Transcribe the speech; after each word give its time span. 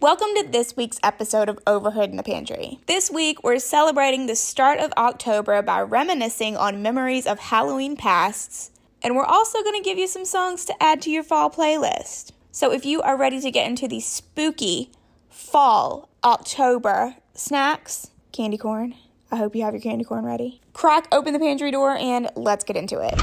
Welcome 0.00 0.28
to 0.36 0.48
this 0.48 0.78
week's 0.78 0.98
episode 1.02 1.50
of 1.50 1.58
Overheard 1.66 2.08
in 2.08 2.16
the 2.16 2.22
Pantry. 2.22 2.78
This 2.86 3.10
week, 3.10 3.44
we're 3.44 3.58
celebrating 3.58 4.24
the 4.24 4.34
start 4.34 4.80
of 4.80 4.94
October 4.96 5.60
by 5.60 5.82
reminiscing 5.82 6.56
on 6.56 6.80
memories 6.80 7.26
of 7.26 7.38
Halloween 7.38 7.98
pasts, 7.98 8.70
and 9.02 9.14
we're 9.14 9.26
also 9.26 9.62
going 9.62 9.74
to 9.74 9.86
give 9.86 9.98
you 9.98 10.08
some 10.08 10.24
songs 10.24 10.64
to 10.64 10.82
add 10.82 11.02
to 11.02 11.10
your 11.10 11.22
fall 11.22 11.50
playlist. 11.50 12.32
So 12.50 12.72
if 12.72 12.86
you 12.86 13.02
are 13.02 13.14
ready 13.14 13.42
to 13.42 13.50
get 13.50 13.68
into 13.68 13.86
the 13.86 14.00
spooky 14.00 14.90
fall 15.28 16.08
October 16.24 17.16
snacks, 17.34 18.10
candy 18.32 18.56
corn, 18.56 18.94
I 19.30 19.36
hope 19.36 19.54
you 19.54 19.64
have 19.64 19.74
your 19.74 19.82
candy 19.82 20.04
corn 20.04 20.24
ready. 20.24 20.62
Crack 20.72 21.08
open 21.12 21.34
the 21.34 21.38
pantry 21.38 21.70
door 21.70 21.90
and 21.90 22.30
let's 22.36 22.64
get 22.64 22.78
into 22.78 23.00
it. 23.00 23.20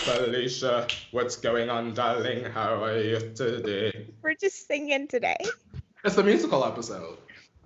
Felicia, 0.00 0.86
what's 1.10 1.36
going 1.36 1.68
on, 1.68 1.92
darling? 1.92 2.46
How 2.46 2.82
are 2.82 2.96
you 2.96 3.20
today? 3.34 4.06
We're 4.22 4.34
just 4.34 4.66
singing 4.66 5.06
today. 5.06 5.36
It's 6.04 6.14
the 6.14 6.22
musical 6.22 6.64
episode. 6.64 7.18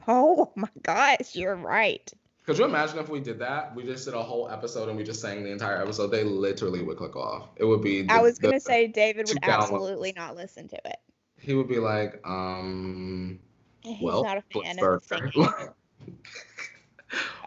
Oh 0.09 0.53
my 0.57 0.69
gosh, 0.83 1.35
you're 1.35 1.55
right. 1.55 2.13
Could 2.45 2.59
you 2.59 2.65
imagine 2.65 2.99
if 2.99 3.09
we 3.09 3.21
did 3.21 3.39
that? 3.39 3.75
We 3.75 3.85
just 3.85 4.05
did 4.05 4.13
a 4.15 4.23
whole 4.23 4.51
episode 4.51 4.89
and 4.89 4.99
we 4.99 5.05
just 5.05 5.21
sang 5.21 5.43
the 5.45 5.51
entire 5.51 5.81
episode. 5.81 6.09
They 6.09 6.25
literally 6.25 6.83
would 6.83 6.99
click 6.99 7.17
off. 7.17 7.49
It 7.57 7.65
would 7.65 7.81
be. 7.81 8.07
I 8.09 8.21
was 8.21 8.39
gonna 8.39 8.61
say 8.61 8.87
David 8.87 9.29
would 9.29 9.39
absolutely 9.43 10.13
not 10.15 10.37
listen 10.37 10.69
to 10.69 10.77
it. 10.85 10.97
He 11.39 11.55
would 11.55 11.69
be 11.69 11.79
like, 11.79 12.21
um. 12.27 13.39
He's 13.83 14.03
well, 14.03 14.25
not 14.25 14.39
a 14.39 14.43
fan 14.43 14.79
of 14.79 15.07
the 15.09 15.31
singing. 15.33 15.49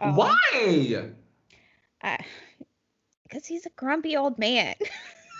Um, 0.00 0.16
Why? 0.16 1.12
Because 3.24 3.46
he's 3.46 3.66
a 3.66 3.70
grumpy 3.70 4.16
old 4.16 4.38
man. 4.38 4.74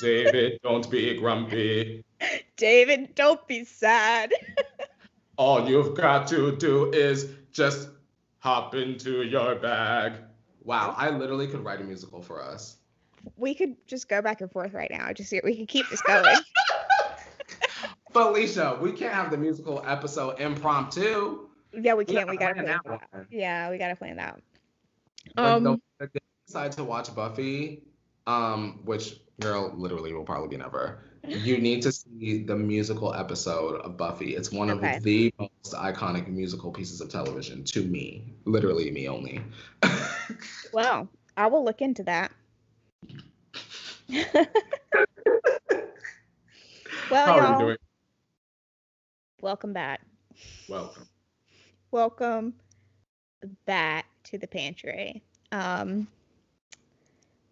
David, 0.01 0.61
don't 0.63 0.89
be 0.91 1.17
grumpy. 1.17 2.05
David, 2.57 3.15
don't 3.15 3.47
be 3.49 3.65
sad. 3.65 4.33
All 5.39 5.69
you've 5.69 5.95
got 5.95 6.27
to 6.29 6.57
do 6.57 6.91
is 6.91 7.31
just 7.53 7.89
hop 8.41 8.75
into 8.75 9.23
your 9.23 9.55
bag. 9.55 10.15
Wow, 10.65 10.95
I 10.99 11.11
literally 11.11 11.47
could 11.47 11.65
write 11.65 11.81
a 11.81 11.85
musical 11.85 12.21
for 12.21 12.43
us. 12.43 12.77
We 13.37 13.55
could 13.55 13.77
just 13.87 14.09
go 14.09 14.21
back 14.21 14.41
and 14.41 14.51
forth 14.51 14.75
right 14.75 14.91
now. 14.91 15.13
Just 15.13 15.33
we 15.45 15.57
could 15.57 15.69
keep 15.69 15.89
this 15.91 16.03
going. 16.03 16.37
Felicia, 18.13 18.77
we 18.83 18.91
can't 18.91 19.15
have 19.15 19.31
the 19.31 19.37
musical 19.37 19.83
episode 19.87 20.41
impromptu. 20.41 21.49
yeah, 21.73 21.95
we 21.95 22.05
We 22.05 22.15
can't. 22.15 22.29
We 22.29 22.37
gotta 22.37 22.55
plan 22.55 22.67
plan 22.67 22.81
that 22.85 22.85
that. 22.85 23.13
one. 23.13 23.27
Yeah, 23.31 23.71
we 23.71 23.79
gotta 23.79 23.95
plan 23.95 24.17
that. 24.17 24.41
Like, 25.37 25.47
Um, 25.47 25.63
the, 25.63 25.81
the 26.01 26.21
decide 26.49 26.73
to 26.73 26.83
watch 26.83 27.15
Buffy, 27.15 27.85
um, 28.27 28.81
which 28.85 29.21
girl 29.41 29.73
literally 29.77 30.13
will 30.13 30.25
probably 30.25 30.49
be 30.49 30.57
never. 30.57 31.05
You 31.31 31.59
need 31.59 31.83
to 31.83 31.93
see 31.93 32.43
the 32.43 32.57
musical 32.57 33.15
episode 33.15 33.81
of 33.83 33.97
Buffy. 33.97 34.35
It's 34.35 34.51
one 34.51 34.71
Okay. 34.71 34.97
of 34.97 35.03
the 35.03 35.33
most 35.39 35.75
iconic 35.75 36.27
musical 36.29 36.71
pieces 36.73 37.01
of 37.03 37.11
television 37.11 37.65
to 37.65 37.83
me, 37.85 38.25
literally 38.45 38.91
me 38.91 39.09
only. 39.09 39.41
Well, 40.73 41.09
I 41.37 41.47
will 41.47 41.65
look 41.65 41.81
into 41.81 42.03
that. 42.05 42.31
well, 44.09 44.47
How 47.11 47.37
y'all, 47.37 47.53
you 47.53 47.59
doing? 47.59 47.77
welcome 49.41 49.73
back. 49.73 50.03
Welcome. 50.69 51.09
Welcome 51.91 52.55
back 53.65 54.07
to 54.25 54.39
the 54.39 54.47
pantry. 54.47 55.23
Um, 55.53 56.07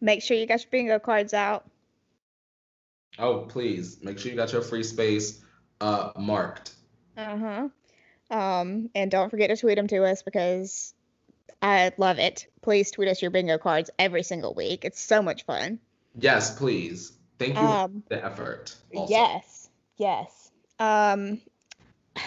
make 0.01 0.23
sure 0.23 0.37
you 0.37 0.47
got 0.47 0.61
your 0.61 0.71
bingo 0.71 0.99
cards 0.99 1.33
out. 1.33 1.65
Oh, 3.19 3.41
please 3.48 3.98
make 4.03 4.19
sure 4.19 4.31
you 4.31 4.36
got 4.36 4.53
your 4.53 4.62
free 4.62 4.83
space 4.83 5.41
uh 5.81 6.11
marked. 6.19 6.72
Uh 7.17 7.36
huh. 7.39 7.69
Um, 8.31 8.91
and 8.95 9.11
don't 9.11 9.31
forget 9.31 9.50
to 9.50 9.56
tweet 9.56 9.77
them 9.77 9.86
to 9.89 10.05
us 10.05 10.23
because 10.23 10.92
I 11.62 11.92
love 11.97 12.19
it. 12.19 12.47
Please 12.62 12.91
tweet 12.91 13.08
us 13.08 13.23
your 13.23 13.31
bingo 13.31 13.56
cards 13.58 13.91
every 13.98 14.23
single 14.23 14.53
week. 14.55 14.84
It's 14.84 15.00
so 15.00 15.23
much 15.23 15.45
fun. 15.45 15.78
Yes, 16.18 16.57
please. 16.58 17.13
Thank 17.39 17.55
you 17.55 17.61
Um, 17.61 18.02
for 18.08 18.14
the 18.17 18.24
effort. 18.24 18.74
also. 18.95 19.13
yes, 19.13 19.68
yes. 19.96 20.51
Um, 20.79 21.41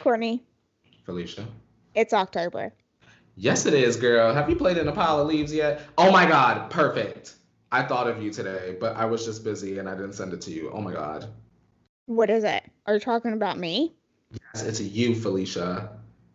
Courtney, 0.00 0.42
Felicia. 1.04 1.46
it's 1.94 2.12
October. 2.12 2.72
Yes, 3.36 3.66
it 3.66 3.74
is, 3.74 3.96
girl. 3.96 4.32
Have 4.34 4.48
you 4.50 4.56
played 4.56 4.76
in 4.76 4.88
a 4.88 4.92
pile 4.92 5.20
of 5.20 5.26
leaves 5.28 5.52
yet? 5.52 5.82
Oh 5.98 6.10
my 6.12 6.26
God, 6.26 6.70
perfect. 6.70 7.34
I 7.72 7.82
thought 7.82 8.08
of 8.08 8.22
you 8.22 8.32
today, 8.32 8.76
but 8.80 8.96
I 8.96 9.04
was 9.04 9.24
just 9.24 9.44
busy 9.44 9.78
and 9.78 9.88
I 9.88 9.94
didn't 9.94 10.14
send 10.14 10.32
it 10.32 10.40
to 10.42 10.50
you. 10.50 10.70
Oh 10.72 10.80
my 10.80 10.92
God. 10.92 11.26
What 12.06 12.28
is 12.30 12.42
it? 12.42 12.64
Are 12.86 12.94
you 12.94 13.00
talking 13.00 13.32
about 13.32 13.58
me? 13.58 13.94
Yes, 14.32 14.64
it's 14.64 14.80
a 14.80 14.84
you, 14.84 15.14
Felicia. 15.14 15.90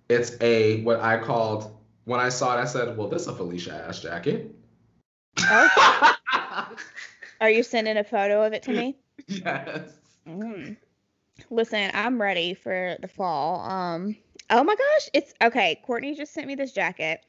It's 0.08 0.38
a 0.40 0.82
what 0.84 1.02
I 1.02 1.18
called 1.18 1.76
when 2.06 2.20
I 2.20 2.30
saw 2.30 2.58
it. 2.58 2.62
I 2.62 2.66
said, 2.66 2.98
"Well, 2.98 3.10
this 3.10 3.24
is 3.24 3.28
a 3.28 3.36
Felicia 3.36 3.74
ass 3.74 4.02
jacket." 4.02 4.56
Oh, 5.40 6.16
are 7.42 7.50
you 7.50 7.64
sending 7.64 7.98
a 7.98 8.04
photo 8.04 8.44
of 8.44 8.54
it 8.54 8.64
to 8.64 8.72
me? 8.72 8.96
yes. 9.28 9.92
Mm. 10.28 10.78
Listen, 11.50 11.92
I'm 11.94 12.22
ready 12.22 12.54
for 12.54 12.96
the 13.02 13.08
fall. 13.08 13.60
Um, 13.60 14.16
oh 14.50 14.64
my 14.64 14.76
gosh, 14.76 15.10
it's 15.14 15.34
okay. 15.42 15.82
Courtney 15.86 16.16
just 16.16 16.34
sent 16.34 16.48
me 16.48 16.56
this 16.56 16.72
jacket. 16.72 17.26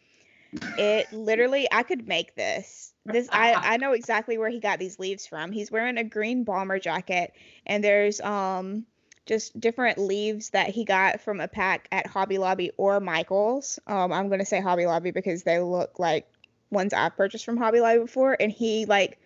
It 0.79 1.13
literally, 1.13 1.67
I 1.73 1.83
could 1.83 2.07
make 2.07 2.35
this. 2.35 2.93
This 3.13 3.29
I 3.31 3.55
I 3.55 3.77
know 3.77 3.93
exactly 3.93 4.39
where 4.39 4.51
he 4.51 4.61
got 4.61 4.79
these 4.79 4.99
leaves 4.99 5.27
from. 5.27 5.53
He's 5.53 5.71
wearing 5.71 5.97
a 5.97 6.05
green 6.05 6.45
bomber 6.45 6.79
jacket, 6.79 7.33
and 7.67 7.83
there's 7.83 8.21
um 8.21 8.85
just 9.27 9.59
different 9.59 9.99
leaves 9.99 10.51
that 10.51 10.71
he 10.71 10.85
got 10.85 11.21
from 11.21 11.41
a 11.41 11.49
pack 11.49 11.89
at 11.91 12.07
Hobby 12.07 12.39
Lobby 12.39 12.71
or 12.77 13.01
Michaels. 13.01 13.79
Um, 13.87 14.13
I'm 14.13 14.29
gonna 14.29 14.45
say 14.45 14.61
Hobby 14.61 14.87
Lobby 14.87 15.11
because 15.11 15.43
they 15.43 15.59
look 15.59 15.99
like 15.99 16.27
ones 16.71 16.93
I've 16.93 17.17
purchased 17.17 17.45
from 17.45 17.57
Hobby 17.57 17.81
Lobby 17.81 18.01
before, 18.01 18.37
and 18.39 18.51
he 18.51 18.87
like 18.87 19.19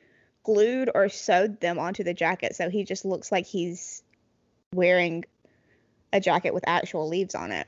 glued 0.42 0.90
or 0.94 1.08
sewed 1.08 1.60
them 1.60 1.78
onto 1.78 2.04
the 2.04 2.14
jacket, 2.14 2.56
so 2.56 2.70
he 2.70 2.84
just 2.84 3.04
looks 3.04 3.30
like 3.30 3.46
he's 3.46 4.02
wearing 4.74 5.24
a 6.12 6.20
jacket 6.20 6.54
with 6.54 6.64
actual 6.66 7.08
leaves 7.08 7.34
on 7.34 7.52
it. 7.52 7.66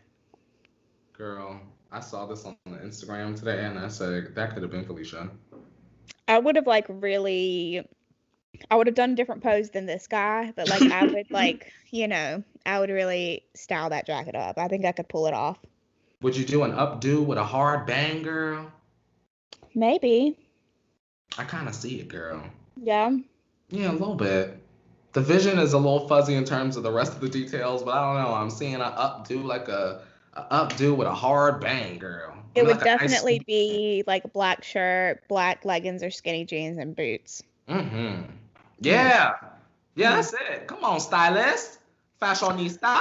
Girl, 1.13 1.61
I 1.91 2.01
saw 2.01 2.27
this 2.27 2.45
on 2.45 2.57
Instagram 2.67 3.39
today, 3.39 3.65
and 3.65 3.79
I 3.79 3.89
said 3.89 4.35
that 4.35 4.55
could 4.55 4.63
have 4.63 4.73
been 4.73 4.85
Felicia. 4.85 5.31
I 6.29 6.39
would 6.39 6.57
have 6.57 6.67
like 6.67 6.87
really 6.89 7.85
I 8.71 8.77
would 8.77 8.87
have 8.87 8.97
done 8.97 9.13
a 9.13 9.15
different 9.15 9.43
pose 9.43 9.71
than 9.71 9.87
this 9.87 10.07
guy, 10.07 10.53
but 10.55 10.69
like 10.69 10.83
I 10.83 11.07
would 11.07 11.27
like, 11.31 11.73
you 11.91 12.09
know, 12.09 12.43
I 12.67 12.81
would 12.81 12.91
really 12.91 13.45
style 13.55 13.91
that 13.91 14.07
jacket 14.07 14.35
up. 14.35 14.59
I 14.59 14.69
think 14.69 14.85
I 14.85 14.93
could 14.93 15.09
pull 15.09 15.27
it 15.27 15.35
off. 15.35 15.59
Would 16.21 16.37
you 16.37 16.45
do 16.45 16.63
an 16.63 16.73
updo 16.73 17.25
with 17.25 17.39
a 17.39 17.45
hard 17.45 17.87
bang, 17.87 18.23
girl? 18.23 18.71
Maybe. 19.75 20.39
I 21.39 21.45
kind 21.45 21.69
of 21.69 21.75
see 21.75 22.01
it, 22.01 22.09
girl. 22.09 22.43
Yeah. 22.77 23.17
Yeah, 23.71 23.91
a 23.91 23.93
little 23.93 24.15
bit. 24.15 24.59
The 25.15 25.21
vision 25.21 25.59
is 25.59 25.73
a 25.73 25.79
little 25.79 26.07
fuzzy 26.09 26.35
in 26.35 26.45
terms 26.45 26.77
of 26.77 26.83
the 26.83 26.93
rest 26.93 27.15
of 27.15 27.21
the 27.21 27.29
details, 27.29 27.83
but 27.83 27.95
I 27.95 28.01
don't 28.01 28.23
know. 28.23 28.35
I'm 28.35 28.51
seeing 28.51 28.75
an 28.75 28.81
updo 28.81 29.43
like 29.43 29.69
a, 29.69 30.03
a 30.35 30.43
updo 30.67 30.97
with 30.97 31.09
a 31.09 31.15
hard 31.15 31.61
bang, 31.61 31.99
girl. 31.99 32.42
It 32.55 32.65
would 32.67 32.77
Like 32.77 32.85
definitely 32.85 33.41
be 33.47 34.05
like 34.07 34.25
a 34.25 34.29
black 34.29 34.63
shirt, 34.63 35.27
black 35.29 35.65
leggings 35.65 36.03
or 36.03 36.11
skinny 36.11 36.45
jeans 36.45 36.79
and 36.79 36.95
boots. 36.95 37.43
Mm-hmm. 37.69 38.23
Yeah. 38.81 39.35
Yeah, 39.95 40.17
that's 40.17 40.33
it. 40.33 40.67
Come 40.67 40.85
on, 40.85 41.01
stylist, 41.01 41.79
fashionista. 42.21 42.99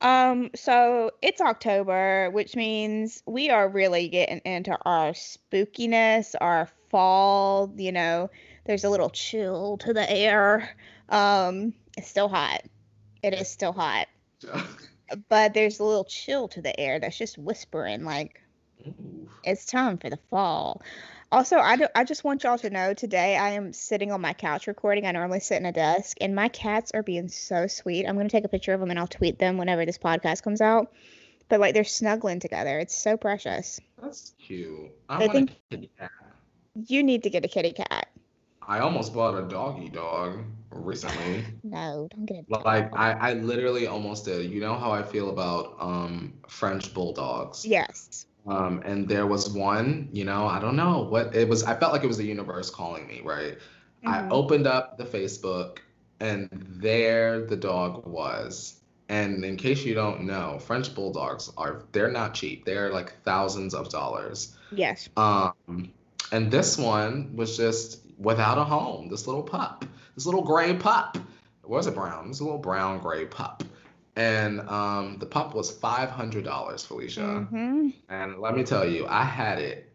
Um, 0.00 0.50
so 0.54 1.10
it's 1.20 1.40
October, 1.40 2.30
which 2.30 2.56
means 2.56 3.22
we 3.26 3.50
are 3.50 3.68
really 3.68 4.08
getting 4.08 4.40
into 4.44 4.76
our 4.84 5.12
spookiness, 5.12 6.34
our 6.40 6.68
fall, 6.90 7.72
you 7.76 7.92
know, 7.92 8.30
there's 8.64 8.84
a 8.84 8.90
little 8.90 9.10
chill 9.10 9.78
to 9.78 9.92
the 9.92 10.10
air. 10.10 10.76
Um, 11.08 11.74
it's 11.96 12.08
still 12.08 12.28
hot. 12.28 12.62
It 13.22 13.34
is 13.34 13.48
still 13.48 13.72
hot. 13.72 14.06
But 15.28 15.54
there's 15.54 15.80
a 15.80 15.84
little 15.84 16.04
chill 16.04 16.48
to 16.48 16.62
the 16.62 16.78
air 16.78 17.00
that's 17.00 17.18
just 17.18 17.38
whispering 17.38 18.04
like 18.04 18.40
Ooh. 18.86 19.28
it's 19.44 19.64
time 19.64 19.98
for 19.98 20.10
the 20.10 20.18
fall. 20.30 20.82
Also, 21.32 21.58
I, 21.58 21.76
do, 21.76 21.86
I 21.94 22.02
just 22.02 22.24
want 22.24 22.42
y'all 22.42 22.58
to 22.58 22.70
know 22.70 22.92
today 22.92 23.36
I 23.36 23.50
am 23.50 23.72
sitting 23.72 24.10
on 24.10 24.20
my 24.20 24.32
couch 24.32 24.66
recording. 24.66 25.06
I 25.06 25.12
normally 25.12 25.38
sit 25.38 25.58
in 25.58 25.66
a 25.66 25.70
desk, 25.72 26.16
and 26.20 26.34
my 26.34 26.48
cats 26.48 26.90
are 26.92 27.04
being 27.04 27.28
so 27.28 27.68
sweet. 27.68 28.04
I'm 28.04 28.16
going 28.16 28.26
to 28.26 28.32
take 28.32 28.44
a 28.44 28.48
picture 28.48 28.72
of 28.72 28.80
them 28.80 28.90
and 28.90 28.98
I'll 28.98 29.06
tweet 29.06 29.38
them 29.38 29.56
whenever 29.56 29.86
this 29.86 29.98
podcast 29.98 30.42
comes 30.42 30.60
out. 30.60 30.92
But 31.48 31.60
like 31.60 31.74
they're 31.74 31.84
snuggling 31.84 32.40
together. 32.40 32.78
It's 32.78 32.96
so 32.96 33.16
precious. 33.16 33.80
That's 34.00 34.34
cute. 34.44 34.90
I, 35.08 35.24
I 35.24 35.28
think- 35.28 35.50
a 35.50 35.74
kitty 35.76 35.90
cat. 35.98 36.10
You 36.86 37.02
need 37.02 37.24
to 37.24 37.30
get 37.30 37.44
a 37.44 37.48
kitty 37.48 37.72
cat. 37.72 38.08
I 38.70 38.78
almost 38.78 39.12
bought 39.12 39.34
a 39.36 39.42
doggy 39.48 39.88
dog 39.88 40.44
recently. 40.70 41.44
No, 41.64 42.08
don't 42.10 42.24
get 42.26 42.44
a 42.50 42.58
Like 42.64 42.96
I, 42.96 43.12
I 43.12 43.32
literally 43.34 43.86
almost 43.86 44.24
did. 44.24 44.50
You 44.50 44.60
know 44.60 44.76
how 44.76 44.90
I 44.92 45.02
feel 45.02 45.30
about 45.30 45.76
um 45.80 46.32
French 46.48 46.94
bulldogs. 46.94 47.66
Yes. 47.66 48.26
Um, 48.46 48.80
and 48.86 49.06
there 49.06 49.26
was 49.26 49.50
one, 49.50 50.08
you 50.12 50.24
know, 50.24 50.46
I 50.46 50.58
don't 50.60 50.76
know 50.76 51.02
what 51.02 51.34
it 51.34 51.48
was. 51.48 51.62
I 51.64 51.74
felt 51.74 51.92
like 51.92 52.02
it 52.04 52.06
was 52.06 52.16
the 52.16 52.24
universe 52.24 52.70
calling 52.70 53.06
me, 53.06 53.20
right? 53.24 53.58
I 54.06 54.18
Mhm. 54.18 54.30
opened 54.30 54.66
up 54.66 54.96
the 54.96 55.04
Facebook 55.04 55.78
and 56.20 56.48
there 56.80 57.44
the 57.44 57.56
dog 57.56 58.06
was. 58.06 58.80
And 59.08 59.44
in 59.44 59.56
case 59.56 59.84
you 59.84 59.94
don't 59.94 60.22
know, 60.22 60.58
French 60.60 60.94
bulldogs 60.94 61.50
are 61.56 61.84
they're 61.92 62.12
not 62.12 62.34
cheap. 62.34 62.64
They're 62.64 62.92
like 62.92 63.10
thousands 63.24 63.74
of 63.74 63.88
dollars. 63.90 64.56
Yes. 64.70 65.08
Um, 65.16 65.92
and 66.32 66.50
this 66.50 66.78
one 66.78 67.34
was 67.34 67.56
just 67.56 68.06
without 68.20 68.58
a 68.58 68.64
home. 68.64 69.08
This 69.08 69.26
little 69.26 69.42
pup, 69.42 69.84
this 70.14 70.26
little 70.26 70.42
gray 70.42 70.74
pup. 70.74 71.16
It 71.62 71.68
was 71.68 71.86
a 71.86 71.92
brown. 71.92 72.26
It 72.26 72.28
was 72.28 72.40
a 72.40 72.44
little 72.44 72.58
brown 72.58 72.98
gray 73.00 73.26
pup. 73.26 73.64
And 74.16 74.60
um, 74.68 75.16
the 75.18 75.26
pup 75.26 75.54
was 75.54 75.70
five 75.70 76.10
hundred 76.10 76.44
dollars, 76.44 76.84
Felicia. 76.84 77.20
Mm-hmm. 77.20 77.88
And 78.08 78.38
let 78.38 78.54
me 78.56 78.64
tell 78.64 78.86
you, 78.86 79.06
I 79.08 79.24
had 79.24 79.58
it. 79.58 79.92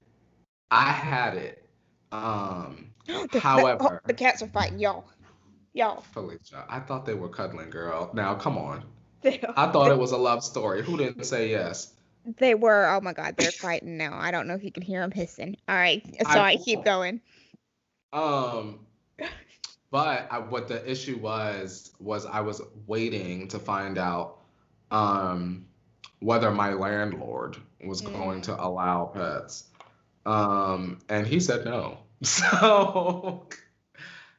I 0.72 0.92
had 0.92 1.36
it. 1.36 1.64
Um, 2.12 2.92
The, 3.32 3.40
However- 3.40 3.84
oh, 3.84 4.00
the 4.08 4.14
cats 4.14 4.42
are 4.42 4.48
fighting, 4.48 4.80
y'all. 4.80 5.06
Y'all. 5.74 6.02
Felicia, 6.14 6.66
I 6.70 6.80
thought 6.80 7.06
they 7.06 7.14
were 7.14 7.28
cuddling, 7.30 7.70
girl. 7.70 8.10
Now, 8.14 8.34
come 8.36 8.58
on. 8.58 8.84
They, 9.22 9.42
I 9.58 9.70
thought 9.72 9.92
it 9.92 9.98
was 9.98 10.12
a 10.12 10.18
love 10.18 10.44
story. 10.44 10.82
Who 10.84 10.98
didn't 10.98 11.24
say 11.26 11.50
yes? 11.52 11.92
they 12.40 12.56
were. 12.56 12.88
Oh 12.90 13.02
my 13.02 13.14
God, 13.14 13.36
they're 13.38 13.52
fighting 13.52 13.98
now. 13.98 14.18
I 14.18 14.32
don't 14.32 14.48
know 14.48 14.56
if 14.56 14.64
you 14.64 14.72
can 14.72 14.82
hear 14.84 15.02
them 15.02 15.12
hissing. 15.12 15.58
All 15.68 15.76
right, 15.76 16.04
so 16.06 16.40
I- 16.40 16.52
I 16.52 16.56
keep 16.58 16.84
going. 16.86 17.20
Um, 18.16 18.80
but 19.92 20.28
I, 20.32 20.40
what 20.40 20.68
the 20.68 20.90
issue 20.90 21.18
was 21.18 21.92
was 22.00 22.26
I 22.26 22.42
was 22.42 22.62
waiting 22.88 23.48
to 23.50 23.60
find 23.60 23.98
out 23.98 24.40
um 24.92 25.66
whether 26.20 26.50
my 26.50 26.74
landlord 26.74 27.58
was 27.86 28.02
going 28.02 28.42
to 28.42 28.64
allow 28.64 29.06
pets. 29.14 29.66
Um, 30.26 31.00
and 31.10 31.28
he 31.28 31.40
said 31.40 31.66
no. 31.66 32.00
So 32.24 33.48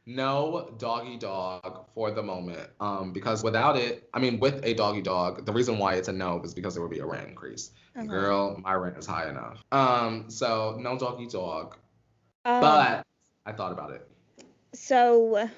no 0.07 0.75
doggy 0.79 1.19
dog 1.19 1.85
for 1.95 2.11
the 2.11 2.23
moment. 2.23 2.71
Um, 2.81 3.13
because 3.13 3.45
without 3.45 3.77
it, 3.77 4.09
I 4.15 4.19
mean, 4.19 4.41
with 4.41 4.65
a 4.65 4.75
doggy 4.75 5.03
dog, 5.03 5.45
the 5.45 5.53
reason 5.53 5.79
why 5.79 5.95
it's 5.95 6.09
a 6.09 6.13
no 6.13 6.41
is 6.43 6.55
because 6.55 6.75
there 6.75 6.83
would 6.83 6.91
be 6.91 7.01
a 7.01 7.07
rent 7.07 7.29
increase. 7.29 7.73
Uh-huh. 7.95 8.07
Girl, 8.07 8.61
my 8.63 8.75
rent 8.75 8.97
is 8.97 9.07
high 9.07 9.29
enough. 9.29 9.63
Um, 9.71 10.31
so 10.31 10.79
no 10.81 10.99
doggy 10.99 11.27
dog. 11.27 11.77
Um, 12.45 12.61
But 12.61 13.07
I 13.47 13.53
thought 13.53 13.73
about 13.73 13.93
it. 13.93 14.09
So, 14.75 15.49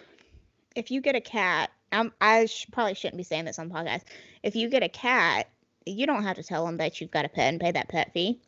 if 0.77 0.91
you 0.91 1.01
get 1.01 1.17
a 1.17 1.21
cat, 1.21 1.71
um, 1.93 2.13
I 2.21 2.47
sh- 2.47 2.67
probably 2.73 2.95
shouldn't 2.95 3.19
be 3.19 3.25
saying 3.25 3.47
this 3.47 3.59
on 3.59 3.69
the 3.69 3.75
podcast. 3.75 4.05
If 4.43 4.57
you 4.57 4.69
get 4.71 4.83
a 4.85 4.89
cat, 4.89 5.49
you 5.87 6.07
don't 6.07 6.25
have 6.25 6.37
to 6.37 6.45
tell 6.45 6.67
them 6.67 6.79
that 6.79 7.01
you've 7.01 7.11
got 7.11 7.25
a 7.27 7.29
pet 7.29 7.49
and 7.49 7.61
pay 7.61 7.73
that 7.73 7.89
pet 7.89 8.13
fee. 8.13 8.41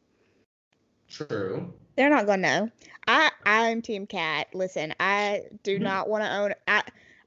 True. 1.08 1.72
They're 1.96 2.10
not 2.10 2.26
gonna 2.26 2.42
know. 2.42 2.70
I 3.06 3.30
I'm 3.44 3.82
team 3.82 4.06
cat. 4.06 4.48
Listen, 4.54 4.94
I 5.00 5.44
do 5.62 5.78
Mhm. 5.78 5.82
not 5.82 6.08
want 6.08 6.24
to 6.24 6.32
own. 6.36 6.54
I 6.66 6.82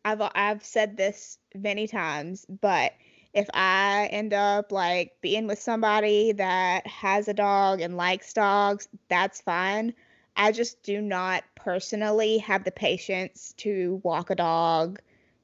I've 0.05 0.21
I've 0.35 0.63
said 0.65 0.97
this 0.97 1.37
many 1.55 1.87
times, 1.87 2.45
but 2.45 2.93
if 3.33 3.47
I 3.53 4.07
end 4.11 4.33
up 4.33 4.71
like 4.71 5.17
being 5.21 5.47
with 5.47 5.59
somebody 5.59 6.33
that 6.33 6.87
has 6.87 7.27
a 7.27 7.33
dog 7.33 7.81
and 7.81 7.97
likes 7.97 8.33
dogs, 8.33 8.87
that's 9.09 9.41
fine. 9.41 9.93
I 10.35 10.51
just 10.51 10.81
do 10.83 11.01
not 11.01 11.43
personally 11.55 12.39
have 12.39 12.63
the 12.63 12.71
patience 12.71 13.53
to 13.57 14.01
walk 14.03 14.29
a 14.29 14.35
dog, 14.35 14.99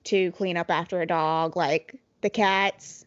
to 0.06 0.31
clean 0.31 0.57
up 0.57 0.69
after 0.69 1.01
a 1.01 1.06
dog. 1.06 1.56
Like 1.56 1.95
the 2.21 2.30
cats, 2.30 3.06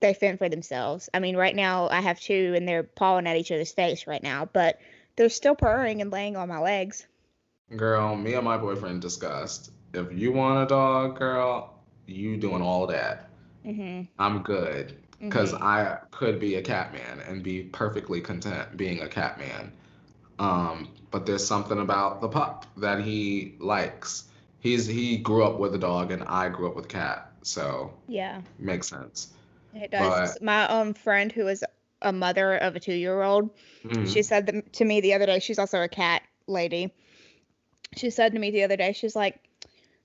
they 0.00 0.14
fend 0.14 0.38
for 0.38 0.48
themselves. 0.48 1.08
I 1.12 1.18
mean, 1.18 1.36
right 1.36 1.54
now 1.54 1.88
I 1.88 2.00
have 2.00 2.20
two 2.20 2.54
and 2.56 2.66
they're 2.66 2.82
pawing 2.82 3.26
at 3.26 3.36
each 3.36 3.52
other's 3.52 3.72
face 3.72 4.06
right 4.06 4.22
now, 4.22 4.48
but 4.50 4.80
they're 5.16 5.28
still 5.28 5.54
purring 5.54 6.00
and 6.00 6.10
laying 6.10 6.36
on 6.36 6.48
my 6.48 6.58
legs. 6.58 7.06
Girl, 7.76 8.16
me 8.16 8.34
and 8.34 8.44
my 8.44 8.56
boyfriend 8.56 9.02
discussed. 9.02 9.70
If 9.92 10.12
you 10.12 10.32
want 10.32 10.64
a 10.64 10.66
dog, 10.66 11.18
girl, 11.18 11.74
you 12.06 12.36
doing 12.36 12.62
all 12.62 12.86
that. 12.86 13.28
Mm-hmm. 13.64 14.02
I'm 14.18 14.42
good. 14.42 14.96
Because 15.20 15.52
I 15.52 15.98
could 16.10 16.40
be 16.40 16.54
a 16.54 16.62
cat 16.62 16.94
man 16.94 17.20
and 17.28 17.42
be 17.42 17.64
perfectly 17.64 18.22
content 18.22 18.74
being 18.78 19.02
a 19.02 19.08
cat 19.08 19.38
man. 19.38 19.70
Um, 20.40 20.88
but 21.10 21.26
there's 21.26 21.46
something 21.46 21.78
about 21.78 22.20
the 22.22 22.28
pup 22.28 22.64
that 22.78 23.00
he 23.02 23.56
likes. 23.58 24.24
He's 24.60 24.86
he 24.86 25.18
grew 25.18 25.44
up 25.44 25.58
with 25.58 25.74
a 25.74 25.78
dog 25.78 26.10
and 26.12 26.22
I 26.24 26.48
grew 26.48 26.68
up 26.68 26.76
with 26.76 26.86
a 26.86 26.88
cat, 26.88 27.30
so 27.42 27.92
yeah, 28.08 28.40
makes 28.58 28.88
sense. 28.88 29.28
it 29.74 29.90
does. 29.90 30.38
My 30.40 30.66
um 30.68 30.94
friend 30.94 31.30
who 31.30 31.46
is 31.48 31.62
a 32.02 32.12
mother 32.12 32.56
of 32.56 32.74
a 32.76 32.80
two-year-old, 32.80 33.50
Mhm. 33.84 34.10
she 34.10 34.22
said 34.22 34.64
to 34.72 34.84
me 34.84 35.00
the 35.02 35.12
other 35.14 35.26
day. 35.26 35.38
She's 35.40 35.58
also 35.58 35.82
a 35.82 35.88
cat 35.88 36.22
lady. 36.46 36.92
She 37.96 38.08
said 38.10 38.32
to 38.32 38.38
me 38.38 38.50
the 38.50 38.62
other 38.62 38.76
day, 38.76 38.92
she's 38.92 39.14
like, 39.16 39.38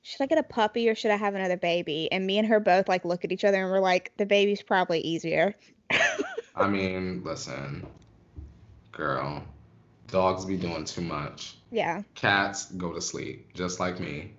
"Should 0.02 0.22
I 0.22 0.26
get 0.26 0.38
a 0.38 0.44
puppy 0.44 0.90
or 0.90 0.96
should 0.96 1.12
I 1.12 1.18
have 1.18 1.36
another 1.36 1.58
baby?" 1.58 2.12
And 2.12 2.26
me 2.26 2.38
and 2.40 2.48
her 2.48 2.60
both 2.60 2.90
like 2.90 3.06
look 3.06 3.24
at 3.24 3.32
each 3.32 3.46
other 3.46 3.62
and 3.62 3.72
we're 3.72 3.80
like, 3.80 4.12
"The 4.18 4.26
baby's 4.26 4.62
probably 4.62 5.00
easier." 5.00 5.56
I 6.56 6.68
mean, 6.68 7.24
listen, 7.24 7.86
girl, 8.92 9.44
dogs 10.08 10.46
be 10.46 10.58
doing 10.58 10.86
too 10.86 11.02
much. 11.02 11.56
Yeah, 11.72 12.04
Cats 12.16 12.66
go 12.72 12.94
to 12.94 13.02
sleep, 13.02 13.54
just 13.54 13.80
like 13.80 14.00
me. 14.00 14.34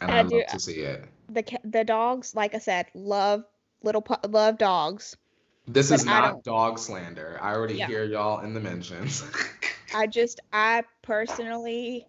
And 0.00 0.10
I 0.10 0.20
I, 0.20 0.22
do- 0.22 0.36
love 0.36 0.46
to 0.46 0.58
see 0.60 0.80
it. 0.80 1.04
the 1.28 1.44
the 1.64 1.84
dogs, 1.84 2.34
like 2.34 2.54
I 2.54 2.58
said, 2.58 2.86
love 2.94 3.44
little 3.82 4.04
love 4.28 4.58
dogs. 4.58 5.16
This 5.66 5.90
is 5.90 6.04
not 6.04 6.42
dog 6.42 6.78
slander. 6.78 7.38
I 7.40 7.54
already 7.54 7.74
Yeah. 7.74 7.86
hear 7.86 8.04
y'all 8.04 8.40
in 8.40 8.54
the 8.54 8.60
mentions. 8.60 9.22
I 9.94 10.06
just, 10.06 10.40
I 10.52 10.84
personally 11.02 12.06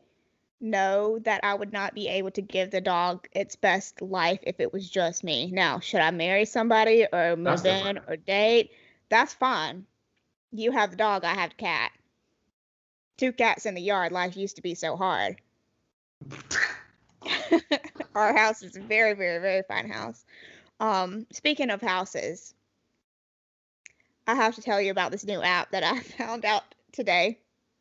know 0.59 1.19
that 1.19 1.41
I 1.43 1.53
would 1.53 1.73
not 1.73 1.93
be 1.95 2.07
able 2.07 2.31
to 2.31 2.41
give 2.41 2.71
the 2.71 2.81
dog 2.81 3.27
its 3.33 3.55
best 3.55 4.01
life 4.01 4.39
if 4.43 4.59
it 4.59 4.71
was 4.71 4.89
just 4.89 5.23
me. 5.23 5.51
Now, 5.51 5.79
should 5.79 5.99
I 6.01 6.11
marry 6.11 6.45
somebody 6.45 7.05
or 7.11 7.35
move 7.35 7.65
in 7.65 7.99
or 8.07 8.15
date? 8.15 8.71
That's 9.09 9.33
fine. 9.33 9.85
You 10.51 10.71
have 10.71 10.91
the 10.91 10.97
dog, 10.97 11.23
I 11.23 11.33
have 11.33 11.51
the 11.51 11.55
cat. 11.55 11.91
Two 13.17 13.31
cats 13.31 13.65
in 13.65 13.75
the 13.75 13.81
yard, 13.81 14.11
life 14.11 14.35
used 14.35 14.55
to 14.55 14.61
be 14.61 14.75
so 14.75 14.95
hard. 14.95 15.37
Our 18.15 18.35
house 18.35 18.63
is 18.63 18.75
a 18.75 18.81
very, 18.81 19.13
very, 19.13 19.39
very 19.39 19.63
fine 19.63 19.89
house. 19.89 20.25
Um, 20.79 21.27
speaking 21.31 21.69
of 21.69 21.81
houses, 21.81 22.53
I 24.27 24.35
have 24.35 24.55
to 24.55 24.61
tell 24.61 24.81
you 24.81 24.91
about 24.91 25.11
this 25.11 25.25
new 25.25 25.41
app 25.41 25.71
that 25.71 25.83
I 25.83 25.99
found 26.17 26.45
out 26.45 26.63
today. 26.91 27.37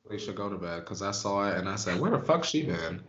we 0.09 0.19
should 0.19 0.37
go 0.37 0.49
to 0.49 0.56
bed 0.56 0.81
because 0.81 1.03
I 1.03 1.12
saw 1.12 1.49
it 1.50 1.56
and 1.56 1.69
I 1.69 1.76
said, 1.76 2.00
"Where 2.00 2.11
the 2.11 2.19
fuck 2.19 2.44
she 2.44 2.62
been?" 2.62 3.03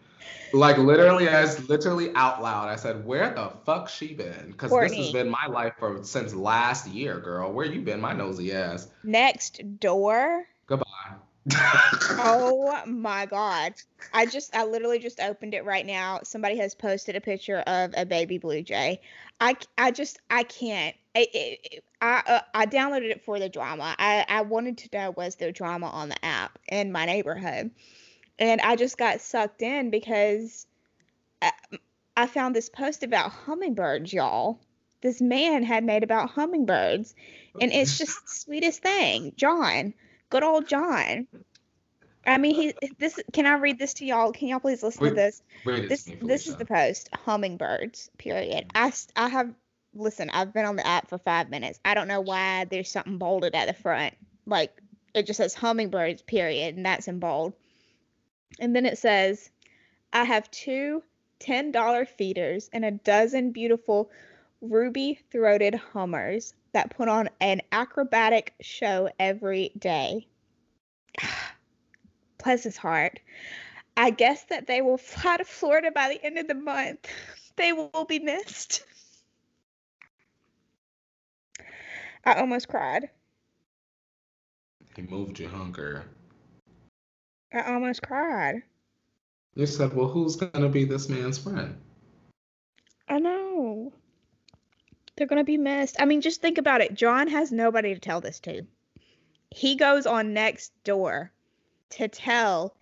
Like 0.54 0.78
literally, 0.78 1.28
as 1.28 1.68
literally 1.70 2.14
out 2.16 2.42
loud, 2.42 2.70
I 2.70 2.76
said, 2.76 3.06
"Where 3.06 3.34
the 3.34 3.52
fuck 3.66 3.90
she 3.90 4.14
been?" 4.14 4.52
Because 4.52 4.72
this 4.72 4.96
has 4.96 5.12
been 5.12 5.30
my 5.30 5.48
life 5.48 5.74
for 5.80 6.04
since 6.04 6.34
last 6.34 6.88
year, 6.88 7.20
girl. 7.20 7.52
Where 7.52 7.66
you 7.66 7.82
been, 7.82 8.00
my 8.00 8.14
nosy 8.14 8.54
ass? 8.54 8.88
Next 9.04 9.80
door. 9.80 10.46
Goodbye. 10.68 11.16
Oh 12.24 12.86
my 12.86 13.26
god. 13.26 13.74
I 14.14 14.26
just 14.26 14.56
I 14.56 14.66
literally 14.66 15.00
just 15.00 15.20
opened 15.20 15.54
it 15.54 15.66
right 15.66 15.86
now. 15.86 16.20
Somebody 16.24 16.58
has 16.58 16.76
posted 16.76 17.16
a 17.16 17.22
picture 17.22 17.60
of 17.60 17.94
a 17.96 18.06
baby 18.06 18.38
blue 18.38 18.62
jay. 18.62 19.02
I 19.40 19.56
I 19.78 19.92
just 19.92 20.20
I 20.30 20.44
can't. 20.44 20.96
I 21.16 21.58
I 22.02 22.20
I, 22.24 22.42
uh, 22.54 22.66
downloaded 22.66 23.12
it 23.12 23.24
for 23.24 23.40
the 23.40 23.50
drama. 23.50 23.96
I 23.98 24.26
I 24.28 24.42
wanted 24.42 24.78
to 24.80 24.90
know 24.94 25.12
was 25.12 25.36
there 25.36 25.52
drama 25.52 25.88
on 25.88 26.10
the 26.10 26.26
app 26.26 26.60
in 26.70 26.92
my 26.92 27.06
neighborhood. 27.06 27.72
And 28.38 28.62
I 28.62 28.76
just 28.76 28.98
got 28.98 29.22
sucked 29.22 29.62
in 29.62 29.90
because 29.90 30.66
I, 31.42 31.52
I 32.18 32.28
found 32.28 32.56
this 32.56 32.70
post 32.70 33.04
about 33.04 33.32
hummingbirds, 33.32 34.12
y'all. 34.12 34.60
This 35.02 35.22
man 35.22 35.64
had 35.64 35.84
made 35.84 36.04
about 36.04 36.30
hummingbirds 36.32 37.16
and 37.60 37.72
it's 37.72 37.98
just 37.98 38.22
the 38.22 38.32
sweetest 38.32 38.84
thing. 38.84 39.34
John, 39.36 39.94
good 40.32 40.44
old 40.44 40.68
John. 40.68 41.28
I 42.26 42.38
mean, 42.38 42.56
he 42.56 42.90
this. 42.98 43.20
Can 43.34 43.46
I 43.46 43.56
read 43.56 43.78
this 43.78 43.96
to 43.96 44.06
y'all? 44.06 44.32
Can 44.32 44.48
y'all 44.48 44.60
please 44.60 44.82
listen 44.82 45.10
to 45.10 45.14
this? 45.14 45.44
Read 45.66 45.86
it 45.86 45.90
This 45.90 46.10
this 46.22 46.48
is 46.48 46.56
the 46.56 46.66
post. 46.66 47.10
Hummingbirds. 47.26 48.10
Period. 48.18 48.66
I 48.74 48.92
I 49.16 49.30
have 49.30 49.54
listen. 49.94 50.30
I've 50.30 50.54
been 50.54 50.66
on 50.66 50.76
the 50.76 50.88
app 50.88 51.10
for 51.10 51.18
five 51.20 51.50
minutes. 51.50 51.80
I 51.86 51.94
don't 51.94 52.08
know 52.08 52.22
why 52.22 52.66
there's 52.66 52.92
something 52.92 53.18
bolded 53.18 53.56
at 53.56 53.68
the 53.68 53.74
front. 53.74 54.16
Like 54.46 54.82
it 55.14 55.28
just 55.28 55.38
says 55.38 55.54
hummingbirds. 55.54 56.22
Period, 56.22 56.76
and 56.76 56.86
that's 56.86 57.08
in 57.08 57.20
bold. 57.20 57.54
And 58.60 58.76
then 58.76 58.86
it 58.86 58.98
says, 58.98 59.50
I 60.14 60.24
have 60.26 60.52
two 60.52 61.04
$10 61.40 62.08
feeders 62.08 62.70
and 62.72 62.86
a 62.86 62.92
dozen 62.92 63.52
beautiful 63.52 64.12
ruby 64.62 65.20
throated 65.32 65.74
hummers 65.74 66.54
that 66.74 66.96
put 66.96 67.08
on 67.08 67.30
an 67.40 67.62
acrobatic 67.72 68.54
show 68.62 69.10
every 69.20 69.72
day. 69.78 70.28
Bless 72.44 72.64
his 72.64 72.78
heart. 72.78 73.20
I 73.98 74.10
guess 74.10 74.44
that 74.46 74.68
they 74.68 74.82
will 74.82 74.98
fly 74.98 75.38
to 75.38 75.46
Florida 75.46 75.92
by 75.92 76.10
the 76.10 76.26
end 76.26 76.38
of 76.38 76.48
the 76.48 76.56
month. 76.56 77.08
They 77.58 77.74
will 77.74 78.06
be 78.08 78.18
missed. 78.18 78.86
I 82.26 82.36
almost 82.36 82.70
cried. 82.70 83.10
He 84.96 85.02
moved 85.02 85.38
your 85.38 85.50
hunger. 85.50 86.06
I 87.54 87.74
almost 87.74 88.02
cried. 88.02 88.64
You 89.54 89.66
said, 89.66 89.94
"Well, 89.94 90.08
who's 90.08 90.38
gonna 90.38 90.70
be 90.70 90.86
this 90.86 91.10
man's 91.10 91.38
friend?" 91.38 91.76
I 93.08 93.20
know. 93.20 93.94
They're 95.16 95.28
gonna 95.28 95.44
be 95.44 95.58
missed. 95.58 95.98
I 96.00 96.06
mean, 96.06 96.22
just 96.22 96.42
think 96.42 96.58
about 96.58 96.82
it. 96.82 96.94
John 96.94 97.28
has 97.28 97.52
nobody 97.52 97.94
to 97.94 98.00
tell 98.00 98.22
this 98.22 98.40
to. 98.42 98.64
He 99.50 99.76
goes 99.76 100.06
on 100.06 100.34
next 100.34 100.72
door 100.84 101.32
to 101.92 102.08
tell 102.08 102.76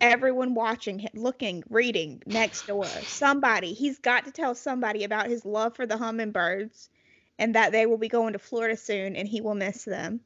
everyone 0.00 0.54
watching 0.54 0.98
him, 0.98 1.10
looking, 1.14 1.62
reading 1.70 2.22
next 2.26 2.66
door. 2.66 2.86
Somebody. 2.86 3.72
He's 3.72 3.98
got 4.00 4.24
to 4.24 4.32
tell 4.32 4.54
somebody 4.54 5.04
about 5.04 5.28
his 5.28 5.44
love 5.44 5.76
for 5.76 5.86
the 5.86 5.96
hummingbirds 5.96 6.90
and 7.38 7.54
that 7.54 7.72
they 7.72 7.86
will 7.86 7.98
be 7.98 8.08
going 8.08 8.32
to 8.32 8.38
Florida 8.38 8.76
soon 8.76 9.14
and 9.14 9.28
he 9.28 9.40
will 9.40 9.54
miss 9.54 9.84
them. 9.84 10.20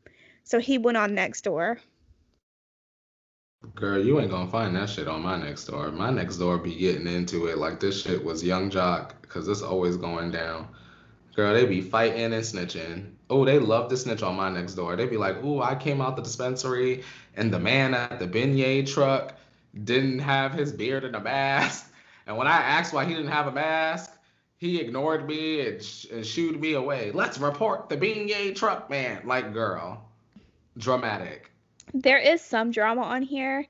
So 0.44 0.58
he 0.58 0.78
went 0.78 0.96
on 0.96 1.14
next 1.14 1.42
door. 1.42 1.78
Girl, 3.74 4.02
you 4.02 4.20
ain't 4.20 4.30
gonna 4.30 4.50
find 4.50 4.74
that 4.76 4.88
shit 4.88 5.08
on 5.08 5.22
my 5.22 5.36
next 5.36 5.64
door. 5.64 5.90
My 5.90 6.10
next 6.10 6.36
door 6.36 6.56
be 6.56 6.74
getting 6.74 7.06
into 7.06 7.46
it 7.46 7.58
like 7.58 7.80
this 7.80 8.00
shit 8.00 8.24
was 8.24 8.44
Yung 8.44 8.70
Joc, 8.70 9.12
because 9.22 9.48
it's 9.48 9.62
always 9.62 9.96
going 9.96 10.30
down. 10.30 10.68
Girl, 11.36 11.52
they 11.52 11.66
be 11.66 11.82
fighting 11.82 12.32
and 12.32 12.42
snitching. 12.42 13.10
Oh, 13.28 13.44
they 13.44 13.58
love 13.58 13.90
to 13.90 13.96
snitch 13.98 14.22
on 14.22 14.36
my 14.36 14.48
next 14.48 14.72
door. 14.72 14.96
They 14.96 15.06
be 15.06 15.18
like, 15.18 15.44
"Ooh, 15.44 15.60
I 15.60 15.74
came 15.74 16.00
out 16.00 16.16
the 16.16 16.22
dispensary 16.22 17.04
and 17.36 17.52
the 17.52 17.58
man 17.58 17.92
at 17.92 18.18
the 18.18 18.26
beignet 18.26 18.86
truck 18.86 19.34
didn't 19.84 20.20
have 20.20 20.54
his 20.54 20.72
beard 20.72 21.04
and 21.04 21.14
a 21.14 21.20
mask." 21.20 21.92
And 22.26 22.38
when 22.38 22.46
I 22.46 22.56
asked 22.56 22.94
why 22.94 23.04
he 23.04 23.14
didn't 23.14 23.30
have 23.30 23.46
a 23.46 23.52
mask, 23.52 24.10
he 24.56 24.80
ignored 24.80 25.28
me 25.28 25.60
and, 25.60 25.82
sh- 25.82 26.06
and 26.10 26.26
shooed 26.26 26.58
me 26.58 26.72
away. 26.72 27.12
Let's 27.12 27.38
report 27.38 27.90
the 27.90 27.96
beignet 27.98 28.56
truck 28.56 28.88
man. 28.88 29.20
Like, 29.26 29.52
girl, 29.52 30.08
dramatic. 30.78 31.50
There 31.92 32.18
is 32.18 32.40
some 32.40 32.70
drama 32.70 33.02
on 33.02 33.22
here, 33.22 33.66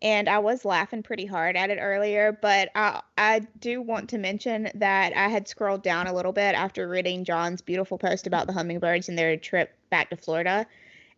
and 0.00 0.28
I 0.28 0.38
was 0.38 0.64
laughing 0.64 1.02
pretty 1.02 1.26
hard 1.26 1.56
at 1.56 1.70
it 1.70 1.78
earlier, 1.80 2.36
but 2.40 2.70
I, 2.74 3.02
I 3.16 3.40
do 3.58 3.82
want 3.82 4.10
to 4.10 4.18
mention 4.18 4.70
that 4.76 5.16
I 5.16 5.28
had 5.28 5.48
scrolled 5.48 5.82
down 5.82 6.06
a 6.06 6.14
little 6.14 6.32
bit 6.32 6.54
after 6.54 6.88
reading 6.88 7.24
John's 7.24 7.62
beautiful 7.62 7.98
post 7.98 8.26
about 8.26 8.46
the 8.46 8.52
hummingbirds 8.52 9.08
and 9.08 9.18
their 9.18 9.36
trip 9.36 9.74
back 9.90 10.10
to 10.10 10.16
Florida. 10.16 10.66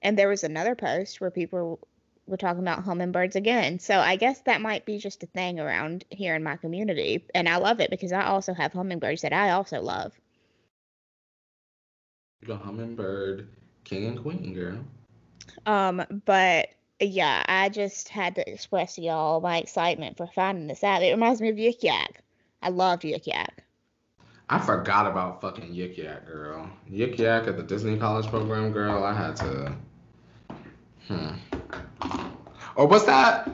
And 0.03 0.19
there 0.19 0.29
was 0.29 0.45
another 0.45 0.75
post 0.75 1.21
where 1.21 1.31
people 1.31 1.79
were 2.27 2.39
talking 2.39 2.63
about 2.63 2.85
hummingbirds 2.85 3.37
again. 3.37 3.79
So 3.81 3.99
I 3.99 4.17
guess 4.17 4.41
that 4.43 4.63
might 4.63 4.87
be 4.87 4.99
just 4.99 5.23
a 5.23 5.27
thing 5.27 5.61
around 5.61 6.05
here 6.09 6.35
in 6.35 6.43
my 6.43 6.57
community. 6.57 7.27
And 7.35 7.49
I 7.49 7.57
love 7.57 7.81
it 7.81 7.91
because 7.91 8.13
I 8.13 8.25
also 8.25 8.55
have 8.55 8.73
hummingbirds 8.73 9.23
that 9.23 9.35
I 9.35 9.51
also 9.51 9.83
love. 9.83 10.19
The 12.43 12.57
hummingbird 12.57 13.49
king 13.85 14.07
and 14.07 14.23
queen, 14.23 14.55
girl. 14.55 14.79
Um, 15.67 16.03
but 16.25 16.71
yeah, 17.01 17.43
I 17.47 17.69
just 17.69 18.09
had 18.09 18.35
to 18.37 18.51
express 18.51 18.97
to 18.97 19.03
y'all 19.03 19.41
my 19.41 19.59
excitement 19.59 20.17
for 20.17 20.27
finding 20.27 20.67
this 20.67 20.85
out. 20.85 21.03
It 21.03 21.11
reminds 21.13 21.41
me 21.41 21.49
of 21.49 21.57
Yik 21.57 21.83
Yak. 21.83 22.23
I 22.63 22.69
loved 22.69 23.03
Yik 23.03 23.27
Yak. 23.27 23.65
I 24.49 24.59
forgot 24.59 25.07
about 25.07 25.41
fucking 25.41 25.73
Yik 25.73 25.97
Yak, 25.97 26.27
girl. 26.27 26.69
Yik 26.91 27.19
Yak 27.19 27.47
at 27.47 27.57
the 27.57 27.63
Disney 27.63 27.97
College 27.97 28.27
program, 28.27 28.73
girl. 28.73 29.05
I 29.05 29.15
had 29.15 29.37
to. 29.37 29.77
Hmm. 31.07 31.31
Or 32.77 32.87
was 32.87 33.07
that 33.07 33.51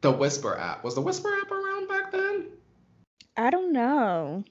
the 0.00 0.10
Whisper 0.10 0.56
app? 0.56 0.84
Was 0.84 0.94
the 0.94 1.00
Whisper 1.00 1.34
app 1.40 1.50
around 1.50 1.88
back 1.88 2.12
then? 2.12 2.46
I 3.36 3.50
don't 3.50 3.72
know. 3.72 4.44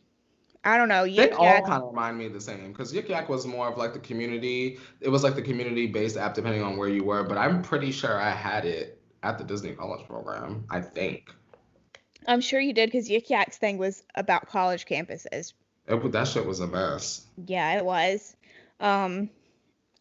I 0.65 0.77
don't 0.77 0.87
know. 0.87 1.03
They 1.03 1.27
Yik 1.27 1.33
all 1.37 1.61
kind 1.61 1.83
of 1.83 1.89
remind 1.89 2.17
me 2.17 2.25
of 2.25 2.33
the 2.33 2.41
same 2.41 2.71
because 2.71 2.93
Yik 2.93 3.09
Yak 3.09 3.27
was 3.27 3.45
more 3.45 3.67
of 3.67 3.77
like 3.77 3.93
the 3.93 3.99
community. 3.99 4.77
It 5.01 5.09
was 5.09 5.23
like 5.23 5.35
the 5.35 5.41
community 5.41 5.87
based 5.87 6.15
app 6.15 6.33
depending 6.33 6.63
on 6.63 6.77
where 6.77 6.87
you 6.87 7.03
were, 7.03 7.23
but 7.23 7.37
I'm 7.37 7.61
pretty 7.61 7.91
sure 7.91 8.19
I 8.19 8.31
had 8.31 8.65
it 8.65 9.01
at 9.23 9.37
the 9.37 9.43
Disney 9.43 9.73
College 9.73 10.05
program. 10.07 10.65
I 10.69 10.79
think. 10.81 11.33
I'm 12.27 12.39
sure 12.39 12.59
you 12.59 12.73
did 12.73 12.87
because 12.89 13.09
Yik 13.09 13.29
Yak's 13.29 13.57
thing 13.57 13.77
was 13.77 14.03
about 14.15 14.47
college 14.47 14.85
campuses. 14.85 15.53
It, 15.87 16.11
that 16.13 16.27
shit 16.27 16.45
was 16.45 16.61
a 16.61 16.67
mess. 16.67 17.25
Yeah, 17.45 17.77
it 17.77 17.83
was. 17.83 18.35
Um, 18.79 19.29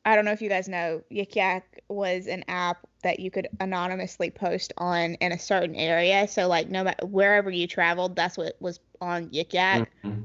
I 0.05 0.15
don't 0.15 0.25
know 0.25 0.33
if 0.33 0.43
you 0.43 0.49
guys 0.49 0.69
know, 0.69 1.03
Yik 1.11 1.35
Yak 1.35 1.83
was 1.89 2.29
an 2.29 2.45
app 2.47 2.87
that 3.03 3.19
you 3.19 3.31
could 3.33 3.49
anonymously 3.59 4.31
post 4.31 4.73
on 4.79 5.15
in 5.15 5.33
a 5.33 5.39
certain 5.39 5.75
area. 5.75 6.29
So 6.29 6.47
like 6.47 6.69
no 6.69 6.85
matter 6.85 7.07
wherever 7.07 7.51
you 7.51 7.67
traveled, 7.67 8.15
that's 8.15 8.39
what 8.39 8.57
was 8.61 8.79
on 9.01 9.31
Yik 9.31 9.53
Yak. 9.53 9.89
Mhm. 10.05 10.23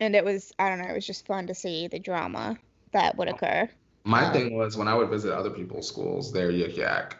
And 0.00 0.14
it 0.14 0.24
was 0.24 0.52
I 0.58 0.68
don't 0.68 0.78
know, 0.78 0.88
it 0.88 0.94
was 0.94 1.06
just 1.06 1.26
fun 1.26 1.46
to 1.48 1.54
see 1.54 1.88
the 1.88 1.98
drama 1.98 2.58
that 2.92 3.16
would 3.16 3.28
occur. 3.28 3.68
My 4.04 4.26
Um, 4.26 4.32
thing 4.32 4.56
was 4.56 4.76
when 4.76 4.88
I 4.88 4.94
would 4.94 5.08
visit 5.08 5.32
other 5.32 5.50
people's 5.50 5.86
schools, 5.88 6.32
their 6.32 6.50
Yik 6.50 6.76
Yak. 6.76 7.16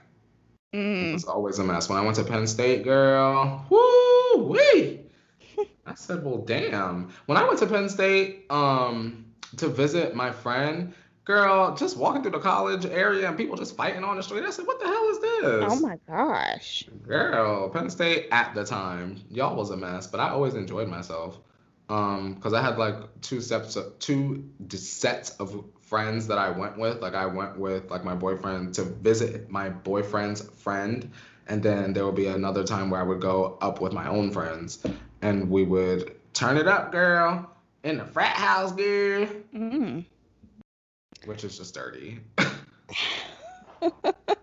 It 0.73 0.79
Mm. 0.79 1.13
was 1.13 1.25
always 1.25 1.59
a 1.59 1.65
mess. 1.65 1.89
When 1.89 1.99
I 1.99 2.03
went 2.03 2.17
to 2.17 2.25
Penn 2.25 2.47
State, 2.47 2.83
girl, 2.85 3.65
woo 3.71 4.45
wee. 4.49 5.01
I 5.87 5.95
said, 5.95 6.25
well, 6.25 6.39
damn. 6.39 7.11
When 7.27 7.37
I 7.39 7.47
went 7.47 7.59
to 7.59 7.67
Penn 7.67 7.89
State, 7.89 8.47
um, 8.51 9.27
to 9.59 9.69
visit 9.69 10.15
my 10.15 10.31
friend, 10.33 10.95
girl, 11.25 11.75
just 11.75 11.97
walking 11.97 12.23
through 12.23 12.33
the 12.33 12.39
college 12.39 12.87
area 12.87 13.29
and 13.29 13.37
people 13.37 13.57
just 13.57 13.77
fighting 13.77 14.03
on 14.05 14.17
the 14.17 14.23
street. 14.23 14.45
I 14.45 14.51
said, 14.51 14.67
what 14.67 14.81
the 14.81 14.87
hell 14.87 15.09
is 15.11 15.21
this? 15.21 15.73
Oh 15.73 15.81
my 15.81 15.99
gosh. 16.09 16.89
Girl, 17.07 17.69
Penn 17.69 17.91
State 17.91 18.29
at 18.33 18.55
the 18.55 18.65
time, 18.65 19.21
y'all 19.31 19.57
was 19.57 19.71
a 19.71 19.77
mess, 19.77 20.07
but 20.07 20.21
I 20.21 20.31
always 20.31 20.55
enjoyed 20.55 20.89
myself. 20.89 21.39
Um, 21.89 22.37
cause 22.37 22.55
I 22.55 22.63
had 22.63 22.79
like 22.79 22.97
two 23.21 23.41
sets 23.41 23.77
of 23.77 23.99
two 23.99 24.49
sets 24.71 25.31
of 25.31 25.65
friends 25.83 26.27
that 26.29 26.39
I 26.39 26.49
went 26.51 26.79
with. 26.79 27.03
Like 27.03 27.15
I 27.15 27.27
went 27.27 27.59
with 27.59 27.91
like 27.91 28.05
my 28.05 28.15
boyfriend 28.15 28.75
to 28.75 28.85
visit 28.85 29.51
my 29.51 29.69
boyfriend's 29.69 30.41
friend, 30.41 31.11
and 31.49 31.63
then 31.63 31.93
there 31.93 32.07
would 32.07 32.15
be 32.15 32.29
another 32.29 32.65
time 32.65 32.89
where 32.89 33.01
I 33.01 33.05
would 33.05 33.21
go 33.21 33.59
up 33.61 33.81
with 33.81 33.93
my 33.93 34.09
own 34.09 34.31
friends, 34.31 34.83
and 35.21 35.51
we 35.51 35.65
would 35.65 36.17
turn 36.33 36.57
it 36.57 36.67
up, 36.67 36.93
girl, 36.93 37.51
in 37.85 37.99
the 37.99 38.07
frat 38.07 38.37
house, 38.37 38.73
girl, 38.73 39.27
Mm. 39.55 40.05
which 41.27 41.45
is 41.45 41.59
just 41.59 41.75
dirty. 41.75 42.21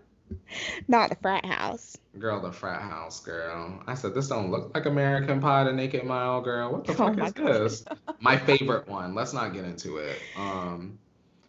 Not 0.88 1.10
the 1.10 1.16
frat 1.16 1.44
house. 1.44 1.96
Girl, 2.18 2.40
the 2.40 2.52
frat 2.52 2.82
house, 2.82 3.20
girl. 3.20 3.82
I 3.86 3.94
said, 3.94 4.14
this 4.14 4.28
don't 4.28 4.50
look 4.50 4.72
like 4.74 4.86
American 4.86 5.40
Pie 5.40 5.64
to 5.64 5.72
Naked 5.72 6.04
Mile, 6.04 6.40
girl. 6.40 6.72
What 6.72 6.84
the 6.86 6.92
Oh 6.98 7.14
fuck 7.14 7.18
is 7.18 7.32
God. 7.32 7.46
this? 7.46 7.84
My 8.20 8.36
favorite 8.36 8.88
one. 8.88 9.14
Let's 9.14 9.32
not 9.32 9.52
get 9.54 9.64
into 9.64 9.98
it. 9.98 10.20
Um, 10.36 10.98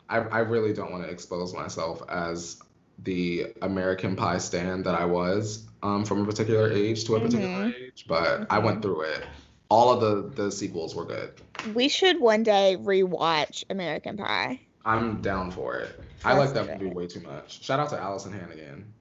I, 0.07 0.17
I 0.19 0.39
really 0.39 0.73
don't 0.73 0.91
want 0.91 1.03
to 1.03 1.09
expose 1.09 1.53
myself 1.53 2.01
as 2.09 2.57
the 3.03 3.47
American 3.61 4.15
Pie 4.15 4.38
stand 4.38 4.85
that 4.85 4.93
I 4.95 5.05
was 5.05 5.65
um, 5.81 6.05
from 6.05 6.21
a 6.21 6.25
particular 6.25 6.71
age 6.71 7.05
to 7.05 7.15
a 7.15 7.19
particular 7.19 7.47
Mhm. 7.65 7.75
age, 7.75 8.05
but 8.07 8.45
I 8.50 8.59
went 8.59 8.81
through 8.81 9.01
it. 9.01 9.23
All 9.69 9.91
of 9.91 10.01
the, 10.01 10.43
the 10.43 10.51
sequels 10.51 10.93
were 10.93 11.05
good. 11.05 11.31
We 11.73 11.89
should 11.89 12.19
one 12.19 12.43
day 12.43 12.77
rewatch 12.79 13.63
American 13.69 14.17
Pie. 14.17 14.59
I'm 14.85 15.21
down 15.21 15.51
for 15.51 15.75
it. 15.75 16.00
I 16.23 16.33
like 16.33 16.53
that 16.53 16.79
movie 16.79 16.93
way 16.93 17.07
too 17.07 17.21
much. 17.21 17.63
Shout 17.63 17.79
out 17.79 17.89
to 17.89 17.97
Alyson 17.97 18.33
Hannigan. 18.33 18.93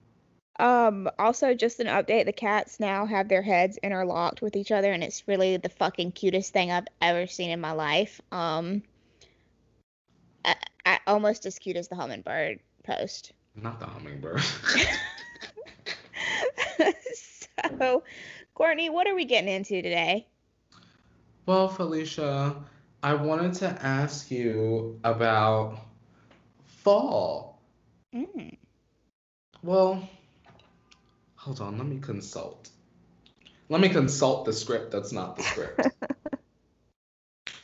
Um, 0.59 1.09
also 1.19 1.55
just 1.55 1.81
an 1.81 1.87
update, 1.87 2.27
the 2.27 2.33
cats 2.33 2.81
now 2.81 3.07
have 3.07 3.29
their 3.29 3.41
heads 3.41 3.79
interlocked 3.83 4.43
with 4.43 4.57
each 4.57 4.71
other 4.71 4.93
and 4.93 5.03
it's 5.03 5.27
really 5.27 5.57
the 5.57 5.71
fucking 5.71 6.13
cutest 6.13 6.53
thing 6.53 6.71
I've 6.71 6.87
ever 7.01 7.27
seen 7.27 7.51
in 7.51 7.61
my 7.61 7.73
life. 7.73 8.21
Um 8.31 8.83
I, 10.45 10.55
I, 10.85 10.99
almost 11.07 11.47
as 11.47 11.59
cute 11.59 11.77
as 11.77 11.89
the 11.89 11.97
hummingbird 11.97 12.61
post. 12.85 13.33
Not 13.55 13.81
the 13.81 13.87
hummingbird. 13.87 14.41
so, 17.79 18.03
Courtney, 18.55 18.91
what 18.91 19.07
are 19.07 19.15
we 19.15 19.25
getting 19.25 19.53
into 19.53 19.83
today? 19.83 20.27
Well, 21.47 21.69
Felicia, 21.69 22.57
I 23.03 23.15
wanted 23.15 23.55
to 23.55 23.67
ask 23.67 24.31
you 24.31 25.01
about 25.05 25.79
fall. 26.67 27.63
Mm. 28.15 28.59
Well, 29.63 30.07
hold 31.37 31.63
on, 31.63 31.79
let 31.79 31.87
me 31.87 31.99
consult. 31.99 32.69
Let 33.71 33.81
me 33.81 33.89
consult 33.89 34.45
the 34.45 34.53
script 34.53 34.91
that's 34.91 35.13
not 35.13 35.37
the 35.37 35.43
script. 35.45 35.87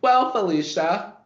well, 0.00 0.32
Felicia, 0.32 1.16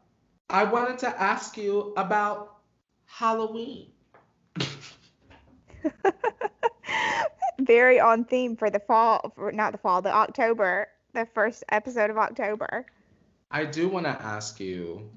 I 0.50 0.64
wanted 0.64 0.98
to 0.98 1.08
ask 1.08 1.56
you 1.56 1.94
about 1.96 2.58
Halloween. 3.06 3.90
Very 7.60 8.00
on 8.00 8.24
theme 8.24 8.54
for 8.56 8.68
the 8.68 8.80
fall, 8.80 9.32
for 9.34 9.50
not 9.50 9.72
the 9.72 9.78
fall, 9.78 10.02
the 10.02 10.12
October, 10.12 10.88
the 11.14 11.26
first 11.34 11.64
episode 11.70 12.10
of 12.10 12.18
October. 12.18 12.84
I 13.54 13.64
do 13.64 13.88
want 13.88 14.04
to 14.04 14.10
ask 14.10 14.58
you, 14.58 15.08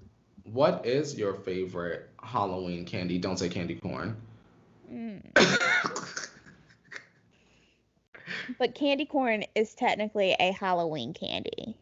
what 0.43 0.85
is 0.85 1.17
your 1.17 1.33
favorite 1.33 2.07
Halloween 2.21 2.85
candy? 2.85 3.17
Don't 3.17 3.37
say 3.37 3.49
candy 3.49 3.73
corn. 3.73 4.15
Mm. 4.93 5.23
But 8.59 8.75
candy 8.75 9.05
corn 9.05 9.43
is 9.55 9.73
technically 9.73 10.35
a 10.39 10.51
Halloween 10.51 11.15
candy. 11.15 11.75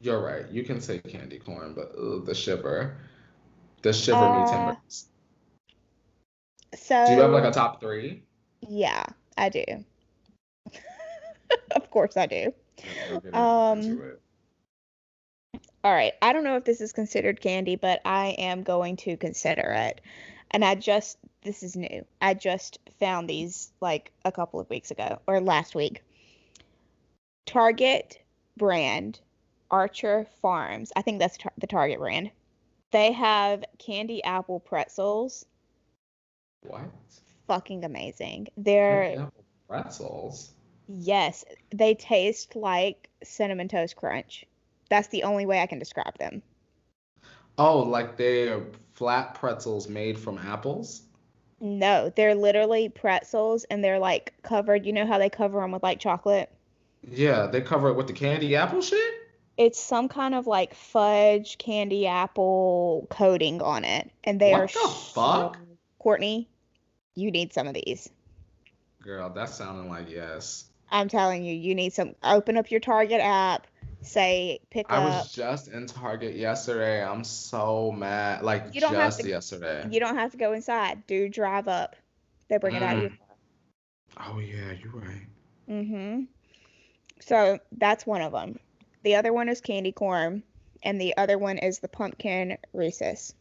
You're 0.00 0.20
right. 0.20 0.48
You 0.48 0.62
can 0.62 0.80
say 0.80 1.00
candy 1.00 1.40
corn, 1.40 1.74
but 1.74 1.92
ugh, 2.00 2.24
the 2.24 2.34
shiver, 2.34 2.96
the 3.82 3.92
shiver 3.92 4.30
me 4.30 4.42
Uh, 4.42 4.46
timbers. 4.46 5.08
So 6.76 7.06
Do 7.06 7.12
you 7.12 7.20
have 7.22 7.32
like 7.32 7.44
a 7.44 7.50
top 7.50 7.80
three? 7.80 8.22
Yeah, 8.60 9.04
I 9.36 9.48
do. 9.48 9.64
of 11.72 11.90
course 11.90 12.16
I 12.16 12.26
do. 12.26 12.54
We'll 13.10 13.34
Um. 13.34 14.00
All 15.84 15.92
right. 15.92 16.12
I 16.20 16.32
don't 16.32 16.44
know 16.44 16.56
if 16.56 16.64
this 16.64 16.80
is 16.80 16.92
considered 16.92 17.40
candy, 17.40 17.76
but 17.76 18.00
I 18.04 18.28
am 18.38 18.62
going 18.62 18.96
to 18.98 19.16
consider 19.16 19.72
it. 19.76 20.00
And 20.50 20.64
I 20.64 20.74
just, 20.74 21.18
this 21.42 21.62
is 21.62 21.76
new. 21.76 22.04
I 22.20 22.34
just 22.34 22.78
found 22.98 23.28
these 23.28 23.70
like 23.80 24.10
a 24.24 24.32
couple 24.32 24.60
of 24.60 24.68
weeks 24.70 24.90
ago 24.90 25.20
or 25.26 25.40
last 25.40 25.74
week. 25.74 26.02
Target 27.46 28.20
brand, 28.56 29.20
Archer 29.70 30.26
Farms. 30.42 30.92
I 30.96 31.02
think 31.02 31.18
that's 31.18 31.36
tar- 31.36 31.52
the 31.58 31.66
Target 31.66 31.98
brand. 31.98 32.30
They 32.90 33.12
have 33.12 33.64
candy 33.78 34.22
apple 34.24 34.60
pretzels. 34.60 35.44
What? 36.62 36.90
Fucking 37.46 37.84
amazing. 37.84 38.48
They're, 38.56 39.02
Candy 39.04 39.22
apple 39.22 39.44
pretzels. 39.68 40.52
yes, 40.88 41.44
they 41.70 41.94
taste 41.94 42.56
like 42.56 43.08
Cinnamon 43.22 43.68
Toast 43.68 43.96
Crunch. 43.96 44.44
That's 44.88 45.08
the 45.08 45.24
only 45.24 45.46
way 45.46 45.60
I 45.60 45.66
can 45.66 45.78
describe 45.78 46.16
them. 46.18 46.42
Oh, 47.58 47.80
like 47.80 48.16
they're 48.16 48.62
flat 48.94 49.34
pretzels 49.34 49.88
made 49.88 50.18
from 50.18 50.38
apples? 50.38 51.02
No, 51.60 52.10
they're 52.14 52.34
literally 52.36 52.88
pretzels 52.88 53.64
and 53.64 53.82
they're 53.82 53.98
like 53.98 54.32
covered. 54.42 54.86
You 54.86 54.92
know 54.92 55.06
how 55.06 55.18
they 55.18 55.28
cover 55.30 55.60
them 55.60 55.72
with 55.72 55.82
like 55.82 55.98
chocolate? 55.98 56.50
Yeah, 57.08 57.46
they 57.46 57.60
cover 57.60 57.88
it 57.88 57.94
with 57.94 58.06
the 58.06 58.12
candy 58.12 58.54
apple 58.56 58.80
shit? 58.80 59.14
It's 59.56 59.80
some 59.80 60.08
kind 60.08 60.36
of 60.36 60.46
like 60.46 60.72
fudge 60.74 61.58
candy 61.58 62.06
apple 62.06 63.08
coating 63.10 63.60
on 63.60 63.84
it. 63.84 64.08
And 64.22 64.40
they 64.40 64.52
What 64.52 64.60
are 64.62 64.66
the 64.68 64.72
so- 64.72 64.88
fuck? 64.88 65.58
Courtney, 65.98 66.48
you 67.16 67.32
need 67.32 67.52
some 67.52 67.66
of 67.66 67.74
these. 67.74 68.08
Girl, 69.02 69.30
that's 69.30 69.54
sounding 69.56 69.90
like 69.90 70.08
yes. 70.08 70.66
I'm 70.90 71.08
telling 71.08 71.44
you, 71.44 71.54
you 71.54 71.74
need 71.74 71.92
some. 71.92 72.14
Open 72.22 72.56
up 72.56 72.70
your 72.70 72.80
Target 72.80 73.20
app, 73.20 73.66
say 74.02 74.60
pick 74.70 74.86
I 74.88 74.96
up. 74.96 75.02
I 75.02 75.04
was 75.18 75.32
just 75.32 75.68
in 75.68 75.86
Target 75.86 76.36
yesterday. 76.36 77.04
I'm 77.04 77.24
so 77.24 77.92
mad. 77.92 78.42
Like 78.42 78.66
You 78.72 78.80
don't 78.80 78.94
have 78.94 79.16
to- 79.16 79.28
yesterday. 79.28 79.86
You 79.90 80.00
don't 80.00 80.16
have 80.16 80.32
to 80.32 80.36
go 80.36 80.52
inside. 80.52 81.06
Do 81.06 81.28
drive 81.28 81.68
up. 81.68 81.96
They 82.48 82.58
bring 82.58 82.74
it 82.74 82.82
out 82.82 82.96
your 82.96 83.10
Mm. 83.10 83.18
Oh 84.20 84.38
yeah, 84.38 84.72
you're 84.82 84.92
right. 84.92 85.26
Mm-hmm. 85.68 86.22
So 87.20 87.58
that's 87.72 88.06
one 88.06 88.22
of 88.22 88.32
them. 88.32 88.58
The 89.02 89.16
other 89.16 89.32
one 89.32 89.48
is 89.48 89.60
candy 89.60 89.92
corn, 89.92 90.42
and 90.82 91.00
the 91.00 91.16
other 91.16 91.38
one 91.38 91.58
is 91.58 91.78
the 91.78 91.88
pumpkin 91.88 92.58
Reese's. 92.72 93.34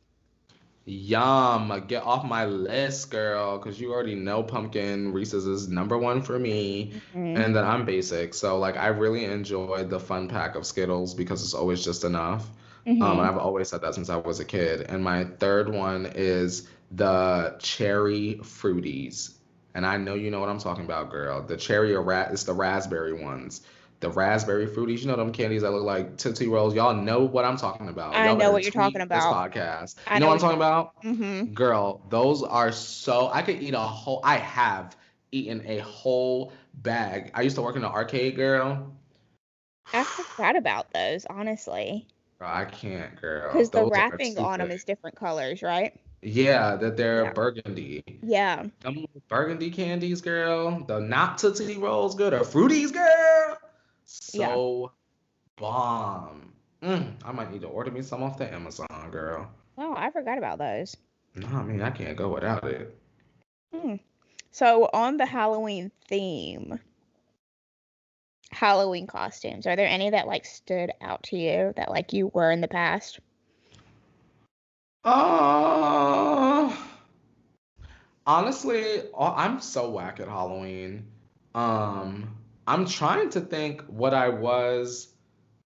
Yum. 0.87 1.83
Get 1.87 2.03
off 2.03 2.23
my 2.25 2.45
list, 2.45 3.11
girl, 3.11 3.57
because 3.57 3.79
you 3.79 3.91
already 3.91 4.15
know 4.15 4.41
pumpkin 4.41 5.11
Reese's 5.11 5.45
is 5.45 5.67
number 5.67 5.97
one 5.97 6.21
for 6.21 6.39
me. 6.39 6.93
Mhm. 7.13 7.37
And 7.37 7.55
then 7.55 7.65
I'm 7.65 7.83
basic. 7.85 8.33
So 8.33 8.57
like 8.57 8.77
I 8.77 8.87
really 8.87 9.25
enjoyed 9.25 9.89
the 9.89 9.99
fun 9.99 10.29
pack 10.29 10.55
of 10.55 10.65
Skittles 10.65 11.13
because 11.13 11.43
it's 11.43 11.53
always 11.53 11.83
just 11.83 12.05
enough. 12.05 12.49
Um, 12.87 12.95
Mhm. 12.99 13.11
and 13.11 13.21
I've 13.21 13.37
always 13.37 13.67
said 13.67 13.81
that 13.81 13.95
since 13.95 14.09
I 14.09 14.15
was 14.15 14.39
a 14.39 14.45
kid. 14.45 14.81
And 14.87 15.03
my 15.03 15.25
third 15.25 15.67
one 15.67 16.09
is 16.15 16.67
the 16.91 17.55
cherry 17.59 18.39
fruities. 18.43 19.31
And 19.75 19.85
I 19.85 19.97
know 19.97 20.13
you 20.15 20.31
know 20.31 20.39
what 20.39 20.49
I'm 20.49 20.57
talking 20.57 20.85
about, 20.85 21.11
girl. 21.11 21.41
The 21.41 21.57
cherry 21.57 21.93
or 21.93 22.01
rat 22.01 22.29
it's 22.31 22.45
the 22.45 22.53
raspberry 22.53 23.11
ones. 23.13 23.61
The 23.99 24.09
raspberry 24.09 24.67
fruities, 24.67 24.99
you 24.99 25.07
know 25.07 25.15
them 25.15 25.31
candies 25.31 25.63
that 25.63 25.71
look 25.71 25.83
like 25.83 26.17
Tootsie 26.17 26.47
Rolls. 26.47 26.75
Y'all 26.75 26.93
know 26.93 27.21
what 27.23 27.45
I'm 27.45 27.57
talking 27.57 27.89
about. 27.89 28.15
I 28.15 28.27
Y'all 28.27 28.35
know 28.37 28.51
what 28.51 28.63
you're 28.63 28.71
talking 28.71 29.01
about. 29.01 29.15
This 29.51 29.61
podcast. 29.61 29.95
I 30.07 30.15
you 30.15 30.19
know 30.19 30.25
know 30.27 30.29
what 30.29 30.33
I'm 30.35 30.39
talking 30.39 30.57
about? 30.57 31.03
Mm-hmm. 31.03 31.53
Girl, 31.53 32.01
those 32.09 32.43
are 32.43 32.71
so 32.71 33.29
I 33.33 33.41
could 33.41 33.61
eat 33.61 33.73
a 33.73 33.79
whole 33.79 34.21
I 34.23 34.37
have 34.37 34.95
eaten 35.31 35.63
a 35.65 35.79
whole 35.79 36.53
bag. 36.75 37.31
I 37.33 37.41
used 37.41 37.55
to 37.55 37.61
work 37.63 37.75
in 37.75 37.81
the 37.81 37.89
arcade, 37.89 38.35
girl. 38.35 38.93
I 39.93 40.03
forgot 40.03 40.55
about 40.55 40.93
those, 40.93 41.25
honestly, 41.29 42.07
Girl, 42.39 42.49
I 42.51 42.65
can't, 42.65 43.19
girl. 43.19 43.51
because 43.51 43.69
the 43.71 43.85
wrapping 43.85 44.37
on 44.37 44.59
them 44.59 44.69
is 44.69 44.83
different 44.83 45.15
colors, 45.15 45.63
right? 45.63 45.93
Yeah, 46.21 46.75
that 46.75 46.97
they're 46.97 47.25
Yeah. 47.25 47.33
burgundy. 47.33 48.03
Yeah. 48.21 48.65
Them 48.81 49.05
burgundy 49.27 49.71
candies, 49.71 50.21
girl. 50.21 50.83
The 50.85 50.99
not 50.99 51.37
Tootsie 51.37 51.77
Rolls, 51.77 52.15
good. 52.15 52.33
Or 52.33 52.41
Fruities, 52.41 52.91
girl. 52.91 53.57
So 54.07 54.91
bomb. 55.57 56.53
Mm, 56.81 57.13
I 57.25 57.31
might 57.31 57.51
need 57.51 57.61
to 57.61 57.67
order 57.67 57.91
me 57.91 58.01
some 58.01 58.23
off 58.23 58.37
the 58.37 58.51
Amazon, 58.51 59.09
girl. 59.11 59.49
Oh, 59.77 59.93
I 59.95 60.11
forgot 60.11 60.37
about 60.37 60.57
those. 60.57 60.95
No, 61.35 61.47
I 61.47 61.63
mean 61.63 61.81
I 61.81 61.91
can't 61.91 62.17
go 62.17 62.29
without 62.29 62.63
it. 62.63 62.97
Hmm. 63.73 63.95
So 64.51 64.89
on 64.93 65.17
the 65.17 65.25
Halloween 65.25 65.91
theme, 66.07 66.79
Halloween 68.51 69.07
costumes, 69.07 69.67
are 69.67 69.75
there 69.75 69.87
any 69.87 70.09
that 70.11 70.27
like 70.27 70.45
stood 70.45 70.91
out 71.01 71.23
to 71.23 71.37
you 71.37 71.73
that 71.75 71.89
like 71.89 72.13
you 72.13 72.31
were 72.33 72.51
in 72.51 72.61
the 72.61 72.67
past? 72.67 73.19
Uh, 75.03 76.75
honestly, 78.25 79.03
I'm 79.17 79.59
so 79.61 79.89
whack 79.89 80.19
at 80.19 80.27
Halloween. 80.27 81.05
Um, 81.53 82.36
I'm 82.67 82.85
trying 82.85 83.29
to 83.31 83.41
think 83.41 83.81
what 83.83 84.13
I 84.13 84.29
was 84.29 85.13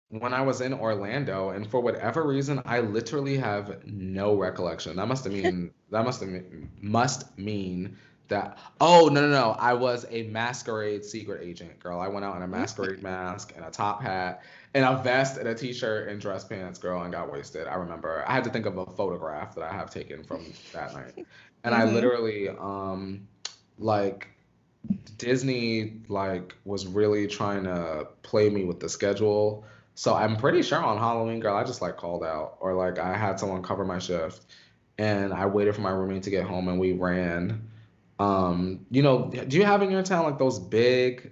when 0.09 0.33
I 0.33 0.41
was 0.41 0.61
in 0.61 0.73
Orlando, 0.73 1.49
and 1.49 1.69
for 1.69 1.81
whatever 1.81 2.25
reason, 2.25 2.61
I 2.65 2.79
literally 2.79 3.37
have 3.37 3.85
no 3.85 4.35
recollection. 4.35 4.95
That 4.95 5.07
must 5.07 5.25
have 5.25 5.33
mean 5.33 5.71
that 5.91 6.05
must 6.05 6.21
have 6.21 6.29
mean, 6.29 6.69
must 6.81 7.37
mean 7.37 7.97
that. 8.29 8.57
Oh 8.79 9.09
no 9.11 9.21
no 9.21 9.29
no! 9.29 9.51
I 9.59 9.73
was 9.73 10.05
a 10.09 10.23
masquerade 10.23 11.03
secret 11.03 11.43
agent, 11.43 11.79
girl. 11.79 11.99
I 11.99 12.07
went 12.07 12.25
out 12.25 12.37
in 12.37 12.41
a 12.43 12.47
masquerade 12.47 13.03
mask 13.03 13.53
and 13.55 13.65
a 13.65 13.69
top 13.69 14.01
hat 14.01 14.43
and 14.73 14.85
a 14.85 15.01
vest 15.03 15.37
and 15.37 15.47
a 15.49 15.55
t-shirt 15.55 16.07
and 16.07 16.21
dress 16.21 16.45
pants, 16.45 16.79
girl, 16.79 17.01
and 17.03 17.11
got 17.11 17.31
wasted. 17.31 17.67
I 17.67 17.75
remember. 17.75 18.23
I 18.27 18.33
had 18.33 18.45
to 18.45 18.49
think 18.49 18.65
of 18.65 18.77
a 18.77 18.85
photograph 18.85 19.55
that 19.55 19.63
I 19.63 19.73
have 19.73 19.89
taken 19.89 20.23
from 20.23 20.53
that 20.71 20.93
night, 20.93 21.25
and 21.65 21.75
I 21.75 21.81
Mhm. 21.81 21.93
literally 21.93 22.49
um 22.49 23.27
like 23.77 24.29
Disney 25.17 26.01
like 26.07 26.55
was 26.65 26.85
really 26.87 27.27
trying 27.27 27.63
to 27.63 28.07
play 28.21 28.49
me 28.49 28.63
with 28.63 28.79
the 28.79 28.89
schedule. 28.89 29.65
So 29.95 30.13
I'm 30.13 30.37
pretty 30.37 30.61
sure 30.61 30.79
on 30.79 30.97
Halloween, 30.97 31.39
girl, 31.39 31.55
I 31.55 31.63
just 31.63 31.81
like 31.81 31.97
called 31.97 32.23
out 32.23 32.57
or 32.59 32.73
like 32.73 32.99
I 32.99 33.15
had 33.17 33.39
someone 33.39 33.63
cover 33.63 33.83
my 33.83 33.99
shift 33.99 34.45
and 34.97 35.33
I 35.33 35.45
waited 35.47 35.75
for 35.75 35.81
my 35.81 35.89
roommate 35.89 36.23
to 36.23 36.29
get 36.29 36.45
home 36.45 36.67
and 36.67 36.79
we 36.79 36.93
ran. 36.93 37.67
Um, 38.19 38.85
you 38.91 39.01
know, 39.01 39.29
do 39.29 39.57
you 39.57 39.65
have 39.65 39.81
in 39.81 39.91
your 39.91 40.03
town 40.03 40.23
like 40.23 40.37
those 40.39 40.59
big 40.59 41.31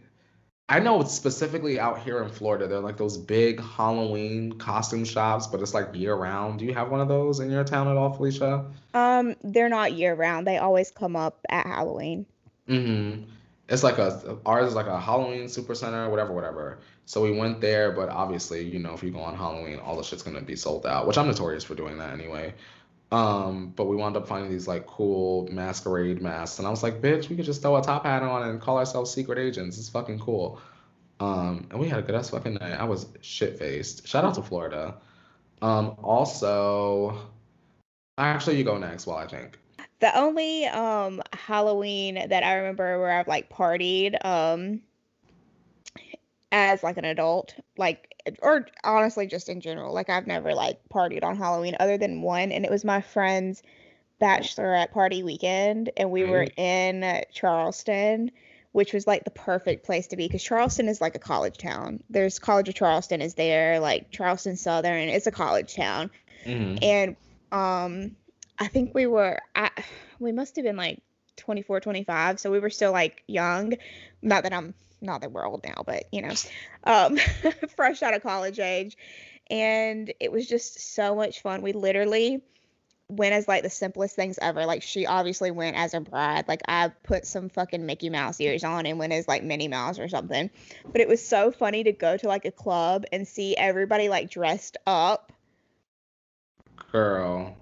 I 0.67 0.79
know 0.79 0.99
it's 1.01 1.13
specifically 1.13 1.79
out 1.79 1.99
here 1.99 2.23
in 2.23 2.29
Florida, 2.29 2.67
they're 2.67 2.79
like 2.79 2.97
those 2.97 3.17
big 3.17 3.61
Halloween 3.61 4.53
costume 4.53 5.05
shops, 5.05 5.45
but 5.45 5.61
it's 5.61 5.75
like 5.75 5.89
year 5.93 6.15
round. 6.15 6.57
Do 6.57 6.65
you 6.65 6.73
have 6.73 6.89
one 6.89 7.01
of 7.01 7.07
those 7.07 7.39
in 7.39 7.51
your 7.51 7.63
town 7.63 7.87
at 7.87 7.97
all, 7.97 8.11
Felicia? 8.13 8.65
Um, 8.95 9.35
they're 9.43 9.69
not 9.69 9.93
year 9.93 10.15
round. 10.15 10.47
They 10.47 10.57
always 10.57 10.89
come 10.89 11.15
up 11.15 11.39
at 11.49 11.67
Halloween. 11.67 12.25
Mm-hmm. 12.67 13.29
It's 13.67 13.83
like 13.83 13.97
a 13.97 14.37
ours 14.45 14.69
is 14.69 14.75
like 14.75 14.85
a 14.85 14.99
Halloween 14.99 15.47
super 15.49 15.73
center, 15.73 16.09
whatever, 16.09 16.33
whatever. 16.33 16.79
So 17.05 17.21
we 17.21 17.31
went 17.31 17.61
there, 17.61 17.91
but 17.91 18.09
obviously, 18.09 18.63
you 18.63 18.79
know, 18.79 18.93
if 18.93 19.03
you 19.03 19.11
go 19.11 19.19
on 19.19 19.35
Halloween, 19.35 19.79
all 19.79 19.97
the 19.97 20.03
shit's 20.03 20.23
gonna 20.23 20.41
be 20.41 20.55
sold 20.55 20.85
out, 20.85 21.07
which 21.07 21.17
I'm 21.17 21.27
notorious 21.27 21.63
for 21.63 21.75
doing 21.75 21.97
that 21.97 22.13
anyway. 22.13 22.53
Um, 23.11 23.73
but 23.75 23.85
we 23.85 23.95
wound 23.95 24.17
up 24.17 24.27
finding 24.27 24.51
these 24.51 24.67
like 24.67 24.85
cool 24.85 25.47
masquerade 25.51 26.21
masks, 26.21 26.59
and 26.59 26.67
I 26.67 26.71
was 26.71 26.83
like, 26.83 27.01
bitch, 27.01 27.29
we 27.29 27.35
could 27.35 27.45
just 27.45 27.61
throw 27.61 27.75
a 27.77 27.81
top 27.81 28.05
hat 28.05 28.23
on 28.23 28.49
and 28.49 28.61
call 28.61 28.77
ourselves 28.77 29.11
secret 29.11 29.37
agents. 29.39 29.77
It's 29.77 29.89
fucking 29.89 30.19
cool. 30.19 30.59
Um, 31.19 31.67
and 31.71 31.79
we 31.79 31.87
had 31.87 31.99
a 31.99 32.01
good 32.01 32.15
ass 32.15 32.29
fucking 32.31 32.55
night. 32.55 32.73
I 32.73 32.83
was 32.83 33.07
shit 33.21 33.57
faced. 33.57 34.07
Shout 34.07 34.25
out 34.25 34.35
to 34.35 34.41
Florida. 34.41 34.95
Um, 35.61 35.95
also, 36.03 37.29
actually, 38.17 38.57
you 38.57 38.63
go 38.63 38.77
next 38.77 39.07
while 39.07 39.17
I 39.17 39.27
think. 39.27 39.57
The 39.99 40.17
only 40.17 40.65
um 40.65 41.21
Halloween 41.33 42.15
that 42.29 42.43
I 42.43 42.55
remember 42.55 42.99
where 42.99 43.11
I've 43.11 43.27
like 43.27 43.49
partied 43.49 44.23
um 44.25 44.81
as 46.51 46.83
like 46.83 46.97
an 46.97 47.05
adult, 47.05 47.55
like 47.77 48.13
or 48.41 48.65
honestly 48.83 49.27
just 49.27 49.49
in 49.49 49.61
general, 49.61 49.93
like 49.93 50.09
I've 50.09 50.27
never 50.27 50.53
like 50.53 50.79
partied 50.93 51.23
on 51.23 51.37
Halloween 51.37 51.75
other 51.79 51.97
than 51.97 52.21
one 52.21 52.51
and 52.51 52.65
it 52.65 52.71
was 52.71 52.85
my 52.85 53.01
friend's 53.01 53.61
bachelorette 54.21 54.91
party 54.91 55.23
weekend 55.23 55.91
and 55.97 56.09
we 56.11 56.23
were 56.23 56.47
in 56.55 57.23
Charleston, 57.33 58.31
which 58.71 58.93
was 58.93 59.05
like 59.05 59.23
the 59.25 59.31
perfect 59.31 59.85
place 59.85 60.07
to 60.07 60.15
be 60.15 60.27
because 60.27 60.43
Charleston 60.43 60.87
is 60.87 61.01
like 61.01 61.15
a 61.15 61.19
college 61.19 61.57
town. 61.57 62.01
There's 62.09 62.39
College 62.39 62.69
of 62.69 62.75
Charleston 62.75 63.21
is 63.21 63.33
there, 63.33 63.79
like 63.79 64.11
Charleston 64.11 64.55
Southern, 64.55 65.09
it's 65.09 65.27
a 65.27 65.31
college 65.31 65.75
town 65.75 66.09
Mhm. 66.45 66.79
and 66.81 67.15
um 67.51 68.15
i 68.59 68.67
think 68.67 68.93
we 68.93 69.07
were 69.07 69.39
I, 69.55 69.69
we 70.19 70.31
must 70.31 70.55
have 70.55 70.65
been 70.65 70.77
like 70.77 71.01
24 71.37 71.81
25 71.81 72.39
so 72.39 72.51
we 72.51 72.59
were 72.59 72.69
still 72.69 72.91
like 72.91 73.23
young 73.27 73.73
not 74.21 74.43
that 74.43 74.53
i'm 74.53 74.73
not 75.01 75.21
that 75.21 75.31
we're 75.31 75.45
old 75.45 75.63
now 75.63 75.83
but 75.85 76.05
you 76.11 76.21
know 76.21 76.33
um 76.85 77.17
fresh 77.75 78.01
out 78.01 78.13
of 78.13 78.23
college 78.23 78.59
age 78.59 78.97
and 79.49 80.13
it 80.19 80.31
was 80.31 80.47
just 80.47 80.95
so 80.95 81.15
much 81.15 81.41
fun 81.41 81.61
we 81.61 81.73
literally 81.73 82.41
went 83.07 83.33
as 83.33 83.47
like 83.47 83.63
the 83.63 83.69
simplest 83.69 84.15
things 84.15 84.39
ever. 84.41 84.65
Like 84.65 84.81
she 84.81 85.05
obviously 85.05 85.51
went 85.51 85.77
as 85.77 85.93
a 85.93 85.99
bride. 85.99 86.47
Like 86.47 86.61
I 86.67 86.89
put 87.03 87.25
some 87.25 87.49
fucking 87.49 87.85
Mickey 87.85 88.09
Mouse 88.09 88.39
ears 88.41 88.63
on 88.63 88.85
and 88.85 88.97
went 88.97 89.13
as 89.13 89.27
like 89.27 89.43
Minnie 89.43 89.67
Mouse 89.67 89.99
or 89.99 90.07
something. 90.09 90.49
But 90.91 91.01
it 91.01 91.07
was 91.07 91.25
so 91.25 91.51
funny 91.51 91.83
to 91.83 91.91
go 91.91 92.17
to 92.17 92.27
like 92.27 92.45
a 92.45 92.51
club 92.51 93.05
and 93.11 93.27
see 93.27 93.55
everybody 93.55 94.09
like 94.09 94.29
dressed 94.29 94.77
up. 94.87 95.31
Girl, 96.91 97.55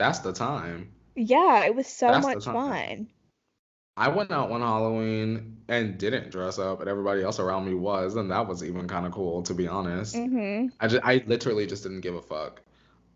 that's 0.00 0.20
the 0.20 0.32
time. 0.32 0.92
Yeah, 1.14 1.64
it 1.66 1.74
was 1.76 1.86
so 1.86 2.10
That's 2.10 2.26
much 2.26 2.44
fun. 2.46 3.08
I 3.96 4.08
went 4.08 4.30
out 4.30 4.48
one 4.50 4.62
Halloween 4.62 5.58
and 5.68 5.98
didn't 5.98 6.30
dress 6.30 6.58
up, 6.58 6.80
and 6.80 6.88
everybody 6.88 7.22
else 7.22 7.38
around 7.38 7.66
me 7.66 7.74
was, 7.74 8.16
and 8.16 8.30
that 8.30 8.48
was 8.48 8.64
even 8.64 8.88
kind 8.88 9.04
of 9.06 9.12
cool, 9.12 9.42
to 9.44 9.54
be 9.54 9.68
honest. 9.68 10.14
hmm 10.14 10.68
I 10.80 10.88
just, 10.88 11.04
I 11.04 11.22
literally 11.26 11.66
just 11.66 11.82
didn't 11.82 12.00
give 12.00 12.14
a 12.14 12.22
fuck. 12.22 12.62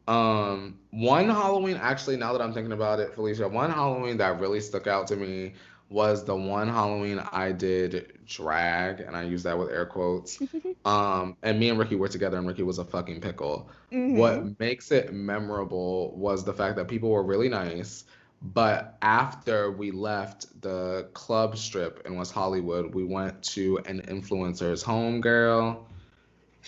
Um, 0.06 0.78
one 0.90 1.30
Halloween, 1.30 1.76
actually, 1.78 2.16
now 2.18 2.32
that 2.34 2.42
I'm 2.42 2.52
thinking 2.52 2.72
about 2.72 3.00
it, 3.00 3.14
Felicia, 3.14 3.48
one 3.48 3.70
Halloween 3.70 4.18
that 4.18 4.40
really 4.40 4.60
stuck 4.60 4.86
out 4.86 5.06
to 5.08 5.16
me 5.16 5.54
was 5.90 6.24
the 6.24 6.34
one 6.34 6.68
Halloween 6.68 7.20
I 7.32 7.52
did 7.52 8.18
drag, 8.26 9.00
and 9.00 9.16
I 9.16 9.22
use 9.22 9.42
that 9.44 9.58
with 9.58 9.70
air 9.70 9.86
quotes. 9.86 10.40
Um, 10.86 11.38
and 11.42 11.58
me 11.58 11.70
and 11.70 11.78
Ricky 11.78 11.96
were 11.96 12.08
together, 12.08 12.36
and 12.36 12.46
Ricky 12.46 12.62
was 12.62 12.78
a 12.78 12.84
fucking 12.84 13.22
pickle. 13.22 13.70
Mhm. 13.90 14.16
What 14.16 14.60
makes 14.60 14.92
it 14.92 15.14
memorable 15.14 16.14
was 16.14 16.44
the 16.44 16.52
fact 16.52 16.76
that 16.76 16.88
people 16.88 17.08
were 17.08 17.22
really 17.22 17.48
nice. 17.48 18.04
But 18.42 18.98
after 19.00 19.70
we 19.72 19.90
left 19.90 20.60
the 20.60 21.08
club 21.14 21.56
strip 21.56 22.02
in 22.04 22.16
West 22.16 22.32
Hollywood, 22.32 22.94
we 22.94 23.02
went 23.02 23.42
to 23.44 23.78
an 23.86 24.02
influencer's 24.02 24.82
home, 24.82 25.22
girl. 25.22 25.86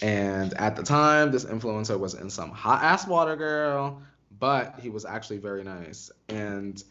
And 0.00 0.55
at 0.55 0.76
the 0.76 0.83
time, 0.83 1.31
this 1.31 1.44
influencer 1.44 1.98
was 1.98 2.14
in 2.14 2.31
some 2.31 2.50
hot 2.50 2.83
ass 2.83 3.07
water, 3.07 3.37
girl, 3.37 4.02
but 4.38 4.79
he 4.81 4.88
was 4.88 5.05
actually 5.05 5.38
very 5.38 5.62
nice. 5.64 6.11
And 6.29 6.83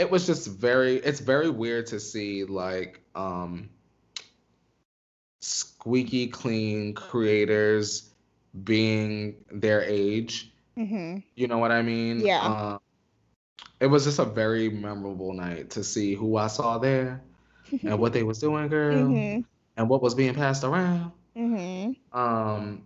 it 0.00 0.10
was 0.10 0.26
just 0.26 0.48
very, 0.48 0.96
it's 0.96 1.20
very 1.20 1.50
weird 1.50 1.86
to 1.88 2.00
see 2.00 2.44
like 2.44 3.00
um, 3.14 3.68
squeaky 5.40 6.26
clean 6.28 6.94
creators 6.94 8.10
being 8.64 9.36
their 9.52 9.82
age. 9.82 10.52
Mhm. 10.76 11.22
You 11.34 11.48
know 11.48 11.58
what 11.58 11.70
I 11.70 11.82
mean? 11.82 12.20
Yeah. 12.20 12.40
Um, 12.42 12.80
it 13.78 13.86
was 13.86 14.04
just 14.04 14.18
a 14.18 14.24
very 14.24 14.70
memorable 14.70 15.32
night 15.34 15.70
to 15.70 15.84
see 15.84 16.14
who 16.14 16.36
I 16.36 16.46
saw 16.46 16.78
there 16.78 17.22
and 17.82 17.98
what 17.98 18.12
they 18.14 18.22
was 18.22 18.38
doing, 18.38 18.68
girl, 18.76 18.96
Mhm. 19.08 19.44
and 19.76 19.88
what 19.88 20.02
was 20.02 20.14
being 20.14 20.34
passed 20.34 20.64
around. 20.64 21.12
mm-hmm. 21.36 22.18
Um, 22.18 22.82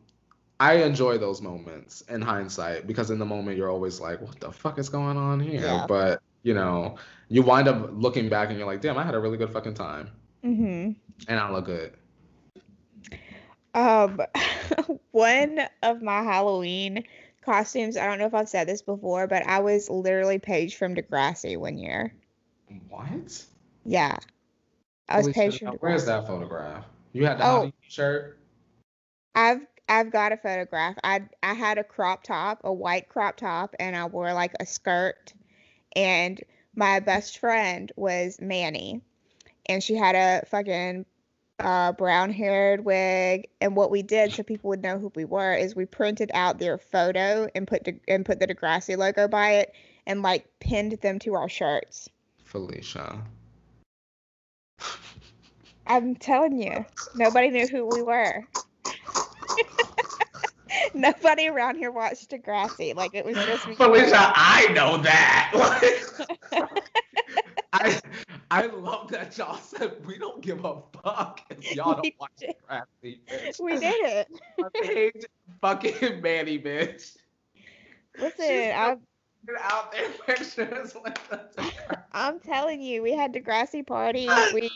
I 0.61 0.75
enjoy 0.83 1.19
those 1.19 1.41
moments 1.41 2.03
in 2.03 2.23
hindsight 2.23 2.87
because 2.87 3.11
in 3.11 3.19
the 3.19 3.25
moment 3.25 3.57
you're 3.57 3.71
always 3.71 4.01
like, 4.01 4.21
"What 4.21 4.39
the 4.41 4.53
fuck 4.53 4.79
is 4.79 4.89
going 4.89 5.17
on 5.17 5.41
here?" 5.41 5.61
Yeah. 5.63 5.87
But 5.89 6.23
you 6.45 6.55
know, 6.55 6.97
you 7.29 7.43
wind 7.43 7.67
up 7.67 7.89
looking 7.93 8.29
back 8.29 8.51
and 8.51 8.57
you're 8.59 8.67
like, 8.67 8.81
"Damn, 8.81 8.97
I 8.97 9.03
had 9.03 9.15
a 9.15 9.19
really 9.19 9.37
good 9.37 9.51
fucking 9.51 9.75
time, 9.75 10.11
Mhm. 10.45 10.95
and 11.27 11.41
I 11.41 11.51
look 11.51 11.65
good." 11.65 11.95
Um, 13.75 14.21
one 15.11 15.61
of 15.83 16.01
my 16.03 16.23
Halloween 16.23 17.03
costumes, 17.43 17.97
I 17.97 18.07
don't 18.07 18.19
know 18.19 18.27
if 18.27 18.35
I've 18.35 18.49
said 18.49 18.69
this 18.69 18.83
before, 18.83 19.27
but 19.27 19.45
I 19.47 19.59
was 19.59 19.91
literally 19.91 20.39
Paige 20.39 20.77
from 20.77 20.95
Degrassi 20.95 21.57
one 21.59 21.77
year. 21.77 22.15
What? 22.89 23.45
Yeah. 23.85 24.17
I 25.09 25.17
was 25.17 25.27
Holy 25.27 25.33
Paige 25.35 25.53
shit, 25.55 25.59
from 25.61 25.69
now 25.73 25.79
Where's 25.81 26.07
that 26.07 26.27
photograph? 26.27 26.85
You 27.13 27.27
had 27.27 27.39
the 27.39 27.47
Oh. 27.47 27.73
Shirt. 27.89 28.39
I've 29.35 29.67
I've 29.89 30.11
got 30.11 30.33
a 30.33 30.37
photograph. 30.37 30.97
I 31.05 31.23
I 31.43 31.53
had 31.55 31.77
a 31.79 31.85
crop 31.85 32.23
top, 32.23 32.61
a 32.65 32.73
white 32.73 33.09
crop 33.09 33.37
top, 33.37 33.75
and 33.79 33.95
I 33.95 34.07
wore 34.07 34.33
like 34.33 34.53
a 34.61 34.65
skirt. 34.67 35.35
And 35.97 36.43
my 36.75 37.01
best 37.01 37.39
friend 37.39 37.91
was 37.97 38.41
Manny, 38.41 39.01
and 39.67 39.83
she 39.83 39.95
had 39.95 40.15
a 40.15 40.47
fucking 40.47 41.07
uh, 41.61 41.93
brown 41.93 42.33
haired 42.33 42.85
wig. 42.85 43.49
And 43.61 43.77
what 43.77 43.91
we 43.91 44.03
did, 44.03 44.33
so 44.33 44.43
people 44.43 44.71
would 44.71 44.83
know 44.83 44.99
who 44.99 45.13
we 45.15 45.25
were, 45.25 45.55
is 45.55 45.77
we 45.77 45.87
printed 45.87 46.31
out 46.35 46.59
their 46.59 46.79
photo 46.79 47.49
and 47.55 47.67
put 47.67 47.85
De- 47.85 48.01
and 48.09 48.27
put 48.27 48.41
the 48.41 48.47
Degrassi 48.47 48.97
logo 48.97 49.29
by 49.29 49.53
it, 49.53 49.75
and 50.07 50.23
like 50.23 50.47
pinned 50.61 50.93
them 51.01 51.19
to 51.21 51.35
our 51.35 51.49
shirts. 51.49 52.09
Felicia. 52.45 53.23
I'm 55.87 56.17
telling 56.17 56.61
you, 56.61 56.85
nobody 57.15 57.51
knew 57.51 57.69
who 57.69 57.87
we 57.87 58.03
were. 58.03 58.47
Nobody 60.95 61.49
around 61.49 61.77
here 61.77 61.91
watched 61.91 62.31
Degrassi. 62.31 62.95
Like 62.95 63.15
it 63.15 63.25
was 63.25 63.37
just 63.37 63.69
me. 63.69 63.75
Felicia, 63.75 64.33
I 64.35 64.69
know 64.73 64.99
that. 64.99 65.53
I 67.73 68.01
I 68.51 68.67
love 68.67 69.11
that 69.11 69.37
y'all 69.37 69.57
said 69.57 70.05
we 70.07 70.19
don't 70.19 70.41
give 70.41 70.65
a 70.65 70.81
fuck 71.03 71.41
if 71.51 71.75
y'all 71.75 72.03
don't 72.03 72.15
watch. 72.19 72.31
Degrassi. 72.41 73.19
bitch. 73.29 73.61
We 73.61 73.79
did 73.79 74.27
it. 74.83 75.29
Fucking 75.61 76.21
Manny 76.21 76.59
bitch. 76.59 77.17
Listen, 78.19 78.73
I'm, 78.77 79.01
Get 79.47 79.57
out 79.61 79.93
there 79.93 80.09
pictures 80.25 80.93
the 80.93 81.73
I'm 82.13 82.39
telling 82.41 82.81
you, 82.81 83.03
we 83.03 83.13
had 83.13 83.35
Degrassi 83.35 83.87
party. 83.87 84.29
We 84.53 84.71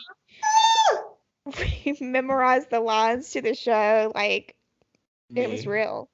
we 1.85 1.97
memorized 2.01 2.69
the 2.69 2.79
lines 2.79 3.31
to 3.31 3.41
the 3.41 3.55
show. 3.55 4.11
Like 4.13 4.55
it 5.35 5.49
was 5.49 5.65
real. 5.65 6.09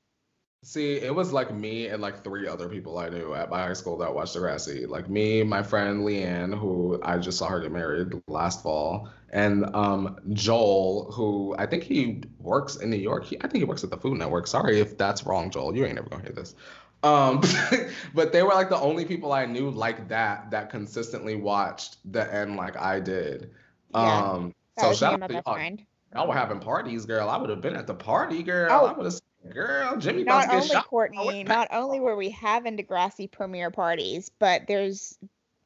See, 0.63 0.95
it 0.95 1.13
was 1.13 1.31
like 1.31 1.53
me 1.53 1.87
and 1.87 2.01
like 2.01 2.23
three 2.23 2.47
other 2.47 2.67
people 2.67 2.97
I 2.97 3.09
knew 3.09 3.35
at 3.35 3.51
my 3.51 3.61
high 3.61 3.73
school 3.73 3.97
that 3.99 4.15
watched 4.15 4.35
Degrassi. 4.35 4.87
Like 4.89 5.07
me, 5.09 5.43
my 5.43 5.61
friend 5.61 6.03
Leanne, 6.03 6.57
who 6.57 6.99
I 7.03 7.19
just 7.19 7.37
saw 7.37 7.47
her 7.49 7.59
get 7.59 7.71
married 7.71 8.19
last 8.27 8.63
fall, 8.63 9.09
and 9.29 9.65
um 9.75 10.17
Joel, 10.33 11.11
who 11.11 11.55
I 11.59 11.67
think 11.67 11.83
he 11.83 12.23
works 12.39 12.77
in 12.77 12.89
New 12.89 12.97
York. 12.97 13.25
He, 13.25 13.37
I 13.37 13.41
think 13.47 13.57
he 13.57 13.63
works 13.63 13.83
at 13.83 13.91
the 13.91 13.97
Food 13.97 14.17
Network. 14.17 14.47
Sorry 14.47 14.79
if 14.79 14.97
that's 14.97 15.23
wrong, 15.23 15.51
Joel. 15.51 15.75
You 15.75 15.85
ain't 15.85 15.99
ever 15.99 16.09
gonna 16.09 16.23
hear 16.23 16.31
this. 16.33 16.55
Um, 17.03 17.41
but 18.15 18.31
they 18.33 18.41
were 18.41 18.53
like 18.53 18.69
the 18.69 18.79
only 18.79 19.05
people 19.05 19.31
I 19.33 19.45
knew 19.45 19.69
like 19.69 20.07
that 20.09 20.49
that 20.49 20.71
consistently 20.71 21.35
watched 21.35 21.97
The 22.11 22.33
N 22.33 22.55
like 22.55 22.75
I 22.75 22.99
did. 22.99 23.51
Yeah, 23.93 24.17
Um, 24.17 24.55
That 24.77 24.81
so 24.81 24.89
was 24.89 25.01
me 25.03 25.07
shout 25.07 25.13
out 25.13 25.19
my 25.19 25.27
to 25.27 25.33
best 25.33 25.45
y'all. 25.45 25.53
friend. 25.53 25.85
Y'all 26.15 26.27
were 26.27 26.33
having 26.33 26.59
parties, 26.59 27.05
girl. 27.05 27.29
I 27.29 27.37
would 27.37 27.49
have 27.49 27.61
been 27.61 27.75
at 27.75 27.87
the 27.87 27.93
party, 27.93 28.41
girl. 28.41 28.71
Oh. 28.71 28.85
I 28.85 28.93
would 28.93 29.05
have 29.05 29.53
girl, 29.53 29.97
Jimmy 29.97 30.23
Not 30.23 30.49
only 30.49 30.67
shot. 30.67 30.87
Courtney, 30.87 31.43
not 31.43 31.67
only 31.71 31.99
were 31.99 32.15
we 32.15 32.29
having 32.29 32.77
Degrassi 32.77 33.29
premiere 33.29 33.69
parties, 33.69 34.29
but 34.39 34.63
there's 34.67 35.17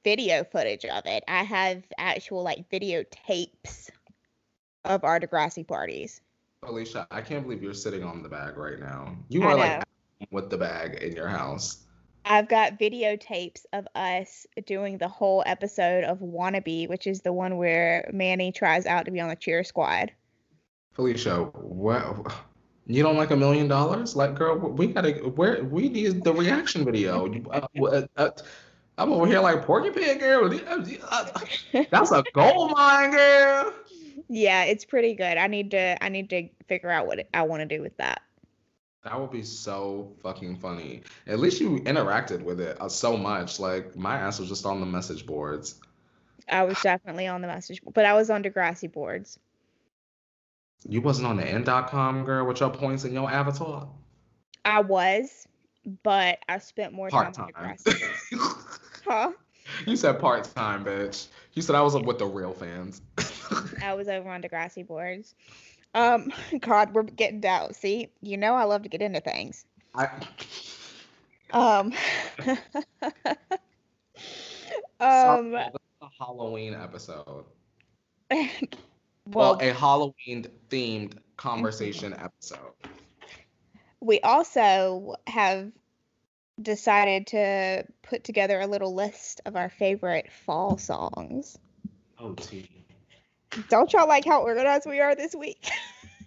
video 0.04 0.44
footage 0.44 0.86
of 0.86 1.06
it. 1.06 1.24
I 1.28 1.44
have 1.44 1.84
actual 1.98 2.44
like 2.44 2.70
videotapes 2.70 3.90
of 4.86 5.04
our 5.04 5.20
Degrassi 5.20 5.68
parties. 5.68 6.22
Felicia, 6.66 7.08
I 7.12 7.22
can't 7.22 7.44
believe 7.44 7.64
you're 7.64 7.74
sitting 7.74 8.04
on 8.04 8.24
the 8.24 8.30
bag 8.30 8.58
right 8.58 8.80
now. 8.80 9.16
You 9.30 9.44
are 9.44 9.56
like 9.56 9.84
with 10.32 10.50
the 10.50 10.58
bag 10.58 11.02
in 11.02 11.16
your 11.16 11.28
house. 11.28 11.86
I've 12.26 12.50
got 12.50 12.80
videotapes 12.80 13.66
of 13.72 13.88
us 13.96 14.46
doing 14.66 14.98
the 14.98 15.08
whole 15.08 15.42
episode 15.46 16.04
of 16.04 16.20
Wannabe, 16.20 16.90
which 16.90 17.08
is 17.08 17.22
the 17.22 17.32
one 17.32 17.58
where 17.58 18.10
Manny 18.12 18.52
tries 18.52 18.86
out 18.86 19.06
to 19.06 19.12
be 19.12 19.22
on 19.22 19.30
the 19.30 19.36
cheer 19.36 19.64
squad. 19.64 20.12
Felicia, 21.00 21.46
what? 21.54 22.30
You 22.86 23.04
don't 23.04 23.16
like 23.16 23.32
a 23.32 23.36
million 23.38 23.70
dollars? 23.70 24.18
Like, 24.18 24.36
girl, 24.36 24.58
we 24.58 24.88
gotta. 24.88 25.14
Where 25.14 25.64
we 25.64 25.88
need 25.88 26.26
the 26.26 26.34
reaction 26.34 26.84
video. 26.84 27.34
Uh, 27.50 27.68
uh, 27.82 28.08
uh, 28.18 28.30
I'm 28.98 29.14
over 29.14 29.26
here 29.26 29.40
like 29.40 29.64
Porky 29.64 29.92
Pig, 29.92 30.20
girl. 30.20 30.50
That's 31.90 32.12
a 32.12 32.22
gold 32.34 32.72
mine, 32.72 33.12
girl. 33.12 33.74
yeah, 34.28 34.64
it's 34.64 34.84
pretty 34.84 35.14
good. 35.14 35.38
I 35.38 35.48
need 35.48 35.72
to 35.72 36.04
I 36.04 36.10
need 36.10 36.30
to 36.32 36.50
figure 36.68 36.90
out 36.90 37.08
what 37.08 37.26
I 37.34 37.44
want 37.44 37.62
to 37.62 37.78
do 37.78 37.82
with 37.82 37.96
that. 37.96 38.22
That 39.06 39.18
would 39.18 39.32
be 39.32 39.44
so 39.44 40.12
fucking 40.22 40.58
funny. 40.58 41.04
At 41.28 41.40
least 41.40 41.62
you 41.62 41.80
interacted 41.84 42.42
with 42.42 42.60
it 42.60 42.78
so 42.92 43.16
much. 43.16 43.58
Like 43.58 43.96
my 43.96 44.16
ass 44.18 44.38
was 44.38 44.50
just 44.50 44.66
on 44.66 44.82
the 44.82 44.86
message 44.86 45.26
boards. 45.26 45.80
I 46.50 46.64
was 46.64 46.82
definitely 46.82 47.28
on 47.28 47.40
the 47.40 47.48
message, 47.48 47.82
but 47.94 48.04
I 48.04 48.16
was 48.16 48.30
on 48.30 48.44
Degrassi 48.44 48.92
boards. 48.92 49.40
You 50.88 51.02
wasn't 51.02 51.28
on 51.28 51.38
TheN.com, 51.40 52.24
girl, 52.26 52.46
with 52.46 52.60
your 52.60 52.70
points 52.70 53.04
and 53.04 53.14
your 53.14 53.30
avatar. 53.30 53.88
I 54.66 54.82
was, 54.82 55.48
but 56.04 56.40
I 56.48 56.60
spent 56.60 56.94
more 56.94 57.10
time 57.10 57.34
Part 57.34 57.40
on 57.40 57.54
time. 57.54 57.76
Degrassi. 57.86 58.70
huh? 59.06 59.32
you 59.86 59.96
said 59.96 60.20
part 60.20 60.50
time, 60.56 60.86
bitch. 60.86 61.28
You 61.54 61.62
said 61.62 61.76
I 61.76 61.82
was 61.82 61.96
with 61.96 62.20
the 62.20 62.26
real 62.26 62.54
fans. 62.54 63.02
I 63.84 63.94
was 63.94 64.08
over 64.08 64.30
on 64.30 64.42
Degrassi 64.42 64.86
boards. 64.86 65.36
Um, 65.94 66.32
God, 66.60 66.94
we're 66.94 67.04
getting 67.04 67.42
down. 67.42 67.74
See, 67.74 68.10
you 68.22 68.38
know 68.38 68.54
I 68.54 68.64
love 68.64 68.84
to 68.84 68.90
get 68.90 69.02
into 69.02 69.20
things. 69.20 69.66
I, 69.96 70.10
Um, 71.52 71.94
Sorry, 72.44 72.58
um, 75.00 75.56
a 75.56 75.72
Halloween 76.18 76.76
episode. 76.76 77.46
Well, 79.34 79.58
Well, 79.58 79.70
a 79.70 79.74
Halloween 79.74 80.46
themed 80.70 81.18
conversation 81.38 82.14
episode. 82.14 82.74
we 84.02 84.20
also 84.22 85.16
have 85.28 85.72
decided 86.62 87.28
to 87.28 87.86
put 88.02 88.24
together 88.24 88.60
a 88.60 88.68
little 88.68 88.94
list 88.94 89.42
of 89.46 89.56
our 89.56 89.70
favorite 89.70 90.32
fall 90.32 90.78
songs. 90.78 91.58
Oh, 92.20 92.34
T. 92.34 92.70
Don't 93.70 93.92
y'all 93.94 94.08
like 94.08 94.26
how 94.26 94.42
organized 94.42 94.86
we 94.88 95.00
are 95.00 95.16
this 95.16 95.36
week? 95.36 95.70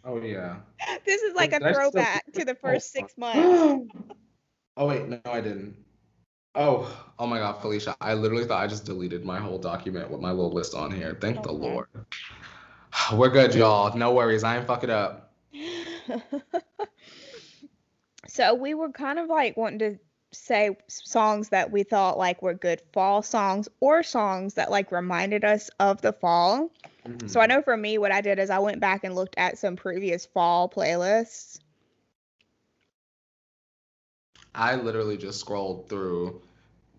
Oh 0.05 0.21
yeah. 0.21 0.57
this 1.05 1.23
is 1.23 1.35
like 1.35 1.53
a 1.53 1.61
That's 1.61 1.77
so 1.77 1.91
throwback 1.91 2.25
to 2.33 2.45
the 2.45 2.57
first 2.57 2.91
six 2.91 3.17
months. 3.17 3.88
oh 4.77 4.87
wait, 4.88 5.09
no, 5.09 5.21
I 5.25 5.41
didn't. 5.41 5.77
Oh, 6.55 6.93
oh 7.19 7.27
my 7.27 7.38
God, 7.38 7.61
Felicia! 7.62 7.97
I 8.01 8.15
literally 8.15 8.45
thought 8.45 8.62
I 8.62 8.67
just 8.67 8.85
deleted 8.85 9.25
my 9.25 9.38
whole 9.38 9.59
document 9.59 10.11
with 10.11 10.21
my 10.21 10.31
little 10.31 10.53
list 10.53 10.75
on 10.75 10.91
here. 10.91 11.17
Thank 11.21 11.38
oh, 11.38 11.43
the 11.43 11.53
Lord. 11.53 11.87
We're 13.13 13.31
good, 13.31 13.55
y'all. 13.55 13.97
No 13.97 14.13
worries. 14.13 14.45
I 14.45 14.59
ain't 14.59 14.67
fuck 14.67 14.85
it 14.85 14.91
up. 14.91 15.33
so 18.27 18.55
we 18.55 18.75
were 18.75 18.91
kind 18.91 19.19
of 19.19 19.29
like 19.29 19.57
wanting 19.57 19.79
to 19.79 19.99
say 20.33 20.77
songs 20.89 21.51
that 21.51 21.71
we 21.71 21.83
thought 21.83 22.17
like 22.17 22.41
were 22.41 22.55
good 22.55 22.81
fall 22.93 23.23
songs 23.23 23.69
or 23.81 24.03
songs 24.03 24.55
that 24.55 24.71
like 24.71 24.91
reminded 24.91 25.45
us 25.45 25.71
of 25.79 26.01
the 26.01 26.13
fall. 26.13 26.71
So 27.27 27.41
I 27.41 27.47
know 27.47 27.63
for 27.63 27.77
me 27.77 27.99
what 27.99 28.13
I 28.13 28.23
did 28.23 28.39
is 28.39 28.51
I 28.51 28.61
went 28.61 28.81
back 28.81 29.05
and 29.05 29.15
looked 29.15 29.35
at 29.37 29.59
some 29.59 29.77
previous 29.77 30.27
fall 30.27 30.69
playlists. 30.69 31.59
I 34.55 34.77
literally 34.77 35.17
just 35.17 35.41
scrolled 35.41 35.89
through 35.89 36.41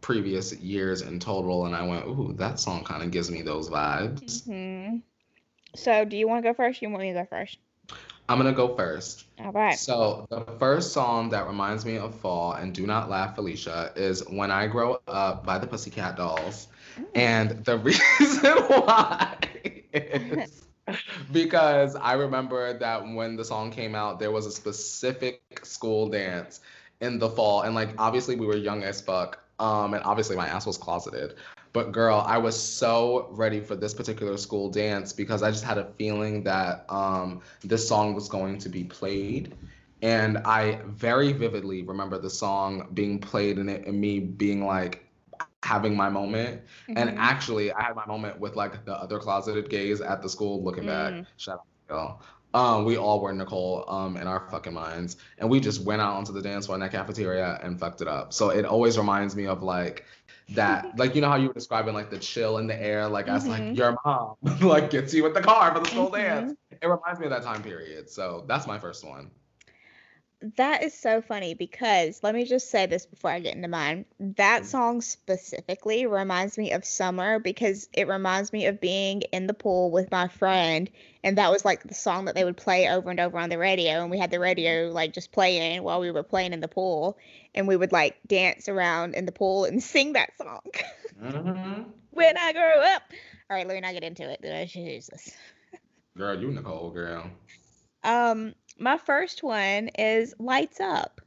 previous 0.02 0.54
years 0.54 1.02
in 1.02 1.20
total, 1.20 1.66
and 1.66 1.76
I 1.76 1.88
went, 1.88 2.06
"Ooh, 2.08 2.34
that 2.38 2.60
song 2.60 2.84
kind 2.84 3.04
of 3.04 3.12
gives 3.12 3.32
me 3.32 3.42
those 3.42 3.70
vibes." 3.70 4.46
hmm 4.46 4.98
So 5.76 6.06
do 6.06 6.18
you 6.18 6.28
want 6.28 6.44
to 6.44 6.50
go 6.50 6.54
first? 6.54 6.82
You 6.82 6.90
want 6.90 7.02
me 7.02 7.14
to 7.14 7.20
go 7.20 7.26
first? 7.30 7.58
I'm 8.30 8.38
gonna 8.38 8.54
go 8.54 8.76
first. 8.76 9.26
All 9.40 9.52
right. 9.52 9.78
So 9.78 10.26
the 10.30 10.42
first 10.58 10.94
song 10.94 11.30
that 11.30 11.46
reminds 11.46 11.86
me 11.86 11.98
of 11.98 12.16
fall, 12.16 12.54
and 12.54 12.74
do 12.74 12.88
not 12.88 13.10
laugh, 13.10 13.36
Felicia, 13.36 13.92
is 13.96 14.22
"When 14.30 14.50
I 14.50 14.68
Grow 14.68 15.00
Up" 15.08 15.46
by 15.46 15.58
the 15.58 15.68
Pussycat 15.68 16.16
Dolls. 16.16 16.68
And 17.16 17.64
the 17.66 17.78
reason 18.20 18.56
why 18.56 19.36
is 19.94 20.64
because 21.32 21.96
I 21.96 22.14
remember 22.14 22.78
that 22.78 23.04
when 23.04 23.36
the 23.36 23.46
song 23.46 23.72
came 23.72 23.96
out, 23.96 24.20
there 24.20 24.32
was 24.32 24.46
a 24.46 24.52
specific 24.52 25.42
school 25.64 26.10
dance 26.10 26.62
in 27.02 27.20
the 27.20 27.30
fall. 27.30 27.62
And 27.62 27.76
like 27.76 27.90
obviously 27.98 28.36
we 28.36 28.46
were 28.46 28.58
young 28.58 28.84
as 28.84 29.02
fuck. 29.02 29.40
Um, 29.60 29.94
and 29.94 30.04
obviously 30.04 30.36
my 30.36 30.48
ass 30.48 30.66
was 30.66 30.78
closeted. 30.78 31.36
But 31.74 31.92
girl, 31.92 32.24
I 32.28 32.38
was 32.38 32.60
so 32.62 33.28
ready 33.32 33.60
for 33.60 33.76
this 33.76 33.94
particular 33.94 34.38
school 34.38 34.70
dance 34.70 35.12
because 35.14 35.42
I 35.44 35.52
just 35.52 35.64
had 35.64 35.78
a 35.80 35.86
feeling 35.98 36.44
that 36.44 36.86
um 36.90 37.42
this 37.64 37.88
song 37.88 38.14
was 38.14 38.30
going 38.30 38.60
to 38.60 38.70
be 38.70 38.84
played. 38.84 39.58
And 40.02 40.38
I 40.40 40.82
very 40.86 41.32
vividly 41.34 41.82
remember 41.84 42.18
the 42.20 42.30
song 42.30 42.90
being 42.94 43.20
played 43.20 43.58
and 43.58 43.70
it 43.70 43.88
and 43.88 44.00
me 44.00 44.20
being 44.20 44.66
like 44.66 45.06
having 45.64 45.96
my 45.96 46.10
moment. 46.10 46.62
And 46.96 47.10
Mhm. 47.12 47.18
actually, 47.18 47.72
I 47.74 47.82
had 47.84 47.96
my 47.96 48.06
moment 48.06 48.40
with 48.40 48.56
like 48.56 48.86
the 48.86 48.94
other 48.96 49.20
closeted 49.20 49.70
gays 49.70 50.02
at 50.02 50.22
the 50.22 50.30
school. 50.30 50.64
Looking 50.64 50.86
back, 50.86 51.14
Mm. 51.14 51.26
shout 51.38 51.60
out 51.60 51.66
to 51.90 51.94
y'all. 51.96 52.22
Um, 52.56 52.86
we 52.86 52.98
all 52.98 53.20
were 53.20 53.34
Nicole 53.34 53.84
um 53.90 54.16
in 54.18 54.28
our 54.28 54.48
fucking 54.50 54.74
minds, 54.74 55.18
and 55.40 55.50
we 55.50 55.60
just 55.60 55.82
went 55.84 56.02
out 56.02 56.16
onto 56.16 56.32
the 56.34 56.42
dance 56.42 56.66
floor 56.68 56.76
in 56.76 56.82
that 56.82 56.92
cafeteria 56.92 57.60
and 57.64 57.80
fucked 57.80 58.02
it 58.02 58.08
up. 58.08 58.34
So 58.34 58.50
it 58.50 58.66
always 58.66 58.98
reminds 58.98 59.36
me 59.36 59.48
of 59.48 59.64
like 59.64 60.06
that, 60.50 60.92
like 60.98 61.16
you 61.16 61.22
know 61.22 61.30
how 61.30 61.36
you 61.36 61.48
were 61.48 61.54
describing 61.54 61.94
like 61.94 62.10
the 62.10 62.20
chill 62.20 62.58
in 62.58 62.68
the 62.68 62.80
air, 62.82 63.08
like 63.08 63.28
as 63.28 63.48
like 63.48 63.68
Mhm. 63.70 63.76
your 63.76 63.96
mom 64.06 64.36
like 64.62 64.90
gets 64.90 65.14
you 65.14 65.24
with 65.24 65.34
the 65.34 65.42
car 65.42 65.74
for 65.74 65.80
the 65.80 65.88
school 65.88 66.12
Mhm. 66.12 66.14
dance. 66.14 66.54
It 66.72 66.88
reminds 66.88 67.20
me 67.20 67.26
of 67.26 67.32
that 67.32 67.44
time 67.44 67.64
period. 67.64 68.10
So 68.10 68.44
that's 68.48 68.68
my 68.68 68.80
first 68.80 69.04
one. 69.06 69.32
That 70.58 70.84
is 70.84 70.94
so 70.94 71.22
funny 71.22 71.54
because 71.54 72.22
let 72.22 72.36
me 72.36 72.44
just 72.44 72.70
say 72.70 72.86
this 72.86 73.06
before 73.06 73.32
I 73.32 73.40
get 73.40 73.56
into 73.56 73.70
mine. 73.70 74.04
That 74.20 74.64
Mm. 74.64 74.66
song 74.66 75.02
specifically 75.02 76.06
reminds 76.06 76.58
me 76.58 76.74
of 76.74 76.84
summer 76.84 77.40
because 77.40 77.88
it 77.94 78.10
reminds 78.10 78.52
me 78.52 78.66
of 78.66 78.82
being 78.82 79.22
in 79.32 79.48
the 79.48 79.54
pool 79.54 79.90
with 79.90 80.12
my 80.12 80.28
friend. 80.28 80.90
And 81.24 81.38
that 81.38 81.50
was 81.50 81.64
like 81.64 81.84
the 81.84 81.94
song 81.94 82.26
that 82.26 82.36
they 82.36 82.44
would 82.44 82.58
play 82.58 82.90
over 82.90 83.10
and 83.10 83.22
over 83.22 83.38
on 83.38 83.50
the 83.50 83.58
radio. 83.58 84.02
And 84.02 84.12
we 84.12 84.20
had 84.20 84.32
the 84.32 84.40
radio 84.42 84.90
like 84.92 85.14
just 85.14 85.32
playing 85.32 85.82
while 85.82 86.02
we 86.02 86.12
were 86.12 86.24
playing 86.24 86.52
in 86.52 86.60
the 86.60 86.68
pool. 86.68 87.18
And 87.56 87.66
we 87.66 87.78
would 87.78 87.94
like 87.94 88.18
dance 88.28 88.68
around 88.68 89.16
in 89.16 89.26
the 89.26 89.32
pool 89.32 89.64
and 89.64 89.82
sing 89.94 90.14
that 90.14 90.32
song. 90.38 90.60
Mm-hmm. 91.22 91.84
when 92.12 92.38
I 92.38 92.52
grow 92.52 92.82
up. 92.82 93.04
All 93.50 93.56
right, 93.56 93.66
let 93.66 93.76
me 93.76 93.80
not 93.80 93.94
get 93.94 94.04
into 94.04 94.30
it. 94.30 94.68
Jesus. 94.68 95.32
Girl, 96.18 96.38
you 96.38 96.52
Nicole, 96.52 96.92
girl. 96.92 97.30
Um, 98.04 98.54
my 98.78 98.98
first 98.98 99.44
one 99.44 99.90
is 99.90 100.34
Lights 100.40 100.80
Up. 100.80 101.22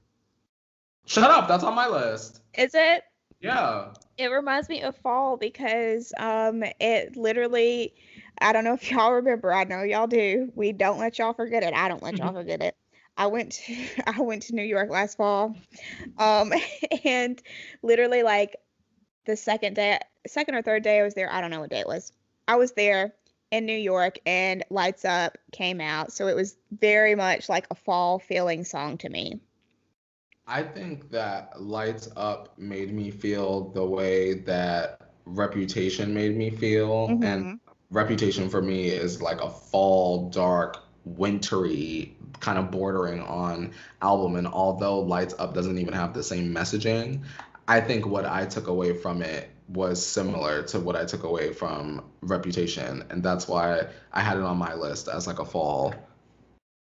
Shut 1.07 1.31
up. 1.31 1.49
That's 1.49 1.65
on 1.65 1.75
my 1.75 1.89
list. 1.89 2.41
Is 2.55 2.75
it? 2.75 3.05
Yeah. 3.41 3.93
It 4.19 4.27
reminds 4.27 4.69
me 4.69 4.83
of 4.83 4.97
fall 4.97 5.37
because 5.37 6.13
um 6.19 6.65
it 6.81 7.17
literally 7.17 7.95
I 8.41 8.53
don't 8.53 8.65
know 8.65 8.75
if 8.75 8.91
y'all 8.91 9.13
remember, 9.13 9.53
I 9.53 9.65
know 9.65 9.83
y'all 9.83 10.07
do. 10.07 10.51
We 10.55 10.73
don't 10.73 10.99
let 10.99 11.19
y'all 11.19 11.33
forget 11.33 11.63
it. 11.63 11.75
I 11.75 11.89
don't 11.89 12.03
let 12.03 12.19
y'all 12.19 12.33
forget 12.35 12.61
it. 12.61 12.77
I 13.17 13.27
went 13.27 13.53
to 13.53 13.77
I 14.07 14.21
went 14.21 14.43
to 14.45 14.55
New 14.55 14.65
York 14.65 14.91
last 14.91 15.17
fall. 15.17 15.55
Um 16.19 16.53
and 17.05 17.41
literally 17.83 18.23
like 18.23 18.57
the 19.27 19.37
second 19.37 19.75
day 19.75 19.99
second 20.27 20.55
or 20.57 20.63
third 20.63 20.83
day 20.83 21.01
I 21.01 21.05
was 21.05 21.15
there, 21.15 21.33
I 21.33 21.41
don't 21.41 21.51
know 21.51 21.61
what 21.61 21.71
day 21.71 21.81
it 21.81 21.87
was. 21.87 22.13
I 22.49 22.57
was 22.57 22.73
there 22.73 23.15
in 23.51 23.67
New 23.67 23.77
York 23.77 24.19
and 24.27 24.65
Lights 24.71 25.05
Up 25.05 25.39
came 25.53 25.81
out. 25.81 26.13
So 26.13 26.27
it 26.27 26.37
was 26.37 26.57
very 26.73 27.15
much 27.15 27.49
like 27.49 27.67
a 27.71 27.75
fall 27.75 28.19
feeling 28.19 28.65
song 28.65 28.99
to 28.99 29.09
me. 29.09 29.41
I 30.47 30.63
think 30.63 31.11
that 31.11 31.61
Lights 31.61 32.09
Up 32.17 32.59
made 32.59 32.93
me 32.93 33.11
feel 33.11 33.71
the 33.71 33.85
way 33.85 34.35
that 34.35 35.13
Reputation 35.25 36.15
made 36.15 36.37
me 36.37 36.51
feel. 36.51 37.19
And 37.23 37.47
Mhm. 37.47 37.61
Reputation 37.91 38.49
for 38.49 38.63
me 38.63 38.89
is 38.89 39.23
like 39.23 39.41
a 39.41 39.51
fall, 39.51 40.29
dark, 40.31 40.79
wintry, 41.05 42.17
kind 42.41 42.59
of 42.59 42.71
bordering 42.71 43.21
on 43.23 43.73
album. 44.03 44.37
And 44.37 44.47
although 44.47 45.01
Lights 45.01 45.35
Up 45.39 45.55
doesn't 45.55 45.79
even 45.79 45.95
have 45.95 46.15
the 46.15 46.23
same 46.23 46.53
messaging, 46.55 47.23
I 47.69 47.81
think 47.81 48.07
what 48.07 48.25
I 48.25 48.47
took 48.47 48.69
away 48.69 48.93
from 48.93 49.23
it 49.23 49.51
was 49.69 50.05
similar 50.05 50.63
to 50.65 50.79
what 50.79 50.95
I 50.97 51.05
took 51.05 51.25
away 51.25 51.53
from 51.53 52.05
Reputation. 52.29 53.05
And 53.11 53.23
that's 53.23 53.49
why 53.49 53.87
I 54.13 54.21
had 54.21 54.37
it 54.37 54.43
on 54.43 54.57
my 54.57 54.75
list 54.75 55.09
as 55.09 55.27
like 55.27 55.39
a 55.39 55.45
fall 55.45 55.95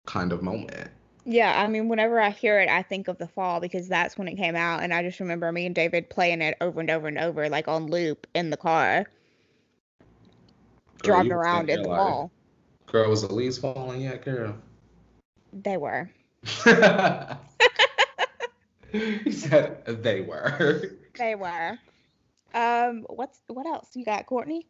kind 0.07 0.33
of 0.33 0.42
moment. 0.42 0.90
Yeah, 1.24 1.62
I 1.62 1.66
mean, 1.68 1.88
whenever 1.88 2.20
I 2.20 2.31
hear 2.31 2.61
it, 2.61 2.68
I 2.68 2.83
think 2.83 3.07
of 3.09 3.18
the 3.18 3.29
fall 3.29 3.61
because 3.61 3.88
that's 3.88 4.16
when 4.16 4.26
it 4.26 4.37
came 4.37 4.57
out, 4.57 4.83
and 4.83 4.92
I 4.92 5.03
just 5.03 5.20
remember 5.20 5.53
me 5.53 5.66
and 5.66 5.74
David 5.74 6.09
playing 6.09 6.40
it 6.40 6.57
over 6.61 6.81
and 6.81 6.90
over 6.90 7.09
and 7.09 7.18
over, 7.18 7.48
like 7.48 7.68
on 7.68 7.88
loop 7.88 8.26
in 8.35 8.50
the 8.50 8.57
car, 8.57 9.05
Girl, 11.03 11.16
driving 11.16 11.33
around 11.33 11.70
in 11.70 11.83
the 11.83 11.88
fall. 11.88 12.33
Girl, 12.87 13.11
was 13.11 13.22
the 13.22 13.33
leaves 13.33 13.59
falling 13.59 14.00
yet, 14.00 14.24
girl? 14.24 14.57
They 15.53 15.76
were. 15.76 16.11
he 18.92 19.31
said 19.31 19.85
they 20.03 20.22
were. 20.22 20.96
They 21.16 21.35
were. 21.35 21.79
Um, 22.55 23.07
what's 23.09 23.40
what 23.46 23.66
else 23.66 23.88
you 23.94 24.05
got, 24.05 24.26
Courtney? 24.26 24.66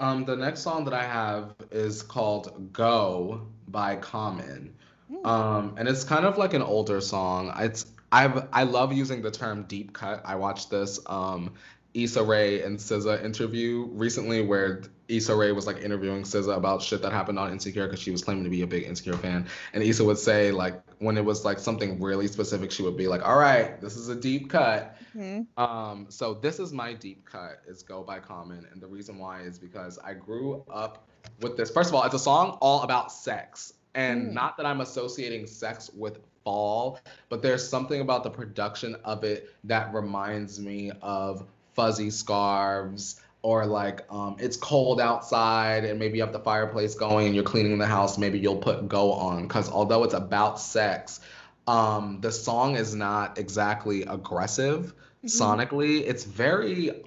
Um, 0.00 0.24
the 0.24 0.36
next 0.36 0.60
song 0.60 0.84
that 0.84 0.94
I 0.94 1.04
have 1.04 1.54
is 1.70 2.02
called 2.02 2.72
"Go" 2.72 3.42
by 3.68 3.96
Common, 3.96 4.74
Mm. 5.12 5.26
um, 5.26 5.74
and 5.76 5.86
it's 5.86 6.02
kind 6.04 6.24
of 6.24 6.38
like 6.38 6.54
an 6.54 6.62
older 6.62 7.00
song. 7.00 7.52
It's 7.58 7.86
I've 8.10 8.48
I 8.52 8.64
love 8.64 8.92
using 8.92 9.22
the 9.22 9.30
term 9.30 9.64
deep 9.64 9.92
cut. 9.92 10.22
I 10.24 10.36
watched 10.36 10.70
this 10.70 10.98
um, 11.06 11.54
Issa 11.94 12.22
Rae 12.22 12.62
and 12.62 12.78
SZA 12.78 13.22
interview 13.24 13.86
recently 13.92 14.40
where 14.42 14.82
Issa 15.08 15.34
Rae 15.34 15.52
was 15.52 15.66
like 15.66 15.78
interviewing 15.82 16.22
SZA 16.22 16.56
about 16.56 16.82
shit 16.82 17.02
that 17.02 17.12
happened 17.12 17.38
on 17.38 17.52
Insecure 17.52 17.86
because 17.86 18.00
she 18.00 18.10
was 18.10 18.22
claiming 18.22 18.44
to 18.44 18.50
be 18.50 18.62
a 18.62 18.66
big 18.66 18.84
Insecure 18.84 19.16
fan, 19.16 19.46
and 19.72 19.82
Issa 19.82 20.04
would 20.04 20.18
say 20.18 20.50
like 20.50 20.80
when 20.98 21.18
it 21.18 21.24
was 21.24 21.44
like 21.44 21.58
something 21.58 22.00
really 22.00 22.26
specific, 22.28 22.70
she 22.70 22.82
would 22.82 22.96
be 22.96 23.06
like, 23.08 23.26
"All 23.26 23.38
right, 23.38 23.80
this 23.80 23.96
is 23.96 24.08
a 24.08 24.14
deep 24.14 24.48
cut." 24.50 24.96
hmm 25.12 25.42
Um, 25.56 26.06
so 26.08 26.34
this 26.34 26.58
is 26.58 26.72
my 26.72 26.94
deep 26.94 27.24
cut 27.24 27.60
is 27.68 27.82
Go 27.82 28.02
by 28.02 28.18
Common. 28.18 28.66
And 28.72 28.80
the 28.82 28.86
reason 28.86 29.18
why 29.18 29.42
is 29.42 29.58
because 29.58 29.98
I 29.98 30.14
grew 30.14 30.64
up 30.70 31.06
with 31.40 31.56
this. 31.56 31.70
First 31.70 31.90
of 31.90 31.94
all, 31.94 32.04
it's 32.04 32.14
a 32.14 32.18
song 32.18 32.58
all 32.60 32.82
about 32.82 33.12
sex. 33.12 33.74
And 33.94 34.30
Mm. 34.30 34.32
not 34.32 34.56
that 34.56 34.66
I'm 34.66 34.80
associating 34.80 35.46
sex 35.46 35.90
with 35.94 36.18
fall, 36.42 36.98
but 37.28 37.42
there's 37.42 37.66
something 37.66 38.00
about 38.00 38.24
the 38.24 38.30
production 38.30 38.96
of 39.04 39.22
it 39.22 39.50
that 39.64 39.94
reminds 39.94 40.58
me 40.58 40.90
of 41.00 41.46
fuzzy 41.74 42.10
scarves 42.10 43.20
or 43.44 43.66
like 43.66 44.00
um, 44.10 44.36
it's 44.40 44.56
cold 44.56 44.98
outside 45.02 45.84
and 45.84 45.98
maybe 45.98 46.16
you 46.16 46.24
have 46.24 46.32
the 46.32 46.40
fireplace 46.40 46.94
going 46.94 47.26
and 47.26 47.34
you're 47.34 47.44
cleaning 47.44 47.76
the 47.76 47.86
house 47.86 48.16
maybe 48.16 48.38
you'll 48.38 48.56
put 48.56 48.88
go 48.88 49.12
on. 49.12 49.42
Because 49.42 49.70
although 49.70 50.02
it's 50.02 50.14
about 50.14 50.58
sex 50.58 51.20
um, 51.66 52.20
the 52.22 52.32
song 52.32 52.76
is 52.76 52.94
not 52.94 53.38
exactly 53.38 54.02
aggressive 54.02 54.94
Mhm. 55.24 55.30
sonically. 55.30 56.00
It's 56.06 56.24
very 56.24 57.04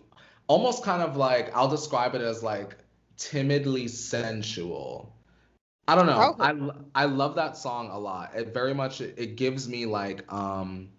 almost 0.47 0.83
kind 0.83 1.01
of 1.01 1.17
like 1.17 1.53
i'll 1.55 1.67
describe 1.67 2.15
it 2.15 2.21
as 2.21 2.41
like 2.43 2.77
timidly 3.17 3.87
sensual. 3.87 5.13
I 5.89 5.95
don't 5.95 6.05
know. 6.05 6.35
Okay. 6.39 6.43
I, 6.95 7.03
I 7.03 7.05
love 7.05 7.35
that 7.35 7.57
song 7.57 7.89
a 7.91 7.97
lot. 7.97 8.31
It 8.35 8.53
very 8.53 8.73
much 8.75 9.01
it 9.01 9.37
gives 9.37 9.67
me 9.67 9.85
like 9.87 10.31
um 10.31 10.89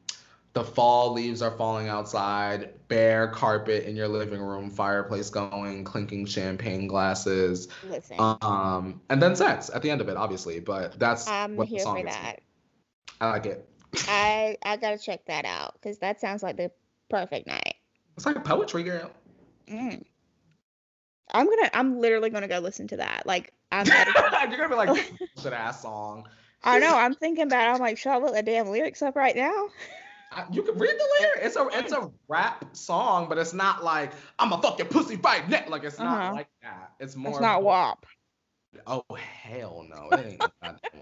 the 0.55 0.65
fall 0.65 1.13
leaves 1.13 1.43
are 1.43 1.51
falling 1.51 1.89
outside, 1.89 2.71
bare 2.89 3.29
carpet 3.29 3.85
in 3.85 3.95
your 3.97 4.09
living 4.09 4.41
room, 4.41 4.71
fireplace 4.71 5.31
going, 5.31 5.85
clinking 5.85 6.27
champagne 6.27 6.87
glasses. 6.87 7.69
Listen, 7.89 8.17
Um, 8.19 9.01
and 9.09 9.23
then 9.23 9.37
sex 9.37 9.71
at 9.73 9.83
the 9.83 9.91
end 9.91 10.01
of 10.01 10.09
it, 10.09 10.17
obviously. 10.17 10.61
But 10.61 10.99
that's 10.99 11.29
I'm 11.29 11.57
what 11.57 11.69
the 11.69 11.77
here 11.77 11.85
song 11.85 12.01
for 12.03 12.09
is. 12.09 12.15
that. 12.15 12.41
I 13.21 13.31
like 13.31 13.47
it. 13.47 13.69
I 14.09 14.57
I 14.65 14.77
gotta 14.77 14.99
check 14.99 15.25
that 15.27 15.45
out 15.45 15.75
because 15.75 15.99
that 15.99 16.21
sounds 16.21 16.43
like 16.43 16.57
the 16.57 16.71
perfect 17.09 17.47
night. 17.47 17.75
It's 18.17 18.27
like 18.27 18.43
poetry, 18.45 18.83
girl. 18.83 19.11
Mm. 19.69 20.03
I'm 21.33 21.47
gonna. 21.47 21.71
I'm 21.75 22.01
literally 22.01 22.31
gonna 22.31 22.49
go 22.49 22.59
listen 22.59 22.89
to 22.89 22.97
that. 22.97 23.27
Like 23.27 23.53
I'm. 23.71 23.87
You're 24.51 24.59
gonna 24.59 24.69
be 24.69 24.75
like, 24.75 25.13
shit 25.41 25.53
ass 25.53 25.83
song. 25.83 26.27
I 26.65 26.79
know. 26.79 26.97
I'm 26.97 27.15
thinking 27.15 27.45
about. 27.45 27.69
It. 27.69 27.75
I'm 27.75 27.81
like, 27.81 27.99
should 27.99 28.11
I 28.11 28.19
look 28.19 28.35
the 28.35 28.43
damn 28.43 28.69
lyrics 28.69 29.03
up 29.03 29.15
right 29.15 29.37
now? 29.37 29.69
You 30.53 30.63
can 30.63 30.79
read 30.79 30.91
the 30.99 31.09
lyric. 31.21 31.41
It's 31.43 31.57
a 31.57 31.69
it's 31.73 31.93
a 31.93 32.11
rap 32.29 32.65
song, 32.77 33.29
but 33.29 33.39
it's 33.39 33.55
not 33.55 33.83
like 33.83 34.13
I'm 34.39 34.53
a 34.53 34.61
fucking 34.61 34.87
pussy 34.87 35.17
right 35.17 35.49
now. 35.49 35.65
Like 35.69 35.85
it's 35.85 35.99
not 35.99 36.21
Uh-huh. 36.21 36.33
like 36.35 36.49
that. 36.63 36.93
It's 37.01 37.17
more. 37.17 37.31
It's 37.33 37.41
not 37.41 37.63
WAP. 37.63 38.07
Oh 38.87 39.03
hell 39.15 39.87
no! 39.89 40.11
It 40.11 40.27
ain't 40.27 40.53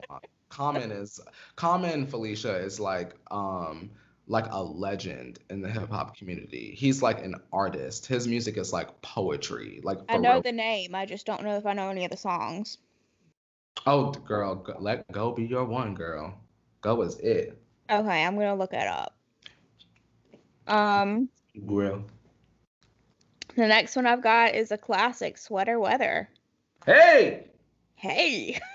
WAP. 0.09 0.25
Common 0.49 0.93
is 0.93 1.21
Common 1.57 2.07
Felicia 2.07 2.57
is 2.57 2.79
like 2.79 3.15
um 3.31 3.91
like 4.29 4.47
a 4.51 4.63
legend 4.63 5.39
in 5.51 5.61
the 5.61 5.69
hip 5.71 5.91
hop 5.91 6.17
community. 6.17 6.75
He's 6.77 7.03
like 7.03 7.23
an 7.25 7.35
artist. 7.53 8.07
His 8.07 8.27
music 8.29 8.57
is 8.57 8.73
like 8.73 9.03
poetry. 9.03 9.81
Like 9.83 9.99
I 10.09 10.19
know 10.19 10.35
real. 10.35 10.43
the 10.43 10.53
name. 10.53 10.95
I 10.95 11.05
just 11.05 11.27
don't 11.27 11.43
know 11.43 11.57
if 11.57 11.67
I 11.67 11.73
know 11.73 11.91
any 11.91 12.05
of 12.05 12.11
the 12.11 12.17
songs. 12.17 12.79
Oh 13.87 14.13
girl, 14.13 14.55
go, 14.55 14.77
let 14.79 15.11
go 15.13 15.33
be 15.33 15.45
your 15.45 15.65
one 15.65 15.95
girl. 15.95 16.41
Go 16.81 17.03
is 17.03 17.19
it. 17.19 17.61
Okay, 17.91 18.25
I'm 18.25 18.37
gonna 18.37 18.55
look 18.55 18.73
it 18.73 18.87
up. 18.87 19.16
Um, 20.67 21.29
Girl. 21.67 22.05
the 23.55 23.67
next 23.67 23.97
one 23.97 24.07
I've 24.07 24.23
got 24.23 24.55
is 24.55 24.73
a 24.73 24.79
classic, 24.79 25.39
Sweater 25.39 25.79
Weather. 25.79 26.29
Hey. 26.85 27.47
Hey. 27.95 28.61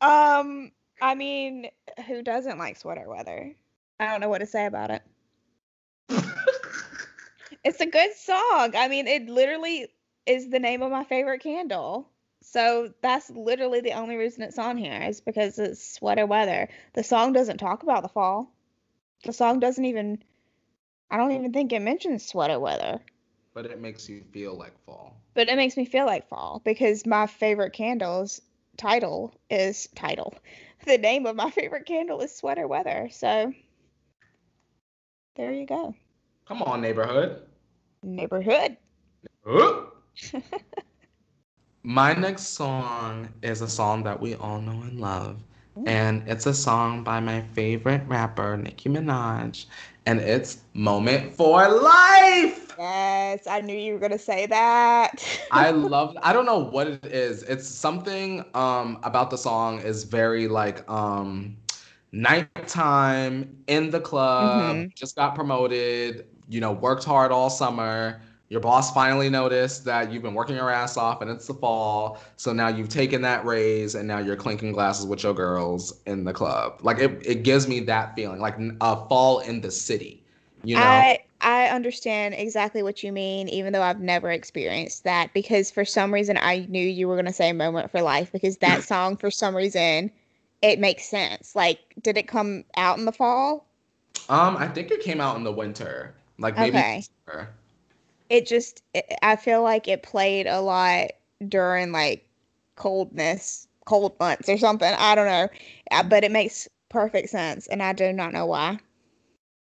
Um, 0.00 0.70
I 1.00 1.14
mean, 1.14 1.70
who 2.06 2.22
doesn't 2.22 2.58
like 2.58 2.76
sweater 2.76 3.08
weather? 3.08 3.54
I 3.98 4.06
don't 4.06 4.20
know 4.20 4.28
what 4.28 4.38
to 4.38 4.46
say 4.46 4.66
about 4.66 4.90
it. 4.90 5.02
It's 7.64 7.80
a 7.80 7.86
good 7.86 8.14
song. 8.14 8.74
I 8.76 8.88
mean, 8.88 9.06
it 9.06 9.26
literally 9.26 9.88
is 10.26 10.50
the 10.50 10.58
name 10.58 10.82
of 10.82 10.90
my 10.90 11.02
favorite 11.04 11.40
candle. 11.40 12.10
So 12.54 12.94
that's 13.00 13.28
literally 13.30 13.80
the 13.80 13.94
only 13.94 14.14
reason 14.14 14.44
it's 14.44 14.60
on 14.60 14.76
here 14.76 15.02
is 15.02 15.20
because 15.20 15.58
it's 15.58 15.94
sweater 15.96 16.24
weather. 16.24 16.68
The 16.92 17.02
song 17.02 17.32
doesn't 17.32 17.58
talk 17.58 17.82
about 17.82 18.04
the 18.04 18.08
fall. 18.08 18.48
The 19.24 19.32
song 19.32 19.58
doesn't 19.58 19.84
even 19.84 20.22
I 21.10 21.16
don't 21.16 21.32
even 21.32 21.52
think 21.52 21.72
it 21.72 21.80
mentions 21.82 22.24
sweater 22.24 22.60
weather. 22.60 23.00
but 23.54 23.66
it 23.66 23.80
makes 23.80 24.08
you 24.08 24.22
feel 24.30 24.54
like 24.54 24.78
fall. 24.86 25.16
But 25.34 25.48
it 25.48 25.56
makes 25.56 25.76
me 25.76 25.84
feel 25.84 26.06
like 26.06 26.28
fall 26.28 26.62
because 26.64 27.04
my 27.04 27.26
favorite 27.26 27.72
candle's 27.72 28.40
title 28.76 29.34
is 29.50 29.88
title. 29.96 30.32
The 30.86 30.98
name 30.98 31.26
of 31.26 31.34
my 31.34 31.50
favorite 31.50 31.86
candle 31.86 32.20
is 32.20 32.36
sweater 32.36 32.68
weather. 32.68 33.08
So 33.10 33.52
there 35.34 35.52
you 35.52 35.66
go. 35.66 35.96
Come 36.46 36.62
on, 36.62 36.80
neighborhood. 36.80 37.42
Neighborhood. 38.04 38.76
My 41.84 42.14
next 42.14 42.48
song 42.48 43.28
is 43.42 43.62
a 43.62 43.68
song 43.68 44.04
that 44.04 44.20
we 44.20 44.34
all 44.34 44.60
know 44.60 44.82
and 44.82 45.00
love. 45.00 45.42
Ooh. 45.78 45.84
And 45.86 46.24
it's 46.28 46.46
a 46.46 46.54
song 46.54 47.04
by 47.04 47.20
my 47.20 47.42
favorite 47.42 48.02
rapper, 48.08 48.56
Nicki 48.56 48.88
Minaj. 48.90 49.66
And 50.06 50.20
it's 50.20 50.62
Moment 50.74 51.34
for 51.34 51.68
Life. 51.68 52.78
Yes, 52.78 53.46
I 53.46 53.60
knew 53.60 53.76
you 53.76 53.94
were 53.94 53.98
gonna 54.00 54.18
say 54.18 54.46
that. 54.46 55.12
I 55.50 55.70
love 55.70 56.16
I 56.22 56.32
don't 56.32 56.46
know 56.46 56.58
what 56.58 56.88
it 56.88 57.04
is. 57.04 57.42
It's 57.42 57.66
something 57.68 58.44
um 58.54 58.98
about 59.02 59.30
the 59.30 59.38
song 59.38 59.80
is 59.80 60.04
very 60.04 60.48
like 60.48 60.88
um 60.90 61.56
nighttime 62.12 63.44
in 63.66 63.90
the 63.90 64.00
club, 64.00 64.74
Mhm. 64.74 64.92
just 64.94 65.16
got 65.16 65.34
promoted, 65.34 66.26
you 66.48 66.60
know, 66.60 66.72
worked 66.72 67.04
hard 67.04 67.30
all 67.32 67.50
summer. 67.50 68.20
Your 68.50 68.60
boss 68.60 68.92
finally 68.92 69.30
noticed 69.30 69.84
that 69.86 70.12
you've 70.12 70.22
been 70.22 70.34
working 70.34 70.54
your 70.54 70.70
ass 70.70 70.96
off 70.96 71.22
and 71.22 71.30
it's 71.30 71.46
the 71.46 71.54
fall. 71.54 72.20
So 72.36 72.52
now 72.52 72.68
you've 72.68 72.90
taken 72.90 73.22
that 73.22 73.44
raise 73.44 73.94
and 73.94 74.06
now 74.06 74.18
you're 74.18 74.36
clinking 74.36 74.72
glasses 74.72 75.06
with 75.06 75.22
your 75.22 75.34
girls 75.34 76.00
in 76.06 76.24
the 76.24 76.32
club. 76.32 76.78
Like 76.82 76.98
it, 76.98 77.26
it 77.26 77.42
gives 77.42 77.66
me 77.66 77.80
that 77.80 78.14
feeling, 78.14 78.40
like 78.40 78.56
a 78.80 79.08
fall 79.08 79.40
in 79.40 79.60
the 79.60 79.70
city. 79.70 80.22
You 80.62 80.76
know? 80.76 80.82
I 80.82 81.18
I 81.40 81.68
understand 81.68 82.34
exactly 82.34 82.82
what 82.82 83.02
you 83.02 83.12
mean, 83.12 83.48
even 83.48 83.72
though 83.72 83.82
I've 83.82 84.00
never 84.00 84.30
experienced 84.30 85.04
that 85.04 85.32
because 85.34 85.70
for 85.70 85.84
some 85.84 86.12
reason 86.12 86.38
I 86.38 86.66
knew 86.68 86.86
you 86.86 87.08
were 87.08 87.16
gonna 87.16 87.32
say 87.32 87.52
moment 87.52 87.90
for 87.90 88.02
life 88.02 88.30
because 88.32 88.58
that 88.58 88.82
song 88.84 89.16
for 89.16 89.30
some 89.30 89.56
reason 89.56 90.10
it 90.62 90.78
makes 90.78 91.04
sense. 91.04 91.54
Like, 91.54 91.80
did 92.00 92.16
it 92.16 92.26
come 92.28 92.64
out 92.76 92.98
in 92.98 93.04
the 93.04 93.12
fall? 93.12 93.68
um, 94.28 94.56
I 94.56 94.68
think 94.68 94.90
it 94.90 95.00
came 95.00 95.20
out 95.20 95.36
in 95.36 95.44
the 95.44 95.52
winter. 95.52 96.14
Like 96.38 96.58
maybe 96.58 96.78
Okay. 97.28 97.46
It 98.34 98.46
just 98.46 98.82
it, 98.94 99.06
i 99.22 99.36
feel 99.36 99.62
like 99.62 99.88
it 99.88 100.02
played 100.02 100.46
a 100.46 100.60
lot 100.60 101.10
during 101.48 101.92
like 101.92 102.28
coldness 102.76 103.68
cold 103.86 104.18
months 104.20 104.48
or 104.48 104.58
something 104.58 104.92
i 104.98 105.14
don't 105.14 105.26
know 105.26 105.48
Uh, 105.90 106.02
but 106.04 106.24
it 106.24 106.32
makes 106.32 106.68
perfect 106.90 107.30
sense 107.30 107.66
and 107.68 107.82
i 107.82 107.92
do 107.92 108.12
not 108.12 108.32
know 108.32 108.46
why 108.46 108.78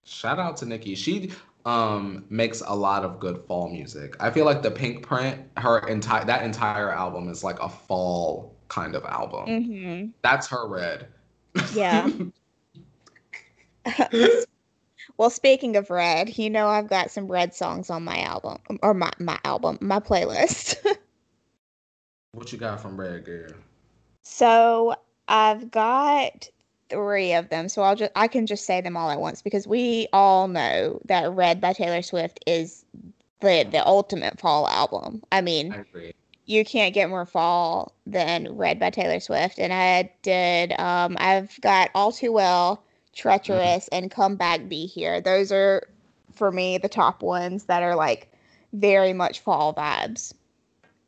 Shout 0.04 0.38
out 0.38 0.56
to 0.58 0.66
Nicki. 0.66 0.94
She 0.94 1.30
um 1.64 2.24
makes 2.30 2.62
a 2.66 2.74
lot 2.74 3.04
of 3.04 3.20
good 3.20 3.38
fall 3.46 3.68
music. 3.68 4.16
I 4.20 4.30
feel 4.30 4.44
like 4.46 4.62
the 4.62 4.70
Pinkprint, 4.70 5.40
her 5.58 5.78
entire 5.88 6.24
that 6.24 6.44
entire 6.44 6.90
album 6.90 7.28
is 7.28 7.44
like 7.44 7.58
a 7.60 7.68
fall 7.68 8.56
kind 8.68 8.94
of 8.94 9.04
album. 9.04 9.46
hmm 9.46 10.12
That's 10.22 10.48
her 10.48 10.66
red. 10.68 11.08
Yeah. 11.68 12.10
well 15.20 15.30
speaking 15.30 15.76
of 15.76 15.90
red 15.90 16.36
you 16.36 16.50
know 16.50 16.66
i've 16.66 16.88
got 16.88 17.10
some 17.10 17.28
red 17.28 17.54
songs 17.54 17.90
on 17.90 18.02
my 18.02 18.20
album 18.22 18.58
or 18.82 18.94
my, 18.94 19.10
my 19.18 19.38
album 19.44 19.78
my 19.80 20.00
playlist 20.00 20.76
what 22.32 22.52
you 22.52 22.58
got 22.58 22.80
from 22.80 22.98
Red 22.98 23.24
Girl? 23.24 23.52
So 24.22 24.94
I've 25.28 25.70
got 25.70 26.48
three 26.88 27.32
of 27.32 27.48
them. 27.48 27.68
So 27.68 27.82
I'll 27.82 27.96
just 27.96 28.12
I 28.16 28.28
can 28.28 28.46
just 28.46 28.64
say 28.64 28.80
them 28.80 28.96
all 28.96 29.10
at 29.10 29.20
once 29.20 29.42
because 29.42 29.66
we 29.66 30.08
all 30.12 30.48
know 30.48 31.00
that 31.06 31.30
Red 31.32 31.60
by 31.60 31.72
Taylor 31.72 32.02
Swift 32.02 32.40
is 32.46 32.84
the 33.40 33.66
the 33.70 33.86
ultimate 33.86 34.38
fall 34.38 34.66
album. 34.68 35.22
I 35.32 35.40
mean, 35.40 35.72
I 35.72 36.12
you 36.46 36.64
can't 36.64 36.94
get 36.94 37.10
more 37.10 37.26
fall 37.26 37.92
than 38.06 38.56
Red 38.56 38.78
by 38.78 38.90
Taylor 38.90 39.20
Swift. 39.20 39.58
And 39.58 39.72
I 39.72 40.12
did 40.22 40.78
um 40.78 41.16
I've 41.20 41.60
got 41.60 41.90
All 41.94 42.12
Too 42.12 42.32
Well, 42.32 42.82
Mm-hmm. 43.28 43.28
Treacherous, 43.28 43.88
and 43.88 44.10
Come 44.10 44.36
Back 44.36 44.68
Be 44.68 44.86
Here. 44.86 45.20
Those 45.20 45.52
are 45.52 45.82
for 46.32 46.50
me 46.50 46.78
the 46.78 46.88
top 46.88 47.22
ones 47.22 47.64
that 47.64 47.82
are 47.82 47.94
like 47.94 48.32
very 48.72 49.12
much 49.12 49.40
fall 49.40 49.74
vibes. 49.74 50.32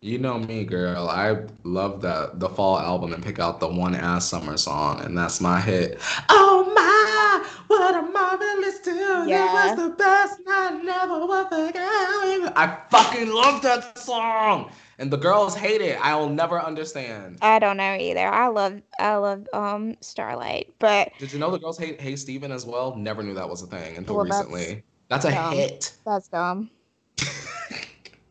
You 0.01 0.18
know 0.18 0.38
me, 0.38 0.64
girl. 0.64 1.09
I 1.09 1.37
love 1.62 2.01
the 2.03 2.33
the 2.35 2.48
fall 2.48 2.79
album 2.79 3.12
and 3.12 3.22
pick 3.22 3.38
out 3.38 3.61
the 3.61 3.68
one 3.68 3.94
ass 3.94 4.29
summer 4.29 4.57
song, 4.57 5.01
and 5.01 5.16
that's 5.16 5.40
my 5.40 5.61
hit. 5.61 6.01
Oh 6.29 6.64
my, 6.75 7.48
what 7.68 7.94
a 7.94 8.03
marvelous 8.03 8.81
tune! 8.81 9.29
Yeah. 9.29 9.48
It 9.48 9.79
was 9.79 9.90
the 9.90 9.94
best. 9.96 10.40
I 10.48 10.70
never 10.83 11.25
will 11.25 11.44
forget. 11.44 12.53
I 12.57 12.79
fucking 12.90 13.29
love 13.33 13.62
that 13.62 13.96
song, 13.96 14.70
and 15.02 15.10
the 15.10 15.16
girls 15.16 15.56
hate 15.56 15.80
it. 15.80 15.98
I'll 16.00 16.28
never 16.28 16.60
understand. 16.60 17.38
I 17.42 17.58
don't 17.58 17.76
know 17.76 17.96
either. 17.96 18.24
I 18.24 18.46
love 18.46 18.80
I 19.00 19.16
love 19.16 19.48
um 19.52 19.96
Starlight, 20.00 20.72
but 20.78 21.10
Did 21.18 21.32
you 21.32 21.40
know 21.40 21.50
the 21.50 21.58
girls 21.58 21.76
hate 21.76 22.00
Hey 22.00 22.14
Stephen 22.14 22.52
as 22.52 22.64
well? 22.64 22.94
Never 22.94 23.22
knew 23.24 23.34
that 23.34 23.48
was 23.48 23.62
a 23.62 23.66
thing 23.66 23.96
until 23.96 24.14
Well, 24.16 24.24
that's 24.24 24.46
recently. 24.46 24.84
That's 25.08 25.24
a 25.24 25.32
dumb. 25.32 25.54
hit. 25.54 25.92
that's 26.06 26.28
dumb. 26.28 26.70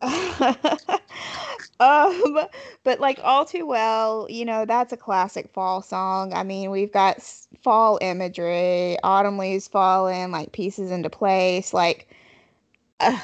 um, 1.78 2.38
but 2.82 2.98
like 3.00 3.20
all 3.22 3.44
too 3.44 3.66
well, 3.66 4.26
you 4.30 4.46
know, 4.46 4.64
that's 4.64 4.94
a 4.94 4.96
classic 4.96 5.50
fall 5.52 5.82
song. 5.82 6.32
I 6.32 6.42
mean, 6.42 6.70
we've 6.70 6.90
got 6.90 7.22
fall 7.62 7.98
imagery, 8.00 8.96
autumn 9.04 9.36
leaves 9.36 9.68
falling, 9.68 10.30
like 10.30 10.52
pieces 10.52 10.90
into 10.90 11.10
place, 11.10 11.74
like 11.74 12.08
uh, 12.98 13.20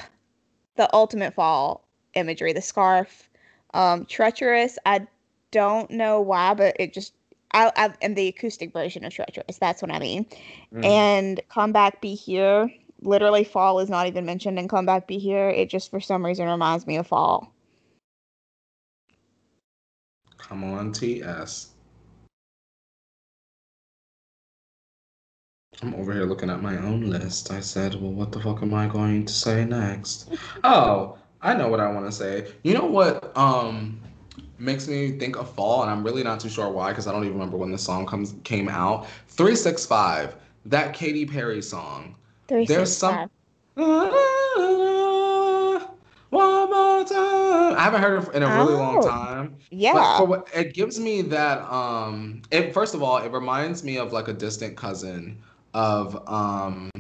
the 0.77 0.95
ultimate 0.95 1.33
fall 1.33 1.89
imagery, 2.15 2.53
the 2.53 2.61
scarf. 2.61 3.28
Um, 3.75 4.07
treacherous, 4.07 4.79
I 4.87 5.07
don't 5.51 5.91
know 5.91 6.21
why, 6.21 6.55
but 6.55 6.77
it 6.79 6.93
just 6.93 7.13
I, 7.53 7.73
I 7.77 7.95
and 8.03 8.17
the 8.17 8.29
acoustic 8.29 8.73
version 8.73 9.05
of 9.05 9.13
treacherous. 9.13 9.59
That's 9.59 9.83
what 9.83 9.91
I 9.91 9.99
mean. 9.99 10.27
Mm. 10.75 10.85
And 10.85 11.41
come 11.49 11.73
back, 11.73 12.01
be 12.01 12.15
here. 12.15 12.71
Literally, 13.03 13.45
fall 13.45 13.79
is 13.79 13.89
not 13.89 14.07
even 14.07 14.27
mentioned 14.27 14.59
in 14.59 14.69
come 14.69 14.87
back, 14.87 15.07
be 15.07 15.19
here. 15.19 15.49
It 15.49 15.71
just 15.71 15.91
for 15.91 16.01
some 16.01 16.25
reason 16.25 16.49
reminds 16.49 16.87
me 16.87 16.97
of 16.97 17.07
fall. 17.07 17.53
Come 20.37 20.65
on, 20.65 20.93
TS. 20.93 21.71
I'm 25.83 25.95
over 25.95 26.13
here 26.13 26.25
looking 26.25 26.51
at 26.51 26.63
my 26.63 26.77
own 26.79 27.03
list. 27.03 27.53
I 27.53 27.61
said, 27.61 27.95
well, 27.95 28.11
what 28.11 28.33
the 28.33 28.41
fuck 28.41 28.63
am 28.63 28.75
I 28.75 28.89
going 28.89 29.25
to 29.27 29.33
say 29.33 29.65
next? 29.65 30.31
oh, 30.65 31.18
I 31.41 31.55
know 31.55 31.69
what 31.69 31.81
I 31.81 31.91
want 31.91 32.07
to 32.07 32.13
say. 32.13 32.53
You 32.63 32.75
know 32.75 32.87
what 32.87 33.37
um 33.37 34.01
makes 34.59 34.89
me 34.89 35.19
think 35.19 35.37
of 35.37 35.53
fall, 35.55 35.83
and 35.83 35.91
I'm 35.91 36.03
really 36.03 36.25
not 36.25 36.41
too 36.41 36.49
sure 36.49 36.69
why, 36.69 36.91
because 36.91 37.07
I 37.07 37.13
don't 37.13 37.23
even 37.25 37.35
remember 37.35 37.57
when 37.57 37.71
the 37.71 37.79
song 37.79 38.07
comes 38.07 38.35
came 38.45 38.69
out. 38.69 39.07
365, 39.29 40.35
that 40.67 40.95
Katy 40.95 41.27
Perry 41.27 41.63
song. 41.63 42.17
Three, 42.49 42.67
There's 42.67 42.91
six, 42.91 42.99
some 42.99 43.15
five. 43.15 43.31
one 46.31 46.71
more 46.71 47.05
time. 47.05 47.77
I 47.77 47.81
haven't 47.83 48.03
heard 48.03 48.23
it 48.25 48.35
in 48.35 48.43
a 48.43 48.49
really 48.49 48.75
long 48.75 48.99
Oh, 48.99 49.07
time. 49.07 49.57
But 49.71 49.71
Yeah. 49.71 50.17
for 50.19 50.27
what 50.27 50.49
it 50.55 50.75
gives 50.75 50.99
me 50.99 51.23
that 51.23 51.61
um 51.73 52.43
it 52.51 52.75
first 52.75 52.95
of 52.95 53.03
all, 53.03 53.19
it 53.19 53.31
reminds 53.31 53.85
me 53.85 53.99
of 53.99 54.13
like 54.13 54.29
a 54.29 54.33
distant 54.33 54.77
cousin 54.77 55.39
of 55.75 56.29
um 56.29 56.91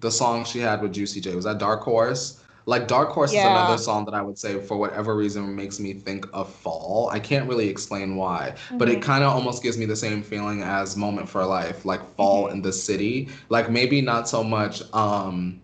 the 0.00 0.10
song 0.10 0.44
she 0.44 0.58
had 0.58 0.82
with 0.82 0.92
Juicy 0.92 1.20
J. 1.20 1.34
Was 1.34 1.44
that 1.44 1.58
Dark 1.58 1.82
Horse? 1.82 2.41
Like 2.66 2.86
Dark 2.88 3.10
Horse 3.10 3.36
is 3.36 3.44
another 3.44 3.76
song 3.78 4.04
that 4.06 4.14
I 4.14 4.22
would 4.22 4.38
say 4.38 4.58
for 4.60 4.76
whatever 4.76 5.16
reason 5.16 5.54
makes 5.56 5.80
me 5.80 5.94
think 5.94 6.26
of 6.32 6.52
fall. 6.52 7.10
I 7.12 7.18
can't 7.18 7.48
really 7.48 7.68
explain 7.68 8.16
why, 8.16 8.54
but 8.78 8.88
it 8.88 8.98
Mhm. 8.98 9.02
kind 9.02 9.24
of 9.24 9.32
almost 9.32 9.62
gives 9.62 9.76
me 9.78 9.86
the 9.86 9.96
same 9.96 10.22
feeling 10.22 10.62
as 10.62 10.96
Moment 10.96 11.28
for 11.28 11.44
Life, 11.44 11.84
like 11.84 12.14
fall 12.16 12.46
Mhm. 12.46 12.52
in 12.52 12.62
the 12.62 12.72
city. 12.72 13.28
Like 13.48 13.70
maybe 13.70 14.00
not 14.00 14.28
so 14.28 14.42
much 14.44 14.82
um 14.94 15.60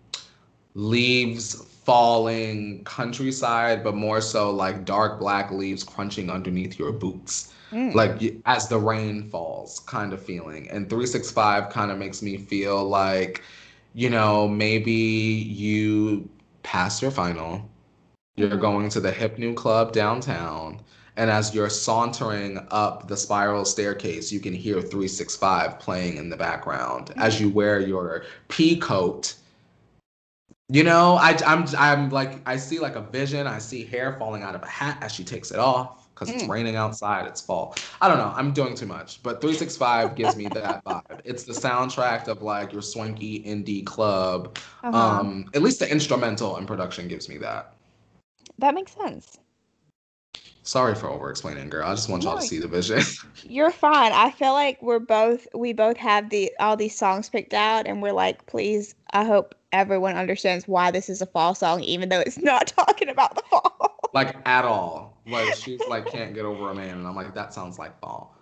leaves 0.74 1.54
falling 1.84 2.84
countryside, 2.84 3.82
but 3.82 3.94
more 3.94 4.20
so 4.20 4.50
like 4.50 4.84
dark 4.84 5.18
black 5.18 5.50
leaves 5.50 5.82
crunching 5.82 6.30
underneath 6.30 6.78
your 6.78 6.92
boots 6.92 7.52
Mm. 7.72 7.94
like 7.94 8.40
as 8.46 8.68
the 8.68 8.78
rain 8.78 9.28
falls 9.28 9.80
kind 9.80 10.12
of 10.14 10.22
feeling 10.24 10.68
and 10.70 10.88
365 10.88 11.68
kind 11.68 11.90
of 11.90 11.98
makes 11.98 12.22
me 12.22 12.38
feel 12.38 12.82
like 12.88 13.42
you 13.92 14.08
know 14.08 14.48
maybe 14.48 14.92
you 14.92 16.28
passed 16.68 17.00
your 17.00 17.10
final 17.10 17.66
you're 18.36 18.58
going 18.58 18.90
to 18.90 19.00
the 19.00 19.10
hip 19.10 19.38
new 19.38 19.54
club 19.54 19.90
downtown 19.90 20.78
and 21.16 21.30
as 21.30 21.54
you're 21.54 21.70
sauntering 21.70 22.58
up 22.70 23.08
the 23.08 23.16
spiral 23.16 23.64
staircase 23.64 24.30
you 24.30 24.38
can 24.38 24.52
hear 24.52 24.74
365 24.74 25.78
playing 25.78 26.18
in 26.18 26.28
the 26.28 26.36
background 26.36 27.10
as 27.16 27.40
you 27.40 27.48
wear 27.48 27.80
your 27.80 28.24
pea 28.48 28.76
coat. 28.76 29.34
You 30.68 30.84
know 30.84 31.14
I, 31.14 31.38
i'm 31.46 31.64
i'm 31.78 32.10
like 32.10 32.46
i 32.46 32.58
see 32.58 32.78
like 32.80 32.96
a 32.96 33.00
vision 33.00 33.46
i 33.46 33.56
see 33.56 33.82
hair 33.82 34.16
falling 34.18 34.42
out 34.42 34.54
of 34.54 34.62
a 34.62 34.66
hat 34.66 34.98
as 35.00 35.10
she 35.10 35.24
takes 35.24 35.50
it 35.50 35.58
off 35.58 36.07
because 36.18 36.34
it's 36.34 36.44
Mm. 36.44 36.48
raining 36.50 36.76
outside 36.76 37.26
it's 37.26 37.40
fall 37.40 37.74
i 38.00 38.08
don't 38.08 38.18
know 38.18 38.32
i'm 38.36 38.52
doing 38.52 38.74
too 38.74 38.86
much 38.86 39.22
but 39.22 39.40
365 39.40 40.14
gives 40.16 40.36
me 40.36 40.48
that 40.48 40.84
vibe 40.86 41.20
it's 41.24 41.44
the 41.44 41.52
soundtrack 41.52 42.26
of 42.28 42.42
like 42.42 42.72
your 42.72 42.82
swanky 42.82 43.42
indie 43.44 43.84
club 43.84 44.56
Uh-huh. 44.82 44.96
um 44.96 45.44
at 45.54 45.62
least 45.62 45.78
the 45.78 45.90
instrumental 45.90 46.56
and 46.56 46.66
production 46.66 47.06
gives 47.08 47.28
me 47.28 47.38
that 47.38 47.72
that 48.58 48.74
makes 48.74 48.92
sense. 48.92 49.38
sorry 50.62 50.94
for 50.94 51.08
over 51.08 51.30
explaining 51.30 51.68
girl 51.70 51.86
i 51.86 51.94
just 51.94 52.08
want 52.08 52.22
y'all 52.24 52.34
No, 52.34 52.40
to 52.40 52.46
see 52.46 52.58
the 52.58 52.68
vision 52.68 53.00
You're 53.44 53.70
fine. 53.70 54.12
I 54.12 54.30
feel 54.32 54.52
like 54.52 54.82
we're 54.82 54.98
both 54.98 55.46
we 55.54 55.72
both 55.72 55.96
have 55.96 56.28
the 56.28 56.50
all 56.58 56.76
these 56.76 56.96
songs 56.96 57.30
picked 57.30 57.54
out 57.54 57.86
and 57.86 58.02
we're 58.02 58.12
like, 58.12 58.44
please, 58.46 58.94
I 59.12 59.24
hope 59.24 59.54
everyone 59.72 60.16
understands 60.16 60.66
why 60.68 60.90
this 60.90 61.08
is 61.08 61.22
a 61.22 61.26
fall 61.26 61.54
song, 61.54 61.80
even 61.82 62.08
though 62.08 62.20
it's 62.20 62.36
not 62.38 62.66
talking 62.76 63.08
about 63.08 63.36
the 63.36 63.42
fall. 63.48 63.76
Like 64.18 64.36
at 64.46 64.64
all 64.64 65.16
like 65.28 65.54
she's 65.62 65.86
like 65.86 66.10
can't 66.10 66.34
get 66.34 66.44
over 66.44 66.70
a 66.70 66.74
man 66.74 66.98
and 66.98 67.06
i'm 67.06 67.14
like 67.14 67.34
that 67.34 67.54
sounds 67.54 67.78
like 67.78 67.98
fall 68.00 68.34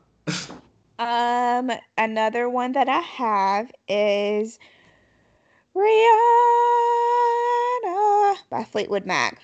Um, 0.98 1.70
another 1.98 2.48
one 2.48 2.72
that 2.72 2.88
I 2.88 3.00
have 3.00 3.70
is 3.86 4.58
Rhiannon 5.74 5.96
by 8.48 8.64
Fleetwood 8.64 9.04
Mac. 9.04 9.42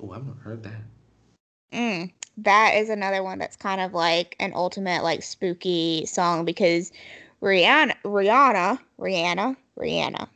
oh 0.00 0.12
i've 0.12 0.24
never 0.24 0.38
heard 0.38 0.62
that 0.62 0.82
Mm, 1.72 2.12
that 2.38 2.74
is 2.76 2.88
another 2.88 3.24
one 3.24 3.40
that's 3.40 3.56
kind 3.56 3.80
of 3.80 3.92
like 3.92 4.36
an 4.38 4.52
ultimate 4.54 5.02
like 5.02 5.24
spooky 5.24 6.06
song 6.06 6.44
because 6.44 6.92
Rhiannon, 7.40 7.96
Rhiannon, 8.04 8.78
Rhiannon, 8.98 9.56
Rhiannon, 9.74 10.28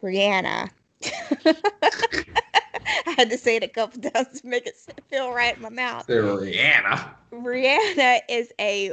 Rhiannon. 0.00 0.70
I 3.06 3.14
had 3.16 3.30
to 3.30 3.38
say 3.38 3.56
it 3.56 3.62
a 3.62 3.68
couple 3.68 4.00
times 4.10 4.40
to 4.40 4.46
make 4.46 4.66
it 4.66 4.76
feel 5.08 5.32
right 5.32 5.56
in 5.56 5.62
my 5.62 5.68
mouth. 5.68 6.08
Rhiannon. 6.08 7.00
Rhiannon 7.30 8.20
is 8.28 8.52
a 8.60 8.92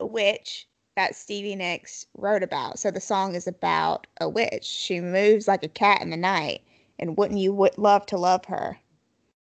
witch 0.00 0.68
that 0.96 1.14
Stevie 1.14 1.54
Nicks 1.56 2.06
wrote 2.16 2.42
about. 2.42 2.78
So 2.78 2.90
the 2.90 3.00
song 3.00 3.34
is 3.34 3.46
about 3.46 4.06
a 4.20 4.28
witch. 4.28 4.64
She 4.64 5.00
moves 5.00 5.46
like 5.48 5.62
a 5.62 5.68
cat 5.68 6.02
in 6.02 6.10
the 6.10 6.16
night, 6.16 6.62
and 6.98 7.16
wouldn't 7.16 7.40
you 7.40 7.52
would 7.52 7.78
love 7.78 8.04
to 8.06 8.18
love 8.18 8.44
her? 8.46 8.78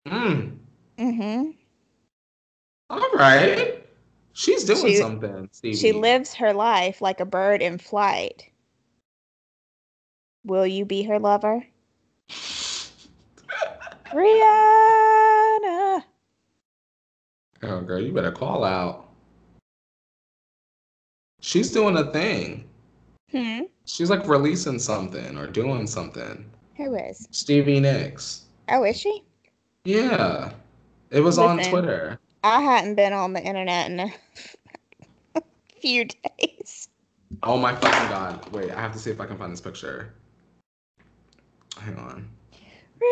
Mm. 0.06 0.58
Mm-hmm. 0.98 1.50
All 2.90 3.10
right. 3.14 3.84
She's 4.34 4.64
doing 4.64 4.78
She- 4.86 4.96
something, 4.96 5.48
Stevie. 5.52 5.76
She 5.76 5.92
lives 5.92 6.34
her 6.34 6.52
life 6.52 7.00
like 7.00 7.20
a 7.20 7.24
bird 7.24 7.60
in 7.62 7.78
flight. 7.78 8.50
Will 10.44 10.66
you 10.66 10.84
be 10.84 11.02
her 11.02 11.18
lover? 11.18 11.66
Rhiannon. 14.12 16.02
Oh, 17.62 17.80
girl, 17.80 18.00
you 18.00 18.12
better 18.12 18.32
call 18.32 18.64
out. 18.64 19.08
She's 21.40 21.72
doing 21.72 21.96
a 21.96 22.10
thing. 22.12 22.68
Hmm. 23.30 23.62
She's 23.84 24.10
like 24.10 24.26
releasing 24.26 24.78
something 24.78 25.36
or 25.36 25.46
doing 25.46 25.86
something. 25.86 26.48
Who 26.76 26.94
is? 26.94 27.26
Stevie 27.30 27.80
Nicks. 27.80 28.44
Oh, 28.68 28.84
is 28.84 28.96
she? 28.96 29.22
Yeah. 29.84 30.52
It 31.10 31.20
was 31.20 31.38
on 31.38 31.58
Twitter. 31.62 32.18
I 32.44 32.60
hadn't 32.60 32.94
been 32.94 33.12
on 33.12 33.32
the 33.32 33.42
internet 33.42 33.90
in 33.90 34.00
a 34.00 35.42
few 35.80 36.04
days. 36.04 36.88
Oh 37.42 37.56
my 37.56 37.74
fucking 37.74 38.08
god. 38.08 38.52
Wait, 38.52 38.70
I 38.70 38.80
have 38.80 38.92
to 38.92 38.98
see 38.98 39.10
if 39.10 39.20
I 39.20 39.26
can 39.26 39.36
find 39.36 39.52
this 39.52 39.60
picture. 39.60 40.14
Hang 41.78 41.96
on. 41.96 42.28
Rhiannon. 43.00 43.08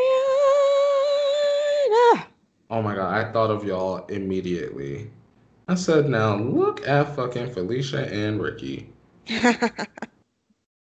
Oh 2.69 2.83
my 2.83 2.95
god, 2.95 3.15
I 3.15 3.33
thought 3.33 3.51
of 3.51 3.65
y'all 3.65 4.07
immediately. 4.07 5.11
I 5.69 5.75
said, 5.75 6.09
now 6.09 6.37
look 6.37 6.87
at 6.87 7.15
fucking 7.17 7.53
Felicia 7.53 8.13
and 8.13 8.41
Ricky. 8.41 8.93
I 9.29 9.87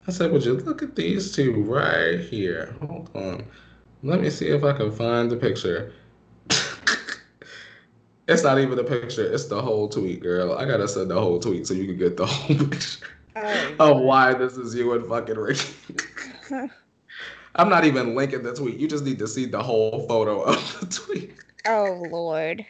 said, 0.09 0.31
would 0.31 0.45
you 0.45 0.53
look 0.53 0.81
at 0.81 0.95
these 0.95 1.31
two 1.33 1.63
right 1.63 2.19
here? 2.19 2.75
Hold 2.81 3.09
on. 3.13 3.45
Let 4.03 4.21
me 4.21 4.29
see 4.29 4.47
if 4.47 4.63
I 4.63 4.73
can 4.73 4.91
find 4.91 5.29
the 5.29 5.38
picture. 5.38 5.93
it's 8.27 8.43
not 8.43 8.59
even 8.59 8.79
a 8.79 8.83
picture, 8.83 9.25
it's 9.31 9.45
the 9.45 9.61
whole 9.61 9.89
tweet, 9.89 10.21
girl. 10.21 10.53
I 10.53 10.65
gotta 10.65 10.88
send 10.88 11.11
the 11.11 11.19
whole 11.19 11.39
tweet 11.39 11.67
so 11.67 11.73
you 11.73 11.85
can 11.85 11.97
get 11.97 12.17
the 12.17 12.25
whole 12.25 12.55
picture 12.55 13.07
oh, 13.79 13.97
of 13.97 14.01
why 14.01 14.33
this 14.33 14.57
is 14.57 14.75
you 14.75 14.93
and 14.93 15.07
fucking 15.07 15.38
Ricky. 15.38 15.73
I'm 17.58 17.70
not 17.70 17.86
even 17.86 18.16
linking 18.16 18.43
the 18.43 18.53
tweet. 18.53 18.78
You 18.78 18.88
just 18.88 19.03
need 19.03 19.20
to 19.20 19.28
see 19.28 19.45
the 19.45 19.62
whole 19.62 20.08
photo 20.08 20.41
of 20.41 20.80
the 20.80 20.86
tweet. 21.05 21.34
oh 21.66 22.08
Lord. 22.10 22.66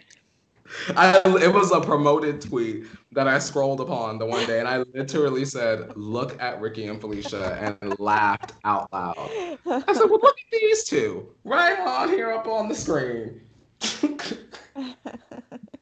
I, 0.95 1.21
it 1.41 1.53
was 1.53 1.71
a 1.71 1.79
promoted 1.79 2.41
tweet 2.41 2.87
that 3.13 3.27
I 3.27 3.39
scrolled 3.39 3.79
upon 3.79 4.19
the 4.19 4.25
one 4.25 4.45
day, 4.47 4.59
and 4.59 4.67
I 4.67 4.79
literally 4.93 5.45
said, 5.45 5.95
"Look 5.95 6.41
at 6.41 6.59
Ricky 6.59 6.87
and 6.87 6.99
Felicia," 6.99 7.77
and 7.81 7.97
laughed 7.99 8.53
out 8.65 8.91
loud. 8.91 9.17
I 9.17 9.93
said, 9.93 10.09
"Well, 10.09 10.19
look 10.21 10.35
at 10.37 10.51
these 10.51 10.83
two 10.83 11.29
right 11.45 11.79
on 11.79 12.09
here 12.09 12.31
up 12.31 12.47
on 12.47 12.67
the 12.67 12.75
screen." 12.75 13.41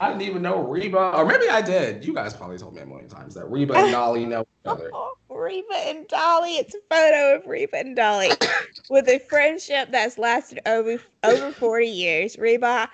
I 0.00 0.08
didn't 0.08 0.22
even 0.22 0.42
know 0.42 0.62
Reba, 0.62 1.16
or 1.16 1.24
maybe 1.24 1.48
I 1.48 1.60
did. 1.62 2.04
You 2.04 2.14
guys 2.14 2.34
probably 2.34 2.58
told 2.58 2.74
me 2.74 2.82
a 2.82 2.86
million 2.86 3.08
times 3.08 3.34
that 3.34 3.46
Reba 3.46 3.74
and 3.74 3.92
Dolly 3.92 4.26
know 4.26 4.42
each 4.42 4.66
other. 4.66 4.90
Reba 5.30 5.74
and 5.86 6.06
Dolly. 6.08 6.56
It's 6.56 6.74
a 6.74 6.78
photo 6.90 7.36
of 7.36 7.46
Reba 7.46 7.78
and 7.78 7.96
Dolly 7.96 8.30
with 8.90 9.08
a 9.08 9.18
friendship 9.18 9.90
that's 9.90 10.18
lasted 10.18 10.60
over 10.66 10.98
over 11.22 11.52
40 11.58 11.86
years. 11.86 12.38
Reba, 12.38 12.88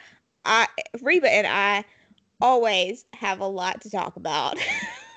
I 0.45 0.69
Reba 1.01 1.31
and 1.31 1.47
I 1.47 1.85
always 2.41 3.07
have 3.15 3.41
a 3.41 3.47
lot 3.47 3.81
to 3.83 3.91
talk 3.91 4.17
about. 4.17 4.59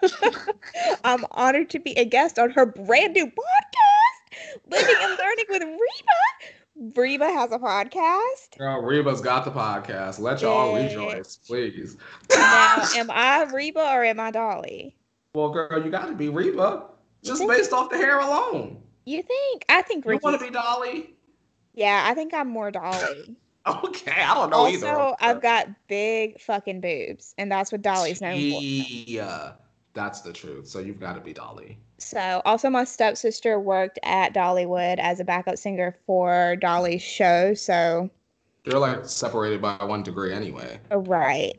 I'm 1.03 1.25
honored 1.31 1.69
to 1.71 1.79
be 1.79 1.93
a 1.97 2.05
guest 2.05 2.39
on 2.39 2.51
her 2.51 2.65
brand 2.65 3.13
new 3.13 3.25
podcast, 3.25 4.57
Living 4.71 4.95
and 5.01 5.17
Learning 5.17 5.45
with 5.49 5.63
Reba. 5.63 6.56
Reba 6.95 7.25
has 7.25 7.51
a 7.51 7.57
podcast. 7.59 8.57
Girl, 8.57 8.81
Reba's 8.81 9.21
got 9.21 9.45
the 9.45 9.51
podcast. 9.51 10.19
Let 10.19 10.41
y'all 10.41 10.75
rejoice, 10.75 11.37
please. 11.37 11.97
Now, 12.29 12.83
am 12.95 13.09
I 13.09 13.43
Reba 13.51 13.79
or 13.79 14.03
am 14.03 14.19
I 14.19 14.31
Dolly? 14.31 14.95
well, 15.33 15.49
girl, 15.49 15.83
you 15.83 15.91
got 15.91 16.07
to 16.07 16.13
be 16.13 16.29
Reba, 16.29 16.85
just 17.23 17.47
based 17.47 17.73
off 17.73 17.89
the 17.89 17.97
hair 17.97 18.19
alone. 18.19 18.81
You 19.05 19.23
think? 19.23 19.65
I 19.69 19.81
think 19.81 20.05
You 20.05 20.19
want 20.21 20.39
to 20.39 20.45
be 20.45 20.51
Dolly? 20.51 21.15
Yeah, 21.73 22.05
I 22.07 22.13
think 22.13 22.33
I'm 22.33 22.49
more 22.49 22.71
Dolly. 22.71 23.35
Okay, 23.83 24.21
I 24.21 24.33
don't 24.33 24.49
know 24.49 24.67
either. 24.69 24.97
Also, 24.97 25.17
I've 25.19 25.41
got 25.41 25.67
big 25.89 26.39
fucking 26.39 26.79
boobs, 26.79 27.35
and 27.37 27.51
that's 27.51 27.69
what 27.69 27.81
Dolly's 27.81 28.21
known 28.21 28.35
for. 28.35 28.61
Yeah, 28.61 29.51
That's 29.97 30.21
the 30.21 30.31
truth. 30.31 30.67
So 30.67 30.77
you've 30.77 30.99
got 30.99 31.13
to 31.13 31.19
be 31.19 31.33
Dolly. 31.33 31.79
So, 31.97 32.43
also, 32.45 32.69
my 32.69 32.83
stepsister 32.83 33.59
worked 33.59 33.97
at 34.03 34.31
Dollywood 34.31 34.99
as 34.99 35.19
a 35.19 35.23
backup 35.23 35.57
singer 35.57 35.97
for 36.05 36.55
Dolly's 36.57 37.01
show. 37.01 37.55
So, 37.55 38.11
You're 38.63 38.77
like 38.77 39.05
separated 39.05 39.59
by 39.59 39.83
one 39.83 40.03
degree 40.03 40.31
anyway. 40.31 40.79
Oh, 40.91 40.99
right. 40.99 41.57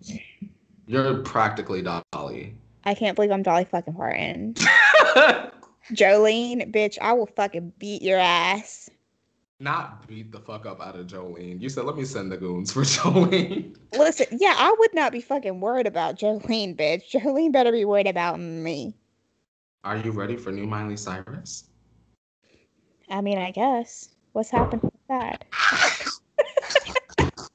You're 0.87 1.17
practically 1.23 1.83
Dolly. 1.83 2.55
I 2.85 2.95
can't 2.95 3.17
believe 3.17 3.33
I'm 3.33 3.43
Dolly 3.43 3.65
fucking 3.65 3.95
Parton. 3.95 4.55
Jolene, 5.93 6.73
bitch, 6.73 6.97
I 7.01 7.15
will 7.15 7.27
fucking 7.27 7.73
beat 7.81 8.03
your 8.03 8.21
ass. 8.21 8.89
Not 9.61 10.07
beat 10.07 10.31
the 10.31 10.39
fuck 10.39 10.67
up 10.67 10.81
out 10.81 10.95
of 10.95 11.09
Jolene. 11.09 11.61
You 11.61 11.69
said, 11.69 11.85
let 11.85 11.97
me 11.97 12.05
send 12.05 12.31
the 12.31 12.37
goons 12.37 12.73
for 12.73 12.83
Jolene. 12.85 13.77
Listen, 13.93 14.27
yeah, 14.31 14.55
I 14.57 14.75
would 14.79 14.95
not 14.95 15.11
be 15.11 15.21
fucking 15.21 15.61
worried 15.61 15.89
about 15.89 16.17
Jolene, 16.17 16.77
bitch. 16.77 17.11
Jolene 17.11 17.53
better 17.53 17.73
be 17.73 17.85
worried 17.85 18.07
about 18.07 18.39
me. 18.39 18.95
Are 19.83 19.97
you 19.97 20.13
ready 20.13 20.37
for 20.37 20.53
new 20.53 20.67
Miley 20.67 20.97
Cyrus? 20.97 21.65
I 23.11 23.21
mean, 23.21 23.39
I 23.39 23.51
guess. 23.51 24.11
What's 24.33 24.51
happened 24.51 24.83
with 24.83 24.93
that? 25.09 25.45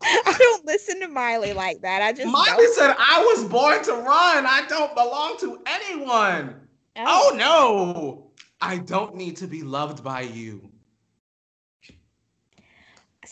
I 0.03 0.35
don't 0.37 0.65
listen 0.65 0.99
to 1.01 1.07
Miley 1.07 1.53
like 1.53 1.81
that. 1.81 2.01
I 2.01 2.11
just 2.11 2.29
Miley 2.29 2.47
don't. 2.47 2.75
said, 2.75 2.95
I 2.99 3.23
was 3.33 3.45
born 3.45 3.81
to 3.83 3.93
run. 3.93 4.45
I 4.45 4.65
don't 4.67 4.93
belong 4.93 5.37
to 5.39 5.61
anyone. 5.65 6.55
Oh, 6.97 7.31
oh 7.31 7.35
no. 7.37 8.31
I 8.59 8.77
don't 8.77 9.15
need 9.15 9.37
to 9.37 9.47
be 9.47 9.61
loved 9.61 10.03
by 10.03 10.21
you. 10.21 10.69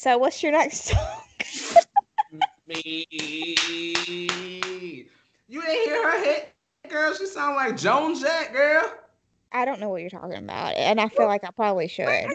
So, 0.02 0.18
what's 0.18 0.42
your 0.42 0.52
next 0.52 0.86
song? 0.86 2.42
Me. 2.66 3.06
You 5.48 5.62
ain't 5.62 5.86
hear 5.86 6.12
her 6.12 6.24
hit, 6.24 6.56
girl. 6.90 7.14
She 7.14 7.28
sound 7.28 7.56
like 7.56 7.78
Joan 7.78 8.20
Jett, 8.20 8.52
girl. 8.52 8.96
I 9.52 9.64
don't 9.64 9.80
know 9.80 9.90
what 9.90 10.02
you're 10.02 10.10
talking 10.10 10.38
about, 10.38 10.74
and 10.74 11.00
I 11.00 11.08
feel 11.08 11.28
like 11.28 11.44
I 11.44 11.52
probably 11.52 11.88
should. 11.88 12.32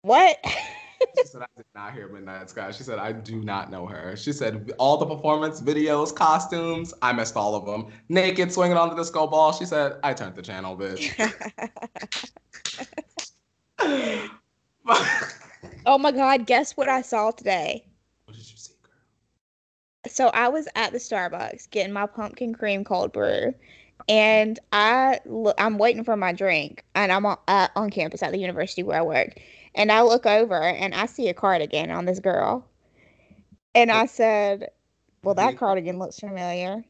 What? 0.00 0.38
She 1.18 1.26
said, 1.26 1.42
I 1.42 1.46
did 1.56 1.66
not 1.74 1.92
hear 1.92 2.08
Midnight 2.08 2.48
Sky. 2.48 2.70
She 2.70 2.84
said, 2.84 2.98
I 2.98 3.12
do 3.12 3.42
not 3.42 3.70
know 3.70 3.86
her. 3.86 4.16
She 4.16 4.32
said, 4.32 4.72
all 4.78 4.96
the 4.96 5.04
performance 5.04 5.60
videos, 5.60 6.14
costumes, 6.14 6.94
I 7.02 7.12
missed 7.12 7.36
all 7.36 7.54
of 7.54 7.66
them. 7.66 7.92
Naked, 8.08 8.50
swinging 8.50 8.78
on 8.78 8.88
the 8.88 8.94
disco 8.94 9.26
ball. 9.26 9.52
She 9.52 9.66
said, 9.66 9.98
I 10.02 10.14
turned 10.14 10.36
the 10.36 10.42
channel, 10.42 10.74
bitch. 10.76 11.12
oh 15.86 15.98
my 15.98 16.12
God! 16.12 16.46
Guess 16.46 16.76
what 16.76 16.88
I 16.88 17.02
saw 17.02 17.30
today? 17.30 17.84
What 18.26 18.36
did 18.36 18.50
you 18.50 18.56
see, 18.56 18.74
girl? 18.82 18.92
so 20.12 20.28
I 20.28 20.48
was 20.48 20.68
at 20.74 20.92
the 20.92 20.98
Starbucks 20.98 21.70
getting 21.70 21.92
my 21.92 22.06
pumpkin 22.06 22.54
cream 22.54 22.84
cold 22.84 23.12
brew, 23.12 23.54
and 24.08 24.58
I 24.72 25.20
look, 25.24 25.54
I'm 25.58 25.78
waiting 25.78 26.04
for 26.04 26.16
my 26.16 26.32
drink, 26.32 26.84
and 26.94 27.12
I'm 27.12 27.26
on, 27.26 27.38
uh, 27.48 27.68
on 27.76 27.90
campus 27.90 28.22
at 28.22 28.32
the 28.32 28.38
university 28.38 28.82
where 28.82 28.98
I 28.98 29.02
work, 29.02 29.38
and 29.74 29.92
I 29.92 30.02
look 30.02 30.26
over 30.26 30.60
and 30.60 30.94
I 30.94 31.06
see 31.06 31.28
a 31.28 31.34
cardigan 31.34 31.90
on 31.90 32.04
this 32.04 32.20
girl, 32.20 32.66
and 33.74 33.90
I 33.90 34.06
said, 34.06 34.70
"Well, 35.22 35.34
that 35.34 35.56
cardigan 35.56 35.98
looks 35.98 36.18
familiar," 36.18 36.84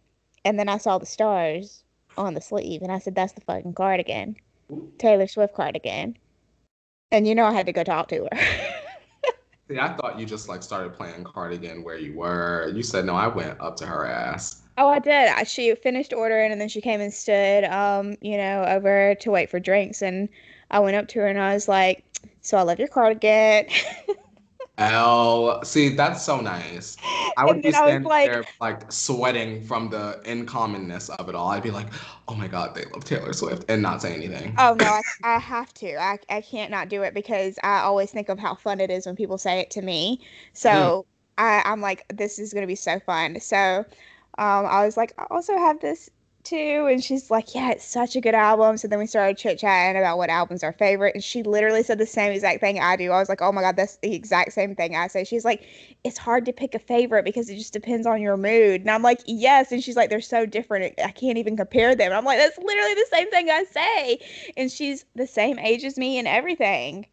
and 0.45 0.59
then 0.59 0.69
I 0.69 0.79
saw 0.79 0.99
the 0.99 1.07
stars 1.07 1.85
on 2.17 2.35
the 2.35 2.41
sleeve, 2.41 2.83
and 2.83 2.93
I 2.93 2.99
said, 2.99 3.15
"That's 3.15 3.33
the 3.33 3.41
fucking 3.43 3.75
cardigan, 3.75 4.37
Taylor 4.99 5.27
Swift 5.27 5.55
cardigan," 5.55 6.17
and 7.13 7.29
you 7.29 7.35
know 7.37 7.47
I 7.47 7.53
had 7.53 7.67
to 7.67 7.73
go 7.73 7.85
talk 7.85 8.09
to 8.09 8.29
her. 8.33 8.39
See, 9.69 9.79
I 9.79 9.95
thought 9.95 10.19
you 10.19 10.27
just 10.27 10.49
like 10.49 10.63
started 10.63 10.95
playing 10.95 11.25
cardigan 11.25 11.83
where 11.85 11.97
you 11.97 12.15
were. 12.17 12.73
You 12.75 12.83
said 12.83 13.05
no. 13.05 13.15
I 13.15 13.29
went 13.29 13.61
up 13.61 13.77
to 13.77 13.87
her 13.87 14.07
ass. 14.07 14.63
Oh, 14.79 14.89
I 14.89 14.99
did. 14.99 15.29
I- 15.29 15.45
She 15.45 15.75
finished 15.75 16.13
ordering 16.13 16.53
and 16.53 16.61
then 16.61 16.69
she 16.69 16.81
came 16.81 17.01
and 17.01 17.13
stood, 17.13 17.65
um, 17.65 18.17
you 18.21 18.37
know, 18.37 18.65
over 18.65 19.15
to 19.21 19.31
wait 19.31 19.51
for 19.51 19.61
drinks. 19.61 20.03
And 20.03 20.29
I 20.71 20.81
went 20.81 20.97
up 20.97 21.09
to 21.09 21.21
her 21.21 21.27
and 21.29 21.39
I 21.39 21.55
was 21.55 21.69
like, 21.69 22.05
"So 22.41 22.57
I 22.59 22.63
love 22.63 22.79
your 22.79 22.89
cardigan." 22.89 23.67
L. 24.79 25.63
See, 25.65 25.91
that's 25.91 26.23
so 26.25 26.41
nice. 26.41 26.97
I 27.37 27.45
would 27.45 27.63
be 27.63 27.71
then 27.71 27.75
I 27.75 27.83
was 27.83 27.91
standing 27.91 28.09
like- 28.09 28.33
there 28.33 28.45
like 28.61 28.91
sweating 28.91 29.63
from 29.63 29.91
the 29.91 30.21
incommonness 30.25 31.11
of 31.11 31.29
it 31.29 31.35
all. 31.35 31.49
I'd 31.49 31.63
be 31.63 31.71
like, 31.71 31.89
oh 32.29 32.35
my 32.35 32.49
god, 32.49 32.75
they 32.75 32.85
love 32.87 33.05
Taylor 33.05 33.33
Swift, 33.33 33.65
and 33.69 33.83
not 33.83 34.03
say 34.03 34.15
anything. 34.15 34.55
oh 34.59 34.75
no, 34.75 34.87
I, 34.87 35.03
I 35.23 35.39
have 35.39 35.73
to. 35.75 35.97
I 36.01 36.19
I 36.29 36.41
can't 36.41 36.71
not 36.71 36.89
do 36.89 37.03
it 37.03 37.15
because 37.15 37.59
I 37.63 37.81
always 37.81 38.11
think 38.11 38.29
of 38.29 38.39
how 38.39 38.55
fun 38.55 38.81
it 38.81 38.91
is 38.91 39.07
when 39.07 39.17
people 39.17 39.39
say 39.39 39.61
it 39.61 39.71
to 39.73 39.83
me. 39.83 40.21
So 40.53 41.07
I 41.39 41.63
I'm 41.65 41.81
like, 41.81 42.05
this 42.13 42.39
is 42.39 42.53
gonna 42.53 42.67
be 42.67 42.75
so 42.77 42.99
fun. 43.01 43.41
So, 43.41 43.85
um, 44.39 44.67
I 44.67 44.85
was 44.85 44.97
like, 44.97 45.13
I 45.19 45.27
also 45.31 45.57
have 45.57 45.81
this 45.81 46.09
too, 46.45 46.89
and 46.91 47.03
she's 47.03 47.31
like, 47.31 47.55
yeah, 47.55 47.71
it's 47.71 47.85
such 47.85 48.17
a 48.17 48.21
good 48.21 48.35
album. 48.35 48.77
So 48.77 48.89
then 48.89 48.99
we 48.99 49.07
started 49.07 49.37
chit 49.37 49.59
chatting 49.59 50.01
about 50.01 50.19
what 50.19 50.31
albums 50.31 50.63
are 50.63 50.73
favorite, 50.73 51.15
and 51.15 51.23
she 51.23 51.43
literally 51.43 51.83
said 51.83 51.99
the 51.99 52.07
same 52.07 52.33
exact 52.33 52.61
thing 52.61 52.81
I 52.81 52.97
do. 52.97 53.11
I 53.11 53.19
was 53.19 53.29
like, 53.29 53.43
oh 53.43 53.53
my 53.53 53.63
god, 53.63 53.77
that's 53.77 53.97
the 53.97 54.15
exact 54.15 54.53
same 54.53 54.75
thing 54.75 54.97
I 54.97 55.07
say. 55.07 55.25
She's 55.25 55.45
like, 55.45 55.63
it's 56.05 56.19
hard 56.19 56.45
to 56.47 56.53
pick 56.53 56.75
a 56.75 56.79
favorite 56.79 57.25
because 57.25 57.49
it 57.49 57.57
just 57.57 57.73
depends 57.73 58.07
on 58.07 58.21
your 58.21 58.37
mood, 58.37 58.83
and 58.83 58.91
I'm 58.91 59.03
like, 59.03 59.21
yes, 59.27 59.73
and 59.73 59.83
she's 59.83 59.97
like, 59.97 60.11
they're 60.11 60.21
so 60.21 60.47
different, 60.47 60.95
I 61.03 61.11
can't 61.11 61.39
even 61.39 61.57
compare 61.57 61.95
them. 61.95 62.07
And 62.07 62.15
I'm 62.15 62.25
like, 62.25 62.39
that's 62.39 62.59
literally 62.59 62.95
the 62.95 63.07
same 63.11 63.31
thing 63.31 63.51
I 63.51 63.65
say, 63.65 64.19
and 64.57 64.71
she's 64.71 65.05
the 65.15 65.27
same 65.27 65.59
age 65.59 65.85
as 65.85 65.97
me 65.97 66.19
and 66.19 66.29
everything. 66.29 67.07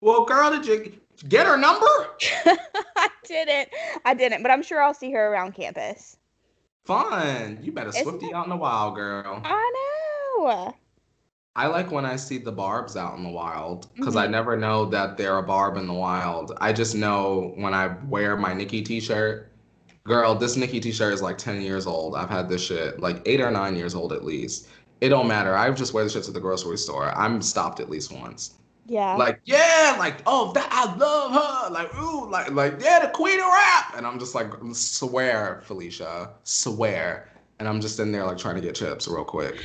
Well, 0.00 0.24
girl, 0.24 0.50
did 0.50 0.66
you 0.66 0.92
get 1.28 1.46
her 1.46 1.56
number? 1.56 1.86
I 2.96 3.08
didn't, 3.24 3.68
I 4.04 4.14
didn't, 4.14 4.42
but 4.42 4.50
I'm 4.50 4.62
sure 4.62 4.82
I'll 4.82 4.94
see 4.94 5.10
her 5.12 5.32
around 5.32 5.54
campus. 5.54 6.16
Fun. 6.86 7.58
You 7.62 7.72
better 7.72 7.90
Swifty 7.92 8.32
out 8.32 8.44
in 8.46 8.50
the 8.50 8.56
wild, 8.56 8.94
girl. 8.94 9.40
I 9.44 9.72
know. 10.38 10.74
I 11.56 11.66
like 11.66 11.90
when 11.90 12.04
I 12.04 12.16
see 12.16 12.38
the 12.38 12.52
barbs 12.52 12.96
out 12.96 13.16
in 13.16 13.24
the 13.24 13.30
wild 13.30 13.88
because 13.96 14.14
I 14.14 14.26
Mhm. 14.26 14.30
never 14.30 14.56
know 14.56 14.84
that 14.86 15.16
they're 15.16 15.38
a 15.38 15.42
barb 15.42 15.76
in 15.76 15.86
the 15.86 15.94
wild. 15.94 16.52
I 16.60 16.72
just 16.72 16.94
know 16.94 17.52
when 17.56 17.74
I 17.74 17.96
wear 18.08 18.36
my 18.36 18.52
Nicki 18.54 18.82
t-shirt. 18.82 19.50
Girl, 20.04 20.34
this 20.36 20.56
Nicki 20.56 20.78
t-shirt 20.78 21.12
is 21.14 21.22
like 21.22 21.38
10 21.38 21.60
years 21.62 21.86
old. 21.86 22.14
I've 22.14 22.30
had 22.30 22.48
this 22.48 22.62
shit 22.62 23.00
like 23.00 23.22
eight 23.26 23.40
or 23.40 23.50
nine 23.50 23.74
years 23.74 23.94
old 23.94 24.12
at 24.12 24.24
least. 24.24 24.68
It 25.00 25.08
don't 25.08 25.26
matter. 25.26 25.56
I 25.56 25.70
just 25.72 25.92
wear 25.94 26.04
the 26.04 26.10
shit 26.10 26.24
to 26.24 26.30
the 26.30 26.40
grocery 26.40 26.78
store. 26.78 27.10
I'm 27.16 27.42
stopped 27.42 27.80
at 27.80 27.90
least 27.90 28.12
once. 28.12 28.54
Yeah. 28.88 29.16
Like, 29.16 29.40
yeah, 29.44 29.96
like, 29.98 30.22
oh, 30.26 30.52
that 30.52 30.68
I 30.70 30.94
love 30.96 31.32
her. 31.32 31.70
Like, 31.72 31.94
ooh, 31.98 32.30
like, 32.30 32.50
like, 32.52 32.74
yeah, 32.80 33.00
the 33.00 33.08
queen 33.08 33.40
of 33.40 33.46
rap. 33.46 33.94
And 33.96 34.06
I'm 34.06 34.18
just 34.18 34.34
like, 34.34 34.52
swear, 34.72 35.60
Felicia, 35.64 36.30
swear. 36.44 37.28
And 37.58 37.66
I'm 37.68 37.80
just 37.80 37.98
in 38.00 38.12
there 38.12 38.24
like 38.24 38.36
trying 38.38 38.56
to 38.56 38.60
get 38.60 38.74
chips 38.74 39.08
real 39.08 39.24
quick. 39.24 39.56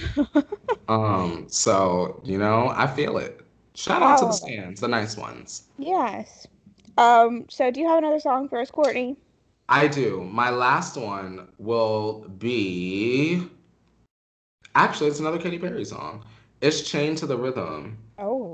um, 0.88 1.46
so 1.50 2.22
you 2.24 2.38
know, 2.38 2.70
I 2.76 2.88
feel 2.88 3.18
it. 3.18 3.42
Shout 3.76 4.02
out 4.02 4.18
to 4.20 4.26
Oh. 4.26 4.28
the 4.28 4.34
stands, 4.34 4.80
the 4.82 4.88
nice 4.88 5.18
ones. 5.18 5.64
yes. 5.78 6.48
Um. 6.98 7.46
So, 7.50 7.70
do 7.72 7.80
you 7.82 7.88
have 7.88 7.98
another 7.98 8.20
song 8.20 8.48
for 8.50 8.60
us, 8.60 8.72
Courtney? 8.72 9.18
I 9.70 9.88
do. 9.88 10.24
My 10.32 10.50
last 10.50 10.98
one 10.98 11.48
will 11.58 12.26
be 12.38 13.44
actually 14.76 15.08
it's 15.10 15.20
another 15.20 15.38
Katy 15.40 15.60
Perry 15.60 15.86
song. 15.86 16.24
It's 16.62 16.82
Chained 16.82 17.18
to 17.20 17.26
the 17.26 17.38
Rhythm. 17.38 17.98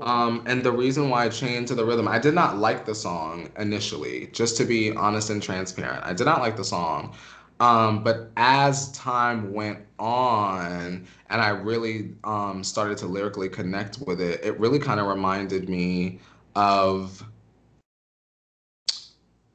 Oh. 0.00 0.06
Um, 0.06 0.44
and 0.46 0.62
the 0.62 0.72
reason 0.72 1.10
why 1.10 1.24
I 1.24 1.28
changed 1.28 1.68
to 1.68 1.74
the 1.74 1.84
rhythm, 1.84 2.08
I 2.08 2.18
did 2.18 2.34
not 2.34 2.58
like 2.58 2.84
the 2.84 2.94
song 2.94 3.50
initially, 3.58 4.28
just 4.32 4.56
to 4.58 4.64
be 4.64 4.92
honest 4.92 5.30
and 5.30 5.42
transparent. 5.42 6.04
I 6.04 6.12
did 6.12 6.24
not 6.24 6.40
like 6.40 6.56
the 6.56 6.64
song. 6.64 7.14
Um, 7.60 8.04
but 8.04 8.30
as 8.36 8.92
time 8.92 9.52
went 9.52 9.80
on 9.98 11.06
and 11.28 11.42
I 11.42 11.48
really 11.48 12.14
um, 12.22 12.62
started 12.62 12.96
to 12.98 13.06
lyrically 13.06 13.48
connect 13.48 13.98
with 14.06 14.20
it, 14.20 14.44
it 14.44 14.58
really 14.60 14.78
kind 14.78 15.00
of 15.00 15.06
reminded 15.06 15.68
me 15.68 16.20
of 16.54 17.24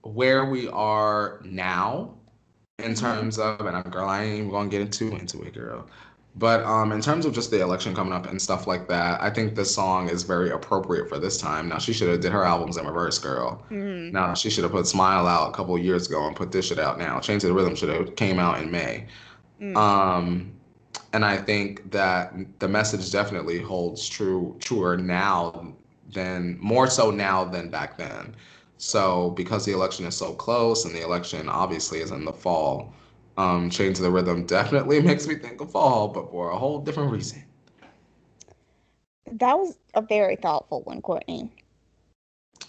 where 0.01 0.45
we 0.45 0.67
are 0.67 1.41
now 1.45 2.13
in 2.79 2.93
terms 2.93 3.39
of, 3.39 3.61
and 3.61 3.77
I'm, 3.77 3.83
girl, 3.83 4.09
I 4.09 4.23
ain't 4.23 4.39
even 4.39 4.49
gonna 4.49 4.69
get 4.69 4.81
into 4.81 5.15
into 5.15 5.41
it, 5.43 5.53
girl. 5.53 5.87
But 6.35 6.63
um, 6.63 6.91
in 6.91 6.99
terms 6.99 7.25
of 7.25 7.33
just 7.33 7.51
the 7.51 7.61
election 7.61 7.93
coming 7.93 8.11
up 8.11 8.25
and 8.25 8.41
stuff 8.41 8.65
like 8.65 8.87
that, 8.87 9.21
I 9.21 9.29
think 9.29 9.53
this 9.53 9.73
song 9.73 10.09
is 10.09 10.23
very 10.23 10.49
appropriate 10.49 11.07
for 11.07 11.19
this 11.19 11.37
time. 11.37 11.69
Now 11.69 11.77
she 11.77 11.93
should 11.93 12.09
have 12.09 12.21
did 12.21 12.31
her 12.31 12.43
albums 12.43 12.77
in 12.77 12.87
reverse, 12.87 13.19
girl. 13.19 13.63
Mm. 13.69 14.11
Now 14.11 14.33
she 14.33 14.49
should 14.49 14.63
have 14.63 14.71
put 14.71 14.87
Smile 14.87 15.27
out 15.27 15.49
a 15.49 15.51
couple 15.53 15.77
years 15.77 16.07
ago 16.07 16.25
and 16.25 16.35
put 16.35 16.51
this 16.51 16.67
shit 16.67 16.79
out 16.79 16.97
now. 16.97 17.19
Chained 17.19 17.41
to 17.41 17.47
the 17.47 17.53
Rhythm 17.53 17.75
should 17.75 17.89
have 17.89 18.15
came 18.15 18.39
out 18.39 18.59
in 18.61 18.71
May. 18.71 19.05
Mm. 19.61 19.77
Um, 19.77 20.51
and 21.13 21.23
I 21.23 21.37
think 21.37 21.91
that 21.91 22.33
the 22.59 22.67
message 22.67 23.11
definitely 23.11 23.59
holds 23.59 24.09
true 24.09 24.55
truer 24.59 24.97
now 24.97 25.75
than 26.11 26.57
more 26.59 26.87
so 26.87 27.11
now 27.11 27.43
than 27.43 27.69
back 27.69 27.95
then. 27.95 28.35
So 28.77 29.29
because 29.31 29.65
the 29.65 29.73
election 29.73 30.05
is 30.05 30.17
so 30.17 30.33
close 30.33 30.85
and 30.85 30.95
the 30.95 31.03
election 31.03 31.47
obviously 31.47 31.99
is 31.99 32.09
in 32.09 32.25
the 32.25 32.33
fall, 32.33 32.93
um, 33.37 33.69
Chain 33.69 33.93
to 33.93 34.01
the 34.01 34.11
Rhythm 34.11 34.45
definitely 34.45 35.01
makes 35.01 35.27
me 35.27 35.35
think 35.35 35.61
of 35.61 35.71
fall, 35.71 36.07
but 36.07 36.29
for 36.29 36.51
a 36.51 36.57
whole 36.57 36.79
different 36.79 37.11
reason. 37.11 37.43
That 39.31 39.57
was 39.57 39.77
a 39.95 40.01
very 40.01 40.35
thoughtful 40.35 40.81
one, 40.83 41.01
Courtney. 41.01 41.51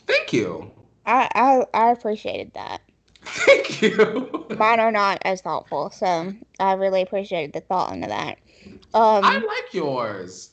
Thank 0.07 0.33
you. 0.33 0.71
I 1.07 1.29
I, 1.35 1.67
I 1.75 1.91
appreciated 1.91 2.53
that. 2.55 2.81
Thank 3.23 3.83
you. 3.83 4.47
Mine 4.57 4.81
are 4.81 4.93
not 4.93 5.19
as 5.25 5.41
thoughtful, 5.41 5.91
so 5.91 6.33
I 6.59 6.73
really 6.75 7.03
appreciated 7.03 7.53
the 7.53 7.61
thought 7.61 7.93
into 7.93 8.09
that. 8.09 8.39
Um, 8.95 9.25
I 9.25 9.39
like 9.39 9.75
yours. 9.75 10.53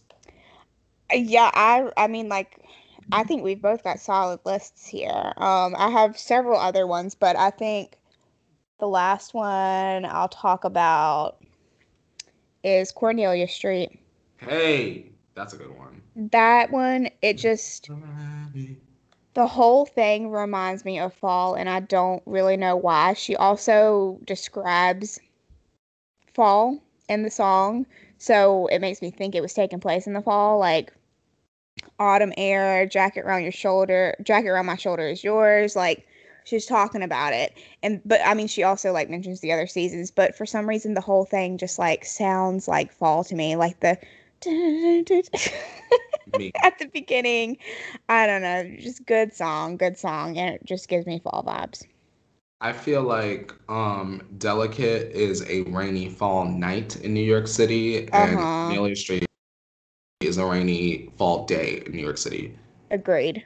yeah, 1.14 1.52
I 1.54 1.92
I 1.98 2.08
mean 2.08 2.30
like 2.30 2.60
I 3.12 3.24
think 3.24 3.44
we've 3.44 3.62
both 3.62 3.84
got 3.84 4.00
solid 4.00 4.40
lists 4.46 4.88
here. 4.88 5.34
Um, 5.38 5.76
I 5.78 5.90
have 5.90 6.18
several 6.18 6.60
other 6.60 6.88
ones, 6.88 7.16
but 7.16 7.36
I 7.36 7.50
think 7.50 7.98
the 8.82 8.88
last 8.88 9.36
one 9.36 10.06
I'll 10.06 10.28
talk 10.28 10.64
about 10.64 11.38
is 12.64 12.92
Cornelia 12.92 13.48
Street. 13.48 13.98
Hey, 14.38 15.12
that's 15.36 15.54
a 15.54 15.58
good 15.58 15.78
one. 15.78 16.02
That 16.16 16.72
one, 16.72 17.06
it 17.22 17.38
mm-hmm. 17.38 17.38
just 17.38 17.90
the 19.36 19.48
whole 19.48 19.86
thing 19.86 20.32
reminds 20.32 20.84
me 20.84 21.00
of 21.00 21.14
fall, 21.14 21.54
and 21.54 21.70
I 21.70 21.82
don't 21.82 22.24
really 22.26 22.58
know 22.58 22.76
why. 22.76 23.14
She 23.14 23.36
also 23.36 24.20
describes 24.26 25.20
fall 26.34 26.80
in 27.08 27.22
the 27.22 27.30
song, 27.30 27.86
so 28.18 28.66
it 28.68 28.80
makes 28.80 29.00
me 29.00 29.12
think 29.12 29.36
it 29.36 29.42
was 29.42 29.54
taking 29.54 29.80
place 29.80 30.08
in 30.08 30.14
the 30.14 30.22
fall, 30.24 30.58
like 30.58 30.92
autumn 32.00 32.34
air, 32.36 32.88
jacket 32.88 33.26
around 33.26 33.44
your 33.44 33.52
shoulder, 33.52 34.16
jacket 34.24 34.50
around 34.50 34.66
my 34.66 34.76
shoulder 34.76 35.08
is 35.08 35.24
yours, 35.24 35.76
like 35.76 36.08
she's 36.44 36.66
talking 36.66 37.04
about 37.04 37.34
it. 37.34 37.54
And 37.84 38.02
but 38.06 38.22
I 38.26 38.34
mean 38.34 38.48
she 38.48 38.64
also 38.64 38.92
like 38.92 39.10
mentions 39.10 39.42
the 39.42 39.52
other 39.52 39.68
seasons, 39.68 40.12
but 40.12 40.36
for 40.36 40.46
some 40.46 40.68
reason 40.68 40.94
the 40.94 41.02
whole 41.02 41.26
thing 41.26 41.58
just 41.58 41.80
like 41.80 42.06
sounds 42.06 42.68
like 42.68 42.92
fall 42.92 43.24
to 43.26 43.36
me, 43.36 43.56
like 43.56 43.80
the 43.80 43.98
at 46.64 46.80
the 46.80 46.88
beginning. 46.92 47.58
I 48.10 48.28
don't 48.28 48.42
know, 48.42 48.76
just 48.80 49.06
good 49.06 49.34
song, 49.34 49.78
good 49.78 49.98
song, 49.98 50.38
and 50.38 50.56
it 50.56 50.66
just 50.66 50.88
gives 50.88 51.06
me 51.06 51.20
fall 51.20 51.44
vibes. 51.46 51.84
I 52.62 52.74
feel 52.74 53.04
like 53.04 53.54
um 53.70 54.22
Delicate 54.38 55.12
is 55.12 55.44
a 55.50 55.62
rainy 55.64 56.10
fall 56.10 56.46
night 56.46 56.96
in 56.98 57.14
New 57.14 57.24
York 57.24 57.48
City, 57.48 58.08
and 58.12 58.14
Uh-huh. 58.14 58.68
Cornelia 58.68 58.96
Street 58.96 59.26
is 60.22 60.38
a 60.38 60.46
rainy 60.46 61.12
fall 61.18 61.46
day 61.46 61.84
in 61.86 61.94
New 61.94 62.04
York 62.04 62.18
City. 62.18 62.56
Agreed. 62.92 63.46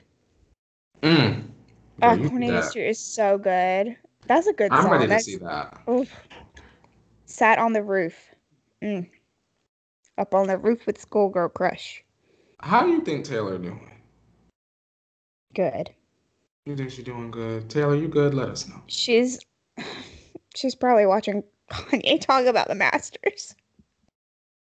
Mm. 1.02 1.55
Oh, 2.02 2.10
Girl, 2.10 2.18
you 2.18 2.24
do 2.24 2.30
Cornelia 2.30 2.62
that. 2.62 2.70
Street 2.70 2.88
is 2.90 3.00
so 3.00 3.38
good. 3.38 3.96
That's 4.28 4.48
a 4.48 4.54
good 4.54 4.72
I'm 4.72 4.84
song. 4.84 4.92
ready 4.92 5.04
to 5.06 5.10
That's- 5.10 5.26
see 5.26 5.38
that. 5.38 5.82
Oof. 5.90 6.10
Sat 7.26 7.58
on 7.60 7.74
the 7.74 7.84
roof. 7.84 8.16
Mm. 8.84 9.10
Up 10.18 10.34
on 10.34 10.48
the 10.48 10.58
roof 10.58 10.86
with 10.86 11.00
Schoolgirl 11.00 11.50
Crush. 11.50 12.04
How 12.60 12.84
do 12.86 12.92
you 12.92 13.02
think 13.02 13.26
Taylor 13.26 13.58
doing? 13.58 13.92
Good. 15.54 15.92
You 16.66 16.76
think 16.76 16.92
she's 16.92 17.06
doing 17.06 17.32
good? 17.32 17.70
Taylor, 17.70 17.96
you 17.96 18.08
good? 18.08 18.34
Let 18.34 18.50
us 18.50 18.68
know. 18.68 18.82
She's 18.88 19.40
she's 20.56 20.76
probably 20.76 21.06
watching 21.06 21.44
Kanye 21.72 22.20
talk 22.26 22.46
about 22.46 22.68
the 22.68 22.76
Masters. 22.76 23.56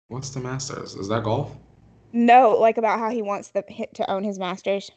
What's 0.08 0.30
the 0.30 0.40
Masters? 0.40 0.96
Is 0.96 1.08
that 1.10 1.24
golf? 1.24 1.56
No, 2.12 2.52
like 2.52 2.78
about 2.78 3.00
how 3.00 3.10
he 3.10 3.22
wants 3.22 3.50
the 3.50 3.64
hit 3.68 3.94
to 3.96 4.10
own 4.10 4.24
his 4.24 4.40
Masters. 4.40 4.90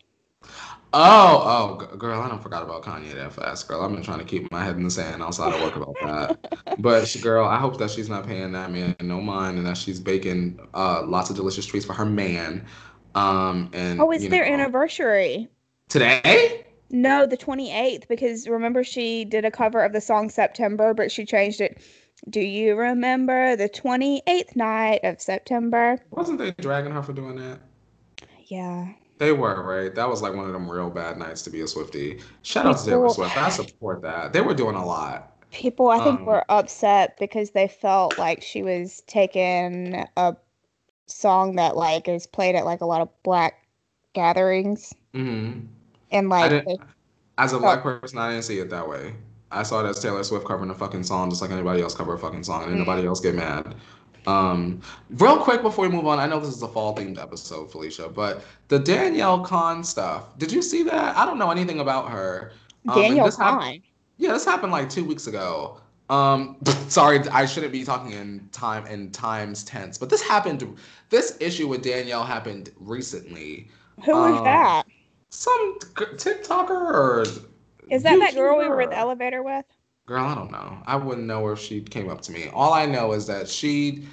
Oh, 0.94 1.78
oh, 1.90 1.96
girl, 1.96 2.20
I 2.20 2.28
don't 2.28 2.42
forgot 2.42 2.62
about 2.62 2.82
Kanye 2.82 3.14
that 3.14 3.32
fast, 3.32 3.66
girl. 3.66 3.80
I've 3.82 3.90
been 3.92 4.02
trying 4.02 4.18
to 4.18 4.26
keep 4.26 4.50
my 4.52 4.62
head 4.62 4.76
in 4.76 4.82
the 4.84 4.90
sand 4.90 5.22
outside 5.22 5.54
of 5.54 5.62
work 5.62 5.76
about 5.76 5.96
that. 6.02 6.76
But 6.78 7.08
she, 7.08 7.18
girl, 7.18 7.46
I 7.46 7.56
hope 7.58 7.78
that 7.78 7.90
she's 7.90 8.10
not 8.10 8.26
paying 8.26 8.52
that 8.52 8.70
man 8.70 8.94
no 9.00 9.20
mind 9.22 9.56
and 9.56 9.66
that 9.66 9.78
she's 9.78 9.98
baking 9.98 10.60
uh 10.74 11.02
lots 11.06 11.30
of 11.30 11.36
delicious 11.36 11.64
treats 11.64 11.86
for 11.86 11.94
her 11.94 12.04
man. 12.04 12.66
Um 13.14 13.70
and 13.72 14.00
Oh, 14.02 14.10
it's 14.10 14.28
their 14.28 14.44
know- 14.46 14.52
anniversary. 14.52 15.48
today. 15.88 16.66
No, 16.90 17.24
the 17.24 17.38
28th, 17.38 18.06
because 18.06 18.46
remember 18.46 18.84
she 18.84 19.24
did 19.24 19.46
a 19.46 19.50
cover 19.50 19.82
of 19.82 19.94
the 19.94 20.00
song 20.02 20.28
September, 20.28 20.92
but 20.92 21.10
she 21.10 21.24
changed 21.24 21.62
it. 21.62 21.80
Do 22.28 22.40
you 22.40 22.76
remember 22.76 23.56
the 23.56 23.70
28th 23.70 24.54
night 24.56 25.00
of 25.04 25.18
September? 25.22 25.98
Wasn't 26.10 26.38
they 26.38 26.50
dragging 26.52 26.92
her 26.92 27.02
for 27.02 27.14
doing 27.14 27.36
that? 27.36 27.60
Yeah. 28.44 28.88
They 29.22 29.30
were 29.30 29.62
right. 29.62 29.94
That 29.94 30.08
was 30.08 30.20
like 30.20 30.34
one 30.34 30.46
of 30.46 30.52
them 30.52 30.68
real 30.68 30.90
bad 30.90 31.16
nights 31.16 31.42
to 31.42 31.50
be 31.50 31.60
a 31.60 31.68
Swifty. 31.68 32.18
Shout 32.42 32.66
out 32.66 32.76
to 32.78 32.84
Taylor 32.84 33.08
Swift. 33.08 33.36
I 33.36 33.50
support 33.50 34.02
that. 34.02 34.32
They 34.32 34.40
were 34.40 34.52
doing 34.52 34.74
a 34.74 34.84
lot. 34.84 35.30
People, 35.52 35.90
I 35.90 36.00
think, 36.00 36.18
Um, 36.18 36.26
were 36.26 36.44
upset 36.48 37.16
because 37.20 37.52
they 37.52 37.68
felt 37.68 38.18
like 38.18 38.42
she 38.42 38.64
was 38.64 39.00
taking 39.06 40.04
a 40.16 40.36
song 41.06 41.54
that 41.54 41.76
like 41.76 42.08
is 42.08 42.26
played 42.26 42.56
at 42.56 42.64
like 42.64 42.80
a 42.80 42.84
lot 42.86 43.00
of 43.00 43.08
black 43.22 43.64
gatherings 44.12 44.92
hmm 45.14 45.52
and 46.10 46.28
like 46.28 46.66
As 47.38 47.52
a 47.52 47.60
black 47.60 47.84
person, 47.84 48.18
I 48.18 48.32
didn't 48.32 48.44
see 48.44 48.58
it 48.58 48.70
that 48.70 48.88
way. 48.88 49.14
I 49.52 49.62
saw 49.62 49.84
it 49.84 49.88
as 49.88 50.00
Taylor 50.00 50.24
Swift 50.24 50.46
covering 50.46 50.70
a 50.70 50.74
fucking 50.74 51.04
song, 51.04 51.30
just 51.30 51.42
like 51.42 51.52
anybody 51.52 51.80
else 51.82 51.94
cover 51.94 52.14
a 52.14 52.18
fucking 52.18 52.42
song, 52.42 52.64
and 52.64 52.72
Mm. 52.74 52.78
nobody 52.78 53.06
else 53.06 53.20
get 53.20 53.34
mad. 53.36 53.76
Um, 54.26 54.80
real 55.10 55.38
quick 55.38 55.62
before 55.62 55.88
we 55.88 55.94
move 55.94 56.06
on, 56.06 56.18
I 56.18 56.26
know 56.26 56.38
this 56.40 56.54
is 56.54 56.62
a 56.62 56.68
fall 56.68 56.94
themed 56.96 57.20
episode, 57.20 57.70
Felicia, 57.70 58.08
but 58.08 58.44
the 58.68 58.78
Danielle 58.78 59.44
Cohn 59.44 59.82
stuff. 59.82 60.38
Did 60.38 60.52
you 60.52 60.62
see 60.62 60.82
that? 60.84 61.16
I 61.16 61.24
don't 61.24 61.38
know 61.38 61.50
anything 61.50 61.80
about 61.80 62.10
her. 62.10 62.52
Um, 62.88 62.96
and 62.96 63.02
Daniel 63.02 63.26
this 63.26 63.36
hap- 63.36 63.60
Cohn. 63.60 63.82
Yeah, 64.18 64.32
this 64.32 64.44
happened 64.44 64.72
like 64.72 64.88
two 64.88 65.04
weeks 65.04 65.26
ago. 65.26 65.80
Um, 66.08 66.56
sorry, 66.88 67.20
I 67.30 67.46
shouldn't 67.46 67.72
be 67.72 67.84
talking 67.84 68.12
in 68.12 68.48
time 68.52 68.86
in 68.86 69.10
times 69.10 69.64
tense, 69.64 69.98
but 69.98 70.10
this 70.10 70.22
happened. 70.22 70.76
This 71.10 71.36
issue 71.40 71.68
with 71.68 71.82
Danielle 71.82 72.24
happened 72.24 72.70
recently. 72.78 73.68
Who 74.04 74.24
is 74.26 74.38
um, 74.38 74.44
that? 74.44 74.84
Some 75.30 75.78
TikToker 75.80 76.70
or 76.70 77.24
Is 77.90 78.02
that 78.02 78.18
that 78.18 78.34
girl 78.34 78.58
we 78.58 78.68
were 78.68 78.82
in 78.82 78.90
the 78.90 78.96
elevator 78.96 79.42
with? 79.42 79.64
Girl, 80.06 80.24
I 80.24 80.34
don't 80.34 80.50
know. 80.50 80.78
I 80.84 80.96
wouldn't 80.96 81.28
know 81.28 81.48
if 81.50 81.60
she 81.60 81.80
came 81.80 82.10
up 82.10 82.20
to 82.22 82.32
me. 82.32 82.48
All 82.52 82.72
I 82.72 82.86
know 82.86 83.12
is 83.12 83.26
that 83.28 83.48
she, 83.48 84.04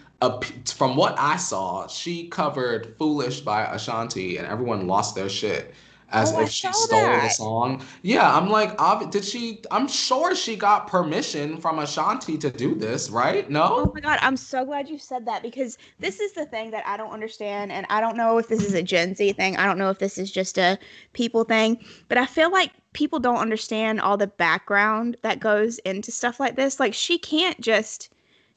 from 0.75 0.95
what 0.95 1.17
I 1.17 1.35
saw, 1.37 1.87
she 1.87 2.27
covered 2.27 2.95
"Foolish" 2.97 3.41
by 3.41 3.63
Ashanti, 3.63 4.37
and 4.37 4.45
everyone 4.47 4.85
lost 4.85 5.15
their 5.15 5.29
shit 5.29 5.73
as 6.11 6.31
Oh, 6.31 6.41
if 6.41 6.49
she 6.51 6.71
stole 6.71 7.21
the 7.21 7.29
song. 7.29 7.83
Yeah, 8.03 8.35
I'm 8.35 8.49
like, 8.49 8.77
did 9.11 9.25
she? 9.25 9.63
I'm 9.71 9.87
sure 9.87 10.35
she 10.35 10.55
got 10.55 10.87
permission 10.87 11.57
from 11.57 11.79
Ashanti 11.79 12.37
to 12.37 12.51
do 12.51 12.75
this, 12.75 13.09
right? 13.09 13.49
No. 13.49 13.67
Oh 13.71 13.91
my 13.93 13.99
god, 14.01 14.19
I'm 14.21 14.37
so 14.37 14.65
glad 14.65 14.89
you 14.89 14.99
said 14.99 15.25
that 15.25 15.41
because 15.41 15.77
this 15.99 16.19
is 16.19 16.33
the 16.33 16.45
thing 16.45 16.71
that 16.71 16.85
I 16.85 16.97
don't 16.97 17.11
understand 17.11 17.71
and 17.71 17.85
I 17.89 17.99
don't 18.01 18.17
know 18.17 18.37
if 18.37 18.47
this 18.47 18.63
is 18.63 18.73
a 18.75 18.83
Gen 18.83 19.15
Z 19.15 19.33
thing. 19.33 19.57
I 19.57 19.65
don't 19.65 19.77
know 19.77 19.89
if 19.89 19.99
this 19.99 20.17
is 20.17 20.31
just 20.31 20.57
a 20.57 20.77
people 21.13 21.43
thing, 21.43 21.83
but 22.07 22.17
I 22.17 22.27
feel 22.27 22.51
like 22.51 22.71
people 22.93 23.19
don't 23.19 23.37
understand 23.37 24.01
all 24.01 24.17
the 24.17 24.27
background 24.27 25.17
that 25.21 25.39
goes 25.39 25.77
into 25.79 26.11
stuff 26.11 26.39
like 26.39 26.55
this. 26.55 26.79
Like 26.79 26.93
she 26.93 27.17
can't 27.17 27.59
just 27.61 28.09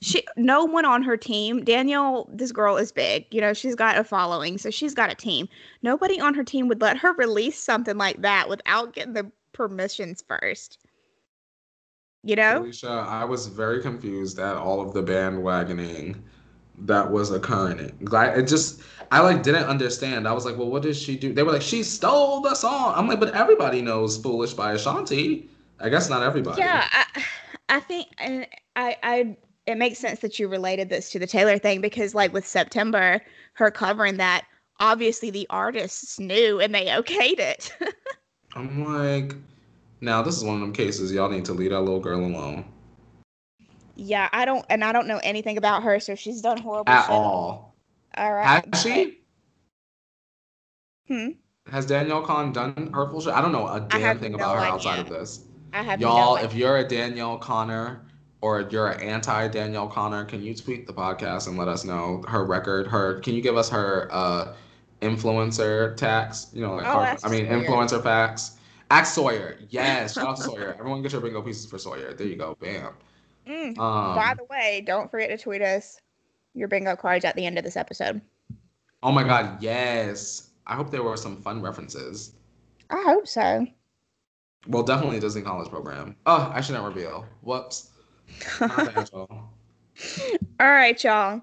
she 0.03 0.25
no 0.37 0.65
one 0.65 0.85
on 0.85 1.03
her 1.03 1.17
team, 1.17 1.65
Danielle, 1.65 2.29
this 2.33 2.51
girl 2.51 2.77
is 2.77 2.91
big. 2.91 3.25
You 3.31 3.41
know, 3.41 3.55
she's 3.55 3.77
got 3.77 3.99
a 3.99 4.05
following, 4.05 4.59
so 4.59 4.69
she's 4.69 4.95
got 4.95 5.13
a 5.13 5.15
team. 5.15 5.49
Nobody 5.83 6.21
on 6.21 6.35
her 6.35 6.43
team 6.43 6.67
would 6.69 6.81
let 6.81 6.99
her 6.99 7.13
release 7.15 7.59
something 7.59 7.97
like 7.97 8.21
that 8.23 8.49
without 8.49 8.95
getting 8.95 9.13
the 9.13 9.31
permissions 9.53 10.25
first. 10.27 10.79
You 12.25 12.37
know? 12.37 12.63
Alicia, 12.63 13.07
I 13.09 13.25
was 13.25 13.47
very 13.47 13.81
confused 13.81 14.39
at 14.39 14.57
all 14.57 14.81
of 14.81 14.93
the 14.93 15.03
bandwagoning 15.03 16.17
that 16.79 17.11
was 17.11 17.31
occurring. 17.31 17.97
Like 18.01 18.37
it 18.37 18.49
just 18.49 18.83
I 19.11 19.21
like 19.21 19.43
didn't 19.43 19.65
understand. 19.65 20.27
I 20.27 20.33
was 20.33 20.47
like, 20.47 20.57
well, 20.57 20.71
what 20.71 20.83
did 20.83 20.97
she 20.97 21.17
do? 21.19 21.33
They 21.35 21.43
were 21.43 21.53
like, 21.53 21.63
she 21.63 21.83
stole 21.83 22.41
the 22.41 22.55
song. 22.55 22.95
I'm 22.97 23.07
like, 23.07 23.21
but 23.21 23.35
everybody 23.35 23.83
knows 23.83 24.17
"Foolish" 24.17 24.55
by 24.55 24.73
Ashanti. 24.73 25.51
I 25.81 25.89
guess 25.89 26.09
not 26.09 26.23
everybody. 26.23 26.63
Yeah, 26.63 26.89
I, 26.91 27.25
I 27.69 27.81
think, 27.81 28.09
and 28.19 28.47
I, 28.77 28.97
I, 29.03 29.37
it 29.67 29.77
makes 29.77 29.99
sense 29.99 30.21
that 30.21 30.39
you 30.39 30.49
related 30.49 30.89
this 30.89 31.11
to 31.11 31.19
the 31.19 31.27
Taylor 31.27 31.59
thing 31.59 31.81
because, 31.81 32.15
like, 32.15 32.33
with 32.33 32.47
September, 32.47 33.21
her 33.55 33.71
covering 33.71 34.17
that, 34.17 34.47
obviously 34.81 35.31
the 35.31 35.47
artists 35.51 36.19
knew 36.19 36.61
and 36.61 36.75
they 36.75 36.87
okayed 36.87 37.39
it. 37.39 37.77
I'm 38.57 38.85
like, 38.85 39.35
now 40.01 40.23
this 40.23 40.37
is 40.37 40.45
one 40.45 40.55
of 40.55 40.61
them 40.61 40.73
cases. 40.73 41.13
Y'all 41.13 41.31
need 41.31 41.45
to 41.47 41.53
leave 41.53 41.71
that 41.71 41.81
little 41.81 42.01
girl 42.01 42.21
alone 42.21 42.65
yeah, 43.95 44.29
I 44.33 44.45
don't, 44.45 44.65
and 44.69 44.85
I 44.85 44.93
don't 44.93 45.07
know 45.07 45.21
anything 45.23 45.57
about 45.59 45.83
her, 45.83 46.01
so 46.01 46.15
she's 46.15 46.41
done 46.41 46.59
horrible 46.59 46.93
at 46.93 47.03
shit. 47.03 47.11
all. 47.11 47.75
All 48.17 48.33
right. 48.33 48.65
Has 48.75 48.83
she? 48.83 49.19
Hmm. 51.09 51.29
Has 51.71 51.87
Danielle 51.87 52.23
Cohn 52.25 52.53
done 52.53 52.91
hurtful 52.93 53.21
shit? 53.21 53.33
I 53.33 53.41
don't 53.41 53.53
know 53.53 53.67
a 53.69 53.81
damn 53.81 54.19
thing 54.19 54.33
no 54.33 54.37
about 54.37 54.55
her 54.57 54.61
idea. 54.63 54.73
outside 54.75 54.99
of 55.01 55.09
this. 55.09 55.45
I 55.73 55.83
have 55.83 56.01
Y'all, 56.01 56.37
no 56.37 56.43
if 56.43 56.55
you're 56.55 56.79
a 56.79 56.87
Danielle 56.87 57.39
Connor 57.39 58.03
or 58.41 58.63
you're 58.71 58.89
an 58.89 59.01
anti 59.01 59.49
Danielle 59.49 59.89
Connor, 59.89 60.25
can 60.25 60.43
you 60.43 60.55
tweet 60.55 60.87
the 60.87 60.93
podcast 60.93 61.47
and 61.49 61.57
let 61.57 61.69
us 61.69 61.85
know 61.85 62.23
her 62.29 62.45
record? 62.45 62.87
Her 62.87 63.21
can 63.21 63.35
you 63.35 63.41
give 63.41 63.57
us 63.57 63.71
her 63.71 64.09
uh 64.11 64.55
influencer 65.01 65.97
tax? 65.97 66.49
You 66.53 66.63
know, 66.63 66.75
like 66.75 66.87
Oh, 66.87 67.01
her- 67.01 67.17
I 67.25 67.29
mean 67.29 67.47
Sawyer. 67.47 67.65
influencer 67.65 68.03
facts. 68.03 68.57
Ask 68.91 69.15
Sawyer. 69.15 69.57
Yes, 69.71 70.15
shout 70.15 70.27
out 70.29 70.37
to 70.37 70.43
Sawyer. 70.43 70.77
Everyone 70.79 71.01
get 71.03 71.13
your 71.13 71.21
bingo 71.21 71.41
pieces 71.43 71.65
for 71.67 71.79
Sawyer. 71.79 72.13
There 72.13 72.27
you 72.27 72.37
go. 72.37 72.57
Bam. 72.61 72.93
Mm. 73.47 73.79
Um 73.79 74.15
By 74.17 74.35
the 74.37 74.45
way, 74.45 74.83
don't 74.87 75.11
forget 75.11 75.31
to 75.31 75.39
tweet 75.39 75.63
us 75.63 76.01
your 76.55 76.69
bingo 76.69 76.97
cards 76.97 77.25
at 77.25 77.35
the 77.37 77.47
end 77.47 77.59
of 77.59 77.65
this 77.65 77.77
episode. 77.77 78.21
Oh 79.03 79.13
my 79.13 79.25
god, 79.25 79.63
yes. 79.63 80.51
I 80.67 80.77
hope 80.77 80.91
there 80.91 81.03
were 81.03 81.17
some 81.17 81.43
fun 81.43 81.61
references. 81.61 82.35
I 82.91 83.03
hope 83.03 83.27
so. 83.27 83.67
Well, 84.69 84.85
definitely 84.85 85.19
Disney 85.19 85.43
College 85.43 85.69
program. 85.69 86.15
Oh, 86.27 86.53
I 86.55 86.61
should 86.61 86.75
not 86.75 86.85
reveal. 86.85 87.27
Whoops. 87.41 87.91
All 88.61 88.69
right, 90.61 91.03
y'all. 91.03 91.43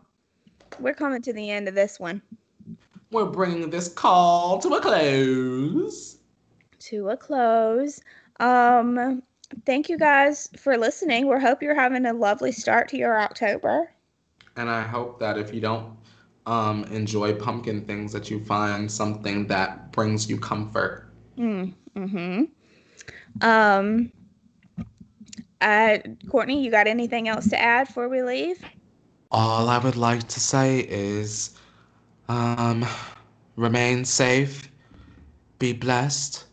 We're 0.80 0.94
coming 0.94 1.22
to 1.24 1.34
the 1.34 1.50
end 1.50 1.68
of 1.68 1.76
this 1.76 2.00
one. 2.00 2.22
We're 3.12 3.26
bringing 3.26 3.70
this 3.70 3.90
call 3.90 4.60
to 4.60 4.70
a 4.70 4.82
close. 4.82 6.18
To 6.80 7.10
a 7.10 7.18
close. 7.18 8.00
Um, 8.40 9.22
thank 9.66 9.90
you 9.90 9.98
guys 9.98 10.50
for 10.58 10.78
listening. 10.78 11.28
We 11.28 11.40
hope 11.40 11.62
you're 11.62 11.76
having 11.76 12.06
a 12.06 12.14
lovely 12.14 12.52
start 12.52 12.90
to 12.90 12.98
your 12.98 13.20
October. 13.20 13.92
And 14.56 14.70
I 14.70 14.82
hope 14.82 15.20
that 15.20 15.38
if 15.38 15.54
you 15.54 15.62
don't 15.62 15.98
um, 16.46 16.84
enjoy 16.86 17.34
pumpkin 17.36 17.86
things, 17.86 18.12
that 18.14 18.30
you 18.30 18.40
find 18.44 18.92
something 18.92 19.48
that 19.48 19.92
brings 19.92 20.30
you 20.30 20.38
comfort. 20.38 21.10
Mm, 21.38 21.74
hmm 21.96 22.44
Um, 23.42 24.12
uh, 25.62 25.98
Courtney, 26.30 26.64
you 26.64 26.72
got 26.72 26.88
anything 26.88 27.28
else 27.28 27.50
to 27.50 27.60
add 27.60 27.88
before 27.88 28.10
we 28.10 28.22
leave? 28.22 28.64
All 29.32 29.70
I 29.70 29.78
would 29.78 29.96
like 29.96 30.28
to 30.30 30.40
say 30.40 30.80
is 30.80 31.56
um, 32.28 32.86
remain 33.56 34.06
safe, 34.06 34.72
be 35.60 35.74
blessed. 35.74 36.46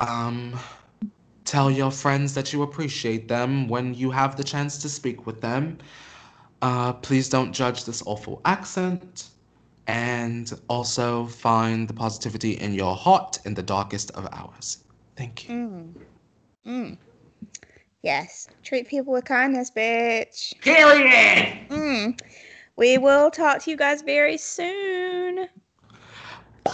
Um, 0.00 0.58
Tell 1.46 1.70
your 1.70 1.92
friends 1.92 2.34
that 2.34 2.52
you 2.52 2.62
appreciate 2.62 3.28
them 3.28 3.68
when 3.68 3.94
you 3.94 4.10
have 4.10 4.36
the 4.36 4.44
chance 4.44 4.78
to 4.78 4.88
speak 4.88 5.26
with 5.26 5.40
them. 5.40 5.78
Uh, 6.60 6.92
please 6.92 7.28
don't 7.28 7.52
judge 7.52 7.84
this 7.84 8.02
awful 8.04 8.42
accent. 8.44 9.30
And 9.86 10.52
also 10.68 11.26
find 11.26 11.86
the 11.86 11.94
positivity 11.94 12.54
in 12.54 12.74
your 12.74 12.96
heart 12.96 13.38
in 13.44 13.54
the 13.54 13.62
darkest 13.62 14.10
of 14.10 14.26
hours. 14.32 14.78
Thank 15.16 15.48
you. 15.48 15.54
Mm. 15.54 15.94
Mm. 16.66 16.98
Yes. 18.02 18.48
Treat 18.64 18.88
people 18.88 19.12
with 19.12 19.24
kindness, 19.24 19.70
bitch. 19.70 20.60
Period. 20.60 21.56
Mm. 21.70 22.20
We 22.76 22.98
will 22.98 23.30
talk 23.30 23.62
to 23.62 23.70
you 23.70 23.76
guys 23.76 24.02
very 24.02 24.36
soon. 24.36 25.48
Bye. 26.64 26.72